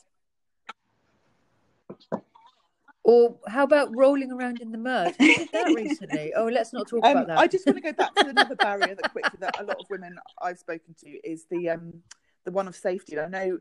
Or 3.02 3.38
how 3.48 3.64
about 3.64 3.96
rolling 3.96 4.30
around 4.30 4.60
in 4.60 4.72
the 4.72 4.78
mud? 4.78 5.14
I 5.18 5.34
did 5.34 5.48
that 5.52 5.66
recently. 5.74 6.34
Oh, 6.36 6.44
let's 6.44 6.72
not 6.74 6.86
talk 6.86 7.04
um, 7.04 7.12
about 7.12 7.28
that. 7.28 7.38
I 7.38 7.46
just 7.46 7.66
want 7.66 7.78
to 7.78 7.82
go 7.82 7.92
back 7.92 8.14
to 8.16 8.28
another 8.28 8.56
barrier 8.56 8.94
that 8.94 9.10
quickly 9.12 9.38
that 9.40 9.58
a 9.58 9.64
lot 9.64 9.78
of 9.80 9.86
women 9.88 10.18
I've 10.40 10.58
spoken 10.58 10.94
to 11.04 11.10
is 11.28 11.46
the 11.50 11.70
um 11.70 12.02
the 12.44 12.50
one 12.50 12.68
of 12.68 12.76
safety. 12.76 13.18
I 13.18 13.26
know 13.26 13.58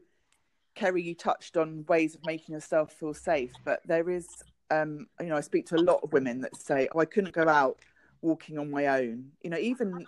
Kerry, 0.75 1.01
you 1.01 1.15
touched 1.15 1.55
on 1.55 1.85
ways 1.87 2.15
of 2.15 2.25
making 2.25 2.53
yourself 2.53 2.91
feel 2.91 3.13
safe, 3.13 3.51
but 3.63 3.79
there 3.85 4.09
is 4.09 4.27
um, 4.71 5.07
you 5.19 5.27
know, 5.27 5.37
I 5.37 5.41
speak 5.41 5.65
to 5.67 5.75
a 5.75 5.81
lot 5.81 6.01
of 6.03 6.13
women 6.13 6.41
that 6.41 6.55
say, 6.55 6.87
"Oh, 6.93 6.99
I 6.99 7.05
couldn't 7.05 7.33
go 7.33 7.47
out 7.47 7.79
walking 8.21 8.57
on 8.57 8.69
my 8.69 8.87
own." 8.87 9.31
You 9.41 9.49
know, 9.49 9.57
even 9.57 10.05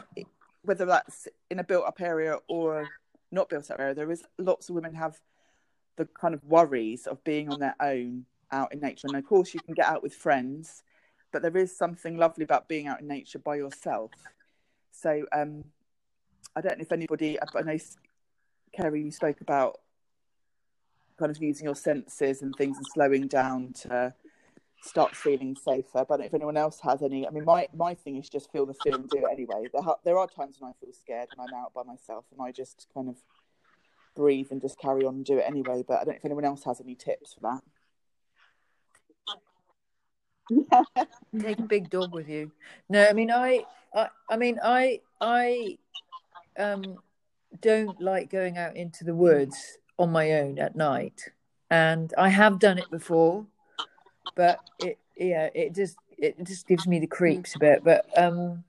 whether 0.63 0.85
that's 0.85 1.27
in 1.49 1.59
a 1.59 1.63
built-up 1.63 1.99
area 2.01 2.37
or 2.47 2.87
not 3.31 3.49
built-up 3.49 3.79
area, 3.79 3.95
there 3.95 4.11
is 4.11 4.23
lots 4.37 4.69
of 4.69 4.75
women 4.75 4.93
have 4.93 5.19
the 5.97 6.05
kind 6.05 6.33
of 6.33 6.43
worries 6.45 7.07
of 7.07 7.23
being 7.23 7.49
on 7.51 7.59
their 7.59 7.75
own 7.79 8.25
out 8.51 8.73
in 8.73 8.79
nature. 8.79 9.07
And 9.07 9.15
of 9.15 9.25
course, 9.25 9.53
you 9.53 9.59
can 9.59 9.73
get 9.73 9.85
out 9.85 10.03
with 10.03 10.13
friends, 10.13 10.83
but 11.31 11.41
there 11.41 11.55
is 11.57 11.75
something 11.75 12.17
lovely 12.17 12.43
about 12.43 12.67
being 12.67 12.87
out 12.87 13.01
in 13.01 13.07
nature 13.07 13.39
by 13.39 13.55
yourself. 13.55 14.11
So, 14.91 15.25
um, 15.31 15.63
I 16.55 16.61
don't 16.61 16.77
know 16.77 16.81
if 16.81 16.91
anybody, 16.91 17.37
I 17.41 17.61
know, 17.61 17.77
Kerry, 18.73 19.03
you 19.03 19.11
spoke 19.11 19.41
about 19.41 19.79
kind 21.17 21.31
of 21.31 21.41
using 21.41 21.65
your 21.65 21.75
senses 21.75 22.41
and 22.41 22.53
things 22.55 22.77
and 22.77 22.85
slowing 22.93 23.27
down 23.27 23.73
to 23.73 24.13
start 24.81 25.15
feeling 25.15 25.55
safer. 25.55 26.05
But 26.07 26.21
if 26.21 26.33
anyone 26.33 26.57
else 26.57 26.79
has 26.81 27.01
any, 27.01 27.27
I 27.27 27.31
mean, 27.31 27.45
my 27.45 27.67
my 27.75 27.93
thing 27.93 28.17
is 28.17 28.29
just 28.29 28.51
feel 28.51 28.65
the 28.65 28.73
fear 28.73 28.95
and 28.95 29.09
do 29.09 29.19
it 29.19 29.31
anyway. 29.31 29.67
There, 29.71 29.81
ha- 29.81 29.99
there 30.03 30.17
are 30.17 30.27
times 30.27 30.57
when 30.59 30.71
I 30.71 30.73
feel 30.83 30.93
scared 30.93 31.29
and 31.31 31.41
I'm 31.41 31.53
out 31.59 31.73
by 31.73 31.83
myself 31.83 32.25
and 32.31 32.41
I 32.41 32.51
just 32.51 32.87
kind 32.93 33.09
of 33.09 33.17
breathe 34.15 34.47
and 34.51 34.61
just 34.61 34.79
carry 34.79 35.05
on 35.05 35.15
and 35.15 35.25
do 35.25 35.37
it 35.37 35.45
anyway. 35.47 35.83
But 35.87 35.95
I 35.95 35.97
don't 36.03 36.07
know 36.09 36.17
if 36.17 36.25
anyone 36.25 36.45
else 36.45 36.63
has 36.65 36.81
any 36.81 36.95
tips 36.95 37.33
for 37.33 37.41
that. 37.41 37.61
Yeah. 40.49 40.83
Take 41.39 41.59
a 41.59 41.63
big 41.63 41.89
dog 41.89 42.13
with 42.13 42.27
you. 42.27 42.51
No, 42.89 43.07
I 43.07 43.13
mean, 43.13 43.31
I, 43.31 43.65
I, 43.95 44.09
I 44.29 44.35
mean, 44.35 44.59
I, 44.61 44.99
I, 45.21 45.77
um, 46.59 46.97
don't 47.59 48.01
like 48.01 48.29
going 48.29 48.57
out 48.57 48.75
into 48.75 49.03
the 49.03 49.15
woods 49.15 49.77
on 49.97 50.11
my 50.11 50.33
own 50.33 50.59
at 50.59 50.75
night, 50.75 51.29
and 51.69 52.13
I 52.17 52.29
have 52.29 52.59
done 52.59 52.77
it 52.77 52.89
before 52.89 53.45
but 54.35 54.59
it 54.79 54.97
yeah 55.15 55.49
it 55.53 55.73
just 55.75 55.97
it 56.17 56.35
just 56.43 56.67
gives 56.67 56.87
me 56.87 56.99
the 56.99 57.07
creeps 57.07 57.55
a 57.55 57.59
bit 57.59 57.83
but 57.83 58.05
um 58.17 58.63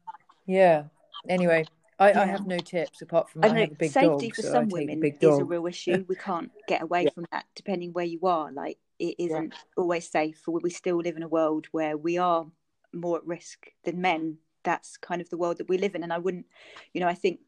yeah 0.46 0.84
anyway 1.28 1.64
I, 1.98 2.10
yeah. 2.10 2.22
I 2.22 2.26
have 2.26 2.46
no 2.46 2.58
tips 2.58 3.02
apart 3.02 3.30
from 3.30 3.44
I, 3.44 3.48
I 3.48 3.58
have 3.60 3.72
a 3.72 3.74
big 3.74 3.92
safety 3.92 4.28
dog, 4.28 4.34
for 4.34 4.42
so 4.42 4.52
some 4.52 4.68
women 4.68 5.02
is 5.04 5.38
a 5.38 5.44
real 5.44 5.66
issue 5.66 6.04
we 6.08 6.16
can't 6.16 6.50
get 6.66 6.82
away 6.82 7.04
yeah. 7.04 7.10
from 7.10 7.26
that 7.32 7.44
depending 7.54 7.92
where 7.92 8.04
you 8.04 8.20
are 8.22 8.50
like 8.52 8.78
it 8.98 9.14
isn't 9.18 9.52
yeah. 9.52 9.58
always 9.76 10.08
safe 10.08 10.42
we 10.46 10.70
still 10.70 10.96
live 10.96 11.16
in 11.16 11.22
a 11.22 11.28
world 11.28 11.66
where 11.72 11.96
we 11.96 12.18
are 12.18 12.46
more 12.92 13.18
at 13.18 13.26
risk 13.26 13.68
than 13.84 14.00
men 14.00 14.38
that's 14.64 14.96
kind 14.96 15.20
of 15.20 15.28
the 15.30 15.36
world 15.36 15.58
that 15.58 15.68
we 15.68 15.78
live 15.78 15.94
in 15.94 16.02
and 16.02 16.12
i 16.12 16.18
wouldn't 16.18 16.46
you 16.92 17.00
know 17.00 17.08
i 17.08 17.14
think 17.14 17.40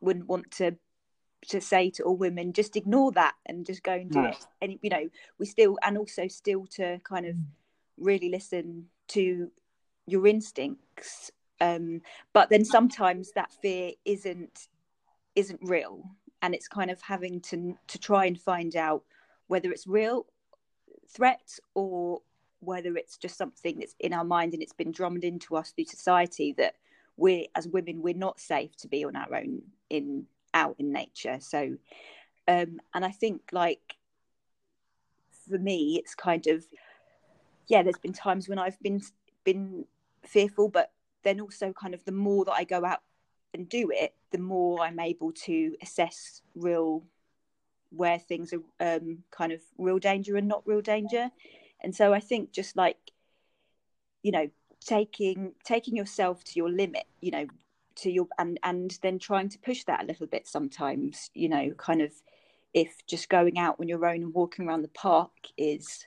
wouldn't 0.00 0.28
want 0.28 0.50
to 0.50 0.76
to 1.48 1.60
say 1.60 1.90
to 1.90 2.02
all 2.02 2.16
women 2.16 2.52
just 2.52 2.76
ignore 2.76 3.10
that 3.12 3.34
and 3.46 3.64
just 3.64 3.82
go 3.82 3.92
and 3.92 4.10
do 4.10 4.20
no. 4.20 4.28
it 4.28 4.46
and 4.60 4.78
you 4.82 4.90
know 4.90 5.08
we 5.38 5.46
still 5.46 5.78
and 5.82 5.96
also 5.96 6.28
still 6.28 6.66
to 6.66 6.98
kind 7.04 7.26
of 7.26 7.34
really 8.00 8.28
listen 8.28 8.86
to 9.08 9.50
your 10.06 10.26
instincts 10.26 11.30
um, 11.60 12.00
but 12.32 12.48
then 12.48 12.64
sometimes 12.64 13.32
that 13.32 13.52
fear 13.52 13.92
isn't 14.04 14.68
isn't 15.36 15.60
real. 15.62 16.02
And 16.42 16.54
it's 16.54 16.68
kind 16.68 16.90
of 16.90 17.00
having 17.02 17.40
to 17.42 17.76
to 17.88 17.98
try 17.98 18.24
and 18.24 18.40
find 18.40 18.74
out 18.76 19.04
whether 19.46 19.70
it's 19.70 19.86
real 19.86 20.26
threat 21.08 21.58
or 21.74 22.20
whether 22.60 22.96
it's 22.96 23.16
just 23.16 23.36
something 23.36 23.78
that's 23.78 23.94
in 24.00 24.12
our 24.12 24.24
mind 24.24 24.52
and 24.52 24.62
it's 24.62 24.72
been 24.72 24.92
drummed 24.92 25.24
into 25.24 25.56
us 25.56 25.70
through 25.70 25.84
society 25.86 26.54
that 26.56 26.74
we 27.16 27.48
as 27.54 27.66
women 27.68 28.02
we're 28.02 28.14
not 28.14 28.38
safe 28.38 28.76
to 28.76 28.88
be 28.88 29.04
on 29.04 29.16
our 29.16 29.34
own 29.34 29.62
in 29.90 30.26
out 30.54 30.76
in 30.78 30.92
nature. 30.92 31.38
So 31.40 31.76
um 32.48 32.80
and 32.94 33.04
i 33.04 33.10
think 33.10 33.42
like 33.52 33.96
for 35.48 35.58
me 35.58 35.96
it's 36.02 36.14
kind 36.14 36.46
of 36.46 36.64
yeah, 37.66 37.82
there's 37.82 37.98
been 37.98 38.12
times 38.12 38.48
when 38.48 38.58
I've 38.58 38.80
been 38.80 39.00
been 39.44 39.84
fearful, 40.24 40.68
but 40.68 40.92
then 41.22 41.40
also 41.40 41.72
kind 41.72 41.94
of 41.94 42.04
the 42.04 42.12
more 42.12 42.44
that 42.44 42.52
I 42.52 42.64
go 42.64 42.84
out 42.84 43.00
and 43.54 43.68
do 43.68 43.90
it, 43.92 44.14
the 44.30 44.38
more 44.38 44.80
I'm 44.80 45.00
able 45.00 45.32
to 45.32 45.76
assess 45.82 46.42
real 46.54 47.02
where 47.90 48.18
things 48.18 48.52
are 48.52 48.96
um, 48.96 49.18
kind 49.30 49.52
of 49.52 49.60
real 49.76 49.98
danger 49.98 50.36
and 50.36 50.46
not 50.46 50.62
real 50.66 50.80
danger. 50.80 51.30
And 51.82 51.94
so 51.94 52.12
I 52.12 52.20
think 52.20 52.52
just 52.52 52.76
like, 52.76 52.98
you 54.22 54.32
know, 54.32 54.48
taking 54.80 55.52
taking 55.64 55.96
yourself 55.96 56.44
to 56.44 56.52
your 56.56 56.70
limit, 56.70 57.04
you 57.20 57.30
know, 57.30 57.46
to 57.96 58.10
your 58.10 58.28
and 58.38 58.58
and 58.62 58.98
then 59.02 59.18
trying 59.18 59.48
to 59.48 59.58
push 59.58 59.84
that 59.84 60.02
a 60.02 60.06
little 60.06 60.26
bit 60.26 60.46
sometimes, 60.46 61.30
you 61.34 61.48
know, 61.48 61.70
kind 61.76 62.00
of 62.00 62.12
if 62.72 63.04
just 63.06 63.28
going 63.28 63.58
out 63.58 63.76
on 63.80 63.88
your 63.88 64.06
own 64.06 64.22
and 64.22 64.34
walking 64.34 64.66
around 64.66 64.82
the 64.82 64.88
park 64.88 65.32
is 65.56 66.06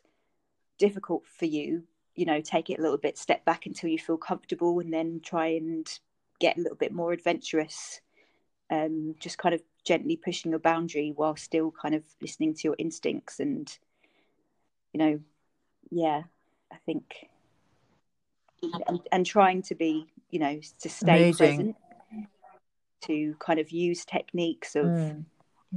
difficult 0.77 1.23
for 1.27 1.45
you, 1.45 1.83
you 2.15 2.25
know, 2.25 2.41
take 2.41 2.69
it 2.69 2.79
a 2.79 2.81
little 2.81 2.97
bit, 2.97 3.17
step 3.17 3.43
back 3.45 3.65
until 3.65 3.89
you 3.89 3.97
feel 3.97 4.17
comfortable 4.17 4.79
and 4.79 4.93
then 4.93 5.21
try 5.23 5.47
and 5.47 5.99
get 6.39 6.57
a 6.57 6.61
little 6.61 6.77
bit 6.77 6.91
more 6.91 7.11
adventurous. 7.11 8.01
Um, 8.69 9.15
just 9.19 9.37
kind 9.37 9.53
of 9.53 9.61
gently 9.83 10.15
pushing 10.15 10.51
your 10.51 10.59
boundary 10.59 11.11
while 11.15 11.35
still 11.35 11.71
kind 11.71 11.93
of 11.93 12.03
listening 12.21 12.53
to 12.55 12.61
your 12.63 12.75
instincts 12.79 13.39
and 13.39 13.77
you 14.93 14.97
know 14.97 15.19
yeah 15.91 16.23
i 16.71 16.77
think 16.85 17.27
and, 18.87 19.01
and 19.11 19.25
trying 19.25 19.61
to 19.63 19.75
be 19.75 20.07
you 20.29 20.39
know 20.39 20.59
to 20.79 20.89
stay 20.89 21.25
Amazing. 21.29 21.35
present 21.37 21.75
to 23.01 23.35
kind 23.39 23.59
of 23.59 23.71
use 23.71 24.05
techniques 24.05 24.75
of 24.75 24.85
mm. 24.85 25.25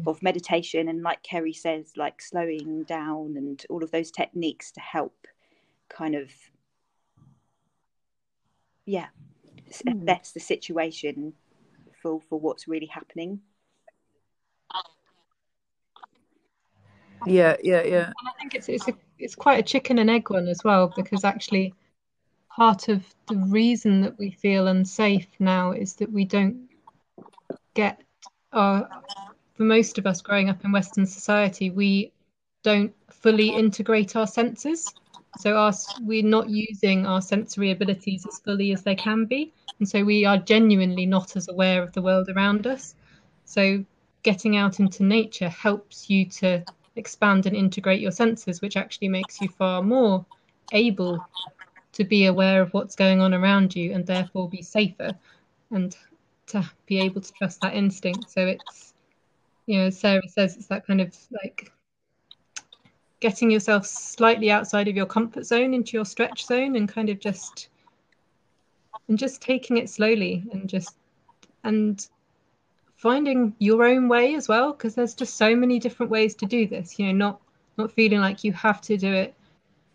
Of 0.05 0.23
meditation 0.23 0.89
and 0.89 1.03
like 1.03 1.23
kerry 1.23 1.53
says 1.53 1.93
like 1.97 2.21
slowing 2.21 2.85
down 2.85 3.35
and 3.37 3.65
all 3.71 3.83
of 3.83 3.91
those 3.91 4.11
techniques 4.11 4.71
to 4.71 4.81
help 4.81 5.27
kind 5.89 6.15
of 6.15 6.31
yeah 8.85 9.07
mm. 9.87 10.03
assess 10.03 10.33
the 10.33 10.41
situation 10.41 11.33
for 12.03 12.21
for 12.29 12.39
what's 12.39 12.69
really 12.69 12.87
happening 12.87 13.41
Yeah, 17.27 17.57
yeah, 17.63 17.83
yeah. 17.83 18.07
And 18.07 18.29
I 18.29 18.39
think 18.39 18.55
it's 18.55 18.69
it's 18.69 18.87
a, 18.89 18.93
it's 19.19 19.35
quite 19.35 19.59
a 19.59 19.63
chicken 19.63 19.99
and 19.99 20.09
egg 20.09 20.31
one 20.31 20.47
as 20.47 20.63
well 20.63 20.93
because 20.95 21.25
actually 21.25 21.75
part 22.49 22.89
of 22.89 23.05
the 23.29 23.37
reason 23.37 24.01
that 24.03 24.19
we 24.19 24.31
feel 24.31 24.69
unsafe 24.69 25.29
now 25.39 25.73
is 25.73 25.95
that 25.95 26.13
we 26.13 26.25
don't 26.25 26.69
get 27.75 28.01
our 28.53 28.89
for 29.57 29.65
most 29.65 29.99
of 29.99 30.07
us 30.07 30.21
growing 30.21 30.51
up 30.51 30.65
in 30.65 30.73
Western 30.73 31.07
society, 31.07 31.71
we 31.71 32.13
don't 32.63 32.93
fully 33.11 33.49
integrate 33.49 34.17
our 34.17 34.27
senses. 34.27 34.93
So 35.39 35.57
our, 35.57 35.73
we're 36.03 36.23
not 36.23 36.49
using 36.49 37.07
our 37.07 37.21
sensory 37.21 37.71
abilities 37.71 38.27
as 38.27 38.39
fully 38.41 38.73
as 38.73 38.83
they 38.83 38.95
can 38.95 39.25
be. 39.25 39.53
And 39.79 39.89
so 39.89 40.05
we 40.05 40.25
are 40.25 40.39
genuinely 40.39 41.07
not 41.07 41.37
as 41.37 41.49
aware 41.49 41.83
of 41.83 41.93
the 41.93 42.03
world 42.03 42.29
around 42.29 42.67
us. 42.67 42.95
So 43.45 43.85
getting 44.23 44.57
out 44.57 44.81
into 44.81 45.05
nature 45.05 45.49
helps 45.49 46.11
you 46.11 46.27
to 46.27 46.65
expand 46.97 47.47
and 47.47 47.55
integrate 47.55 48.01
your 48.01 48.11
senses, 48.11 48.61
which 48.61 48.77
actually 48.77 49.09
makes 49.09 49.41
you 49.41 49.49
far 49.49 49.83
more 49.83 50.25
able 50.73 51.25
to 51.93 52.05
be 52.05 52.27
aware 52.27 52.61
of 52.61 52.73
what's 52.75 52.97
going 52.97 53.21
on 53.21 53.33
around 53.33 53.75
you 53.75 53.93
and 53.93 54.07
therefore 54.07 54.49
be 54.49 54.63
safer 54.63 55.13
and 55.71 55.97
to 56.47 56.69
be 56.87 57.01
able 57.01 57.21
to 57.21 57.33
trust 57.33 57.61
that 57.61 57.75
instinct. 57.75 58.31
So 58.31 58.47
it's, 58.47 58.95
you 59.67 59.79
know, 59.79 59.91
Sarah 59.91 60.29
says, 60.29 60.57
it's 60.57 60.67
that 60.69 60.87
kind 60.87 61.01
of 61.01 61.15
like 61.33 61.73
getting 63.21 63.51
yourself 63.51 63.87
slightly 63.87 64.51
outside 64.51 64.89
of 64.89 64.97
your 64.97 65.07
comfort 65.07 65.45
zone 65.45 65.75
into 65.75 65.97
your 65.97 66.05
stretch 66.05 66.45
zone 66.47 66.77
and 66.77 66.89
kind 66.89 67.09
of 67.09 67.19
just 67.19 67.69
and 69.09 69.19
just 69.19 69.41
taking 69.41 69.77
it 69.77 69.89
slowly 69.89 70.45
and 70.53 70.69
just 70.69 70.97
and 71.65 72.09
finding 72.97 73.55
your 73.59 73.85
own 73.85 74.09
way 74.09 74.35
as 74.35 74.49
well 74.49 74.73
because 74.73 74.95
there's 74.95 75.15
just 75.15 75.37
so 75.37 75.55
many 75.55 75.79
different 75.79 76.11
ways 76.11 76.35
to 76.35 76.47
do 76.47 76.67
this 76.67 76.99
you 76.99 77.07
know 77.07 77.13
not 77.13 77.41
not 77.79 77.93
feeling 77.93 78.21
like 78.21 78.45
you 78.45 78.53
have 78.53 78.81
to 78.81 78.97
do 78.97 79.13
it 79.13 79.35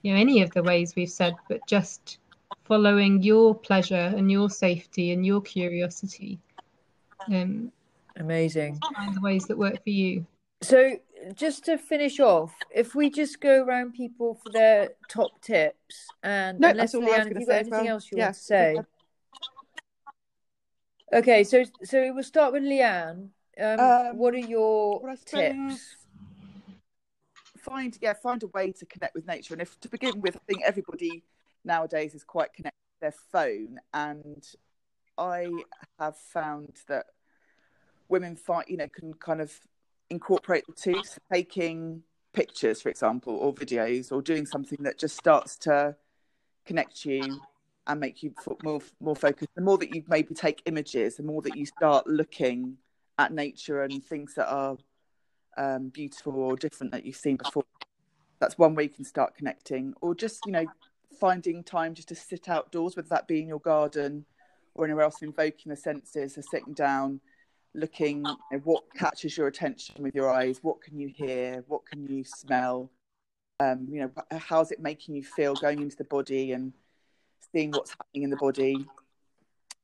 you 0.02 0.14
know 0.14 0.20
any 0.20 0.42
of 0.42 0.52
the 0.52 0.64
ways 0.64 0.96
we've 0.96 1.10
said 1.10 1.36
but 1.48 1.66
just 1.68 2.18
following 2.64 3.22
your 3.22 3.54
pleasure 3.54 4.14
and 4.16 4.32
your 4.32 4.50
safety 4.50 5.12
and 5.12 5.26
your 5.26 5.42
curiosity. 5.42 6.40
Um 7.28 7.72
amazing 8.22 8.80
find 8.96 9.16
the 9.16 9.22
ways 9.22 9.46
that 9.46 9.58
work 9.58 9.84
for 9.84 9.90
you 9.90 10.26
so 10.62 10.96
just 11.36 11.66
to 11.66 11.78
finish 11.78 12.20
off 12.20 12.54
if 12.74 12.96
we 12.96 13.10
just 13.10 13.42
go 13.42 13.64
around 13.64 13.94
people 13.94 14.40
for 14.44 14.52
their 14.52 14.90
top 15.10 15.30
tips 15.42 16.08
and 16.24 16.60
no, 16.60 16.70
unless 16.70 16.96
Leanne, 16.96 17.28
have 17.28 17.28
you 17.28 17.46
got 17.46 17.56
anything 17.56 17.72
well. 17.72 17.88
else 17.88 18.12
you 18.12 18.18
want 18.18 18.34
to 18.34 18.40
say 18.40 18.78
Okay, 21.14 21.44
so 21.44 21.66
so 21.84 22.14
we'll 22.14 22.24
start 22.24 22.54
with 22.54 22.64
Leanne. 22.64 23.30
Um, 23.60 23.80
um, 23.80 24.18
what 24.18 24.34
are 24.34 24.38
your 24.38 25.02
well, 25.02 25.18
tips? 25.26 25.98
Find 27.58 27.98
yeah, 28.02 28.14
find 28.14 28.42
a 28.44 28.48
way 28.48 28.72
to 28.72 28.86
connect 28.86 29.14
with 29.14 29.28
nature, 29.28 29.54
and 29.54 29.62
if 29.62 29.78
to 29.82 29.90
begin 29.90 30.22
with, 30.22 30.38
I 30.38 30.40
think 30.48 30.62
everybody 30.64 31.24
nowadays 31.66 32.16
is 32.16 32.24
quite 32.24 32.54
connected 32.54 32.80
to 32.80 33.02
their 33.02 33.16
phone, 33.32 33.80
and 33.94 34.48
I 35.18 35.50
have 36.00 36.18
found 36.18 36.78
that 36.88 37.08
women 38.12 38.36
find 38.36 38.66
you 38.68 38.78
know 38.78 38.88
can 38.90 39.14
kind 39.16 39.42
of 39.42 39.58
incorporate 40.10 40.66
the 40.68 40.74
two, 40.74 41.02
so 41.04 41.18
taking 41.34 42.04
pictures, 42.34 42.82
for 42.82 42.90
example, 42.90 43.34
or 43.34 43.54
videos, 43.54 44.12
or 44.12 44.22
doing 44.22 44.46
something 44.46 44.78
that 44.82 45.00
just 45.00 45.18
starts 45.18 45.56
to 45.58 45.96
connect 46.66 47.06
you 47.06 47.42
and 47.88 48.00
make 48.00 48.22
you 48.22 48.34
more 48.64 48.82
more 49.00 49.16
focused. 49.16 49.50
The 49.56 49.62
more 49.62 49.78
that 49.80 49.96
you 49.96 50.04
maybe 50.08 50.36
take 50.36 50.62
images, 50.66 51.16
the 51.16 51.24
more 51.24 51.42
that 51.42 51.56
you 51.56 51.66
start 51.66 52.06
looking 52.06 52.78
at 53.18 53.34
nature 53.34 53.84
and 53.84 54.04
things 54.04 54.36
that 54.36 54.50
are 54.50 54.78
um, 55.58 55.90
beautiful 55.90 56.34
or 56.36 56.56
different 56.56 56.92
that 56.92 57.06
you've 57.06 57.16
seen 57.16 57.38
before. 57.38 57.64
That's 58.40 58.58
one 58.58 58.76
way 58.76 58.84
you 58.84 58.90
can 58.90 59.06
start 59.06 59.36
connecting, 59.36 59.94
or 60.02 60.14
just 60.14 60.46
you 60.46 60.52
know 60.52 60.66
finding 61.20 61.64
time 61.64 61.94
just 61.94 62.10
to 62.10 62.16
sit 62.16 62.50
outdoors, 62.50 62.96
whether 62.96 63.10
that 63.10 63.28
be 63.28 63.42
in 63.42 63.48
your 63.48 63.60
garden 63.60 64.26
or 64.74 64.86
anywhere 64.86 65.04
else, 65.04 65.22
invoking 65.22 65.70
the 65.70 65.76
senses, 65.76 66.38
or 66.38 66.42
sitting 66.42 66.74
down, 66.74 67.20
looking 67.74 68.26
you 68.26 68.38
know, 68.52 68.58
what 68.64 68.84
catches 68.94 69.38
your 69.38 69.48
attention 69.48 70.04
with 70.04 70.16
your 70.16 70.30
eyes, 70.30 70.60
what 70.62 70.82
can 70.82 71.00
you 71.00 71.08
hear, 71.08 71.64
what 71.68 71.86
can 71.86 72.06
you 72.06 72.24
smell, 72.24 72.92
um, 73.60 73.88
you 73.90 74.02
know, 74.02 74.12
how's 74.40 74.72
it 74.72 74.80
making 74.80 75.16
you 75.16 75.24
feel 75.24 75.54
going 75.54 75.82
into 75.82 75.96
the 75.96 76.04
body 76.04 76.52
and 76.52 76.74
seeing 77.54 77.72
what's 77.72 77.92
happening 77.92 78.24
in 78.24 78.30
the 78.30 78.38
body? 78.38 78.86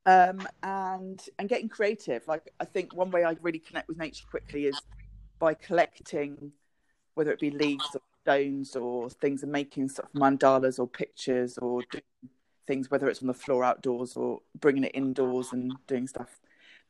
Um, 0.06 0.48
and 0.62 1.22
and 1.38 1.48
getting 1.48 1.68
creative. 1.68 2.26
Like 2.26 2.52
i 2.60 2.64
think 2.64 2.94
one 2.94 3.10
way 3.10 3.24
i 3.24 3.36
really 3.42 3.58
connect 3.58 3.88
with 3.88 3.98
nature 3.98 4.24
quickly 4.30 4.64
is 4.66 4.80
by 5.38 5.54
collecting 5.54 6.52
whether 7.14 7.30
it 7.30 7.40
be 7.40 7.50
leaves 7.50 7.84
or 7.94 8.00
stones 8.22 8.74
or 8.74 9.10
things 9.10 9.42
and 9.42 9.52
making 9.52 9.88
sort 9.88 10.08
of 10.08 10.20
mandalas 10.20 10.78
or 10.78 10.86
pictures 10.86 11.58
or 11.58 11.82
doing 11.90 12.02
things 12.66 12.90
whether 12.90 13.08
it's 13.08 13.22
on 13.22 13.28
the 13.28 13.34
floor 13.34 13.64
outdoors 13.64 14.16
or 14.16 14.40
bringing 14.58 14.84
it 14.84 14.92
indoors 14.94 15.52
and 15.52 15.72
doing 15.86 16.06
stuff. 16.06 16.40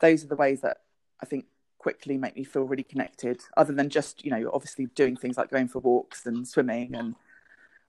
Those 0.00 0.24
are 0.24 0.28
the 0.28 0.36
ways 0.36 0.60
that 0.62 0.78
i 1.22 1.26
think 1.26 1.46
quickly 1.78 2.18
make 2.18 2.36
me 2.36 2.44
feel 2.44 2.64
really 2.64 2.82
connected 2.82 3.40
other 3.56 3.72
than 3.72 3.88
just 3.88 4.24
you 4.24 4.30
know 4.30 4.50
obviously 4.52 4.86
doing 4.94 5.16
things 5.16 5.36
like 5.36 5.50
going 5.50 5.68
for 5.68 5.78
walks 5.78 6.26
and 6.26 6.46
swimming 6.46 6.94
and 6.94 7.14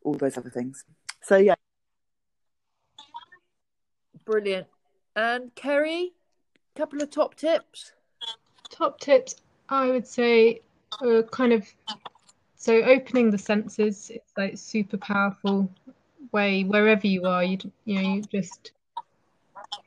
all 0.03 0.13
those 0.13 0.37
other 0.37 0.49
things 0.49 0.85
so 1.21 1.37
yeah 1.37 1.55
Brilliant. 4.29 4.67
And 5.15 5.55
Kerry, 5.55 6.13
a 6.75 6.79
couple 6.79 7.01
of 7.01 7.09
top 7.09 7.33
tips. 7.33 7.93
Top 8.69 8.99
tips, 8.99 9.37
I 9.69 9.89
would 9.89 10.05
say, 10.05 10.61
uh, 11.01 11.23
kind 11.31 11.51
of 11.51 11.67
so 12.55 12.75
opening 12.83 13.31
the 13.31 13.39
senses. 13.39 14.11
It's 14.13 14.31
like 14.37 14.55
super 14.55 14.97
powerful 14.97 15.67
way 16.31 16.63
wherever 16.63 17.07
you 17.07 17.23
are. 17.23 17.43
You 17.43 17.57
you 17.85 17.95
know 17.95 18.13
you 18.15 18.21
just 18.21 18.71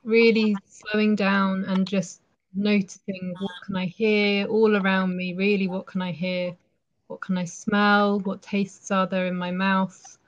really 0.03 0.57
slowing 0.67 1.15
down 1.15 1.65
and 1.67 1.87
just 1.87 2.22
noticing 2.55 3.35
what 3.39 3.53
can 3.65 3.77
I 3.77 3.87
hear 3.87 4.47
all 4.47 4.77
around 4.77 5.17
me. 5.17 5.35
Really, 5.35 5.69
what 5.69 5.87
can 5.87 6.03
I 6.03 6.13
hear? 6.13 6.57
What 7.07 7.21
can 7.21 7.39
I 7.39 7.45
smell? 7.45 8.21
What 8.21 8.43
tastes 8.43 8.91
are 8.91 9.07
there 9.07 9.27
in 9.27 9.37
my 9.37 9.51
mouth? 9.51 10.19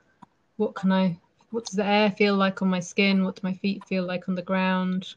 What 0.57 0.75
can 0.75 0.91
I 0.91 1.17
what 1.51 1.65
does 1.65 1.75
the 1.75 1.85
air 1.85 2.11
feel 2.11 2.35
like 2.35 2.61
on 2.61 2.67
my 2.69 2.79
skin? 2.79 3.23
What 3.23 3.35
do 3.35 3.41
my 3.43 3.53
feet 3.53 3.83
feel 3.85 4.03
like 4.03 4.27
on 4.27 4.35
the 4.35 4.41
ground? 4.41 5.15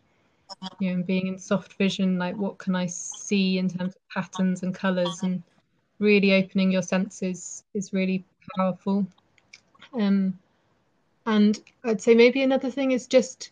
You 0.78 0.88
know, 0.88 0.94
and 0.94 1.06
being 1.06 1.26
in 1.26 1.38
soft 1.38 1.74
vision, 1.74 2.18
like 2.18 2.36
what 2.36 2.58
can 2.58 2.76
I 2.76 2.86
see 2.86 3.58
in 3.58 3.68
terms 3.68 3.94
of 3.96 4.08
patterns 4.08 4.62
and 4.62 4.74
colours, 4.74 5.22
and 5.22 5.42
really 5.98 6.34
opening 6.34 6.70
your 6.70 6.82
senses 6.82 7.64
is 7.74 7.92
really 7.92 8.24
powerful. 8.56 9.06
Um, 9.94 10.38
and 11.26 11.58
I'd 11.84 12.00
say 12.00 12.14
maybe 12.14 12.42
another 12.42 12.70
thing 12.70 12.92
is 12.92 13.06
just 13.06 13.50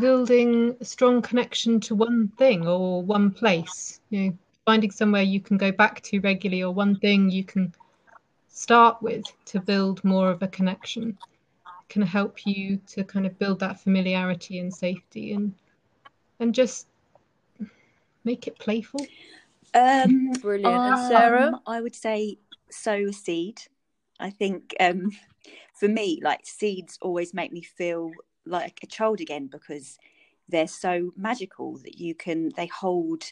building 0.00 0.76
a 0.80 0.84
strong 0.84 1.22
connection 1.22 1.80
to 1.80 1.94
one 1.94 2.28
thing 2.38 2.66
or 2.66 3.02
one 3.02 3.30
place. 3.30 4.00
You 4.10 4.20
know, 4.20 4.38
finding 4.64 4.90
somewhere 4.90 5.22
you 5.22 5.40
can 5.40 5.56
go 5.56 5.72
back 5.72 6.00
to 6.02 6.20
regularly, 6.20 6.62
or 6.62 6.72
one 6.72 6.96
thing 6.96 7.30
you 7.30 7.44
can 7.44 7.72
start 8.48 9.00
with 9.02 9.32
to 9.46 9.60
build 9.60 10.04
more 10.04 10.30
of 10.30 10.42
a 10.42 10.48
connection 10.48 11.16
can 11.88 12.02
help 12.02 12.46
you 12.46 12.78
to 12.86 13.04
kind 13.04 13.26
of 13.26 13.38
build 13.38 13.60
that 13.60 13.80
familiarity 13.80 14.58
and 14.58 14.72
safety 14.72 15.32
and 15.32 15.52
and 16.40 16.54
just 16.54 16.86
make 18.24 18.46
it 18.46 18.58
playful 18.58 19.06
Um, 19.74 20.32
Brilliant. 20.40 20.86
um, 20.86 20.94
And 20.94 20.96
Sarah? 20.96 21.60
I 21.66 21.80
would 21.80 21.94
say 21.94 22.38
sow 22.70 23.08
a 23.08 23.12
seed. 23.12 23.62
I 24.20 24.30
think 24.30 24.74
um, 24.80 25.10
for 25.74 25.88
me, 25.88 26.20
like 26.22 26.46
seeds 26.46 26.98
always 27.02 27.34
make 27.34 27.52
me 27.52 27.62
feel 27.62 28.12
like 28.46 28.80
a 28.82 28.86
child 28.86 29.20
again 29.20 29.46
because 29.46 29.98
they're 30.48 30.66
so 30.66 31.12
magical 31.16 31.78
that 31.78 31.98
you 31.98 32.14
can, 32.14 32.50
they 32.56 32.66
hold 32.66 33.24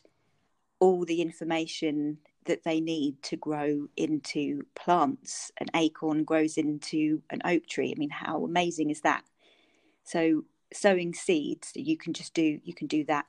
all 0.79 1.05
the 1.05 1.21
information 1.21 2.19
that 2.47 2.65
they 2.65 2.81
need 2.81 3.23
to 3.23 3.37
grow 3.37 3.87
into 3.97 4.63
plants. 4.75 5.53
An 5.59 5.67
acorn 5.75 6.25
grows 6.25 6.57
into 6.57 7.23
an 7.31 7.41
oak 7.45 7.67
tree. 7.67 7.93
I 7.95 7.99
mean, 7.99 8.11
how 8.11 8.45
amazing 8.45 8.91
is 8.91 9.03
that? 9.03 9.25
So 10.05 10.45
sowing 10.73 11.15
seeds, 11.15 11.73
you 11.75 11.97
can 11.97 12.13
just 12.13 12.33
do, 12.33 12.59
you 12.65 12.75
can 12.75 12.87
do 12.87 13.05
that 13.05 13.27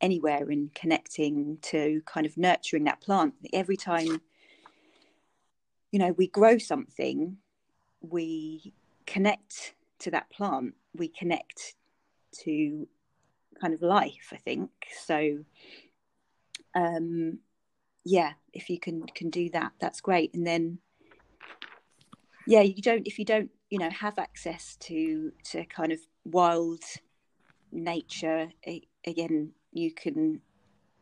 anywhere 0.00 0.50
in 0.50 0.70
connecting 0.74 1.58
to 1.62 2.02
kind 2.06 2.26
of 2.26 2.36
nurturing 2.36 2.84
that 2.84 3.00
plant. 3.00 3.34
Every 3.52 3.76
time, 3.76 4.20
you 5.90 5.98
know, 5.98 6.12
we 6.12 6.28
grow 6.28 6.58
something, 6.58 7.38
we 8.00 8.72
connect 9.06 9.74
to 10.04 10.10
that 10.12 10.30
plant, 10.30 10.74
we 10.94 11.08
connect 11.08 11.74
to 12.44 12.86
kind 13.60 13.74
of 13.74 13.82
life, 13.82 14.32
I 14.32 14.36
think. 14.36 14.70
So, 15.04 15.38
um, 16.74 17.38
yeah, 18.04 18.32
if 18.52 18.70
you 18.70 18.78
can 18.78 19.06
can 19.06 19.30
do 19.30 19.50
that, 19.50 19.72
that's 19.80 20.00
great. 20.00 20.34
And 20.34 20.46
then, 20.46 20.78
yeah, 22.46 22.62
you 22.62 22.82
don't 22.82 23.06
if 23.06 23.18
you 23.18 23.24
don't, 23.24 23.50
you 23.70 23.78
know, 23.78 23.90
have 23.90 24.18
access 24.18 24.76
to 24.80 25.32
to 25.50 25.64
kind 25.64 25.92
of 25.92 25.98
wild 26.24 26.82
nature 27.74 28.48
again 29.04 29.50
you 29.72 29.92
can 29.92 30.40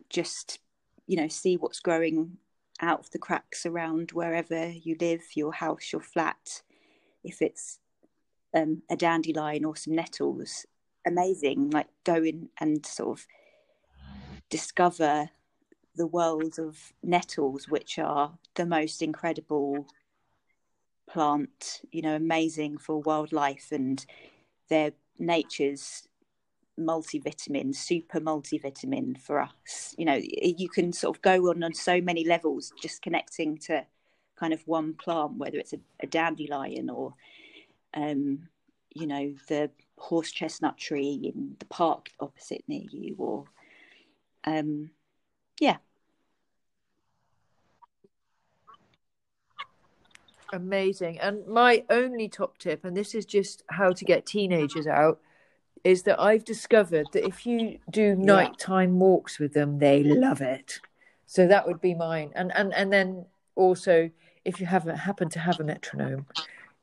just 0.09 0.59
you 1.07 1.17
know 1.17 1.29
see 1.29 1.57
what's 1.57 1.81
growing 1.81 2.39
out 2.81 2.99
of 2.99 3.11
the 3.11 3.19
cracks 3.19 3.67
around 3.67 4.11
wherever 4.13 4.71
you 4.71 4.97
live 5.01 5.21
your 5.35 5.53
house 5.53 5.93
your 5.93 6.01
flat 6.01 6.63
if 7.23 7.43
it's 7.43 7.79
um, 8.55 8.83
a 8.91 8.97
dandelion 8.97 9.65
or 9.65 9.77
some 9.77 9.95
nettles 9.95 10.67
amazing 11.07 11.71
like 11.71 11.89
go 12.05 12.17
in 12.17 12.49
and 12.61 12.85
sort 12.87 13.19
of 13.19 13.27
discover 14.51 15.31
the 15.97 16.07
world 16.07 16.59
of 16.59 16.93
nettles 17.03 17.69
which 17.69 17.99
are 17.99 18.33
the 18.55 18.67
most 18.67 19.03
incredible 19.03 19.87
plant 21.09 21.81
you 21.91 22.03
know 22.03 22.15
amazing 22.15 22.79
for 22.79 23.01
wildlife 23.03 23.69
and 23.73 24.07
they're 24.69 24.93
nature's 25.19 26.09
multivitamin, 26.79 27.75
super 27.75 28.21
multivitamin 28.21 29.21
for 29.21 29.41
us. 29.41 29.95
You 29.99 30.05
know, 30.05 30.21
you 30.23 30.69
can 30.69 30.93
sort 30.93 31.17
of 31.17 31.23
go 31.23 31.51
on 31.51 31.63
on 31.63 31.75
so 31.75 32.01
many 32.01 32.25
levels 32.25 32.73
just 32.81 33.03
connecting 33.03 33.59
to 33.59 33.85
kind 34.37 34.53
of 34.53 34.67
one 34.67 34.95
plant, 34.95 35.37
whether 35.37 35.59
it's 35.59 35.73
a, 35.73 35.81
a 36.01 36.07
dandelion 36.07 36.91
or, 36.91 37.15
um, 37.95 38.49
you 38.95 39.07
know, 39.07 39.35
the 39.49 39.71
horse 39.99 40.31
chestnut 40.31 40.77
tree 40.79 41.33
in 41.35 41.57
the 41.59 41.65
park 41.67 42.09
opposite 42.21 42.65
near 42.69 42.85
you, 42.91 43.15
or, 43.19 43.45
um, 44.45 44.91
yeah. 45.61 45.77
Amazing. 50.53 51.19
And 51.21 51.47
my 51.47 51.85
only 51.89 52.29
top 52.29 52.59
tip, 52.59 52.85
and 52.85 52.95
this 52.97 53.15
is 53.15 53.25
just 53.25 53.63
how 53.71 53.93
to 53.93 54.05
get 54.05 54.27
teenagers 54.27 54.87
out, 54.87 55.21
is 55.83 56.03
that 56.03 56.21
I've 56.21 56.45
discovered 56.45 57.07
that 57.13 57.27
if 57.27 57.47
you 57.47 57.79
do 57.91 58.15
nighttime 58.15 58.99
walks 58.99 59.39
with 59.39 59.55
them, 59.55 59.79
they 59.79 60.03
love 60.05 60.41
it. 60.41 60.81
So 61.27 61.47
that 61.49 61.67
would 61.67 61.81
be 61.81 61.95
mine. 61.95 62.31
And 62.35 62.53
and 62.55 62.75
and 62.75 62.93
then 62.93 63.25
also, 63.57 64.11
if 64.45 64.61
you 64.61 64.67
haven't 64.67 64.97
happen 64.97 65.29
to 65.31 65.39
have 65.39 65.59
a 65.59 65.65
metronome, 65.65 66.27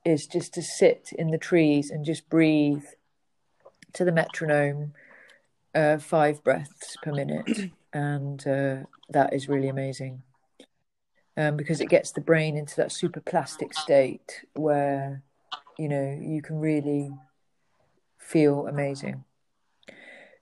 is 0.05 0.27
just 0.27 0.53
to 0.53 0.61
sit 0.61 1.11
in 1.17 1.31
the 1.31 1.37
trees 1.37 1.89
and 1.91 2.05
just 2.05 2.29
breathe 2.29 2.85
to 3.93 4.05
the 4.05 4.11
metronome, 4.11 4.93
uh, 5.75 5.97
five 5.97 6.43
breaths 6.43 6.97
per 7.03 7.11
minute, 7.11 7.71
and 7.93 8.47
uh, 8.47 8.77
that 9.09 9.33
is 9.33 9.49
really 9.49 9.67
amazing. 9.67 10.23
Um, 11.37 11.55
because 11.55 11.79
it 11.79 11.89
gets 11.89 12.11
the 12.11 12.21
brain 12.21 12.57
into 12.57 12.75
that 12.75 12.91
super 12.91 13.21
plastic 13.21 13.73
state 13.73 14.43
where 14.55 15.23
you 15.77 15.87
know 15.87 16.19
you 16.21 16.41
can 16.41 16.59
really 16.59 17.11
feel 18.17 18.67
amazing. 18.67 19.23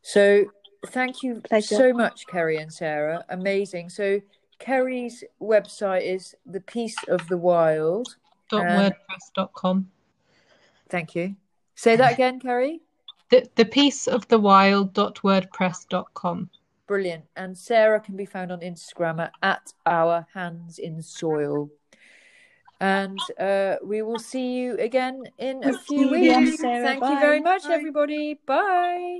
So 0.02 0.46
thank 0.88 1.22
you 1.22 1.42
Pleasure. 1.42 1.76
so 1.76 1.94
much, 1.94 2.26
Kerry 2.28 2.58
and 2.58 2.74
Sarah. 2.74 3.24
Amazing. 3.30 3.90
So 3.90 4.22
Kerry's 4.60 5.24
website 5.42 6.04
is 6.04 6.36
the 6.46 6.62
Peace 6.62 6.98
of 7.08 7.28
the 7.28 7.38
Wild. 7.38 8.16
Dot 8.50 8.64
wordpress.com 8.66 9.90
Thank 10.90 11.16
you. 11.16 11.36
Say 11.76 11.96
that 11.98 12.14
again, 12.14 12.40
Kerry. 12.40 12.80
the, 13.30 13.48
the 13.56 13.66
piece 13.66 14.08
of 14.08 14.28
the 14.30 14.40
wild 14.40 14.94
dot 14.94 15.16
wordpress.com 15.24 16.50
Brilliant. 16.88 17.26
And 17.36 17.58
Sarah 17.58 18.00
can 18.00 18.16
be 18.16 18.26
found 18.26 18.50
on 18.52 18.62
Instagram 18.62 19.20
at, 19.20 19.34
at 19.44 19.74
our 19.86 20.26
hands 20.34 20.80
in 20.80 21.02
soil. 21.02 21.70
And 22.80 23.20
uh, 23.40 23.76
we 23.84 24.02
will 24.04 24.20
see 24.20 24.54
you 24.54 24.78
again 24.78 25.24
in 25.38 25.64
a 25.66 25.78
few 25.78 25.98
See 25.98 26.00
you 26.00 26.14
again, 26.14 26.46
weeks. 26.46 26.62
Sarah. 26.62 26.86
Thank 26.86 27.04
you 27.04 27.20
very 27.20 27.42
much, 27.42 27.64
Bye. 27.64 27.74
everybody. 27.74 28.40
Bye. 28.46 29.20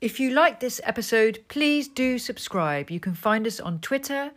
If 0.00 0.20
you 0.20 0.30
like 0.30 0.60
this 0.60 0.80
episode, 0.84 1.40
please 1.48 1.88
do 1.88 2.20
subscribe. 2.20 2.88
You 2.88 3.00
can 3.00 3.14
find 3.14 3.44
us 3.48 3.58
on 3.58 3.80
Twitter 3.80 4.30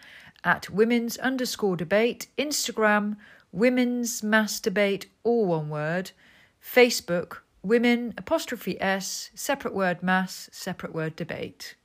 at 0.43 0.71
women's 0.71 1.17
underscore 1.17 1.75
debate, 1.75 2.25
Instagram, 2.35 3.17
women's 3.51 4.23
mass 4.23 4.59
debate, 4.59 5.05
all 5.23 5.45
one 5.45 5.69
word, 5.69 6.11
Facebook, 6.59 7.41
women 7.61 8.15
apostrophe 8.17 8.81
S, 8.81 9.29
separate 9.35 9.75
word 9.75 10.01
mass, 10.01 10.49
separate 10.51 10.95
word 10.95 11.15
debate. 11.15 11.75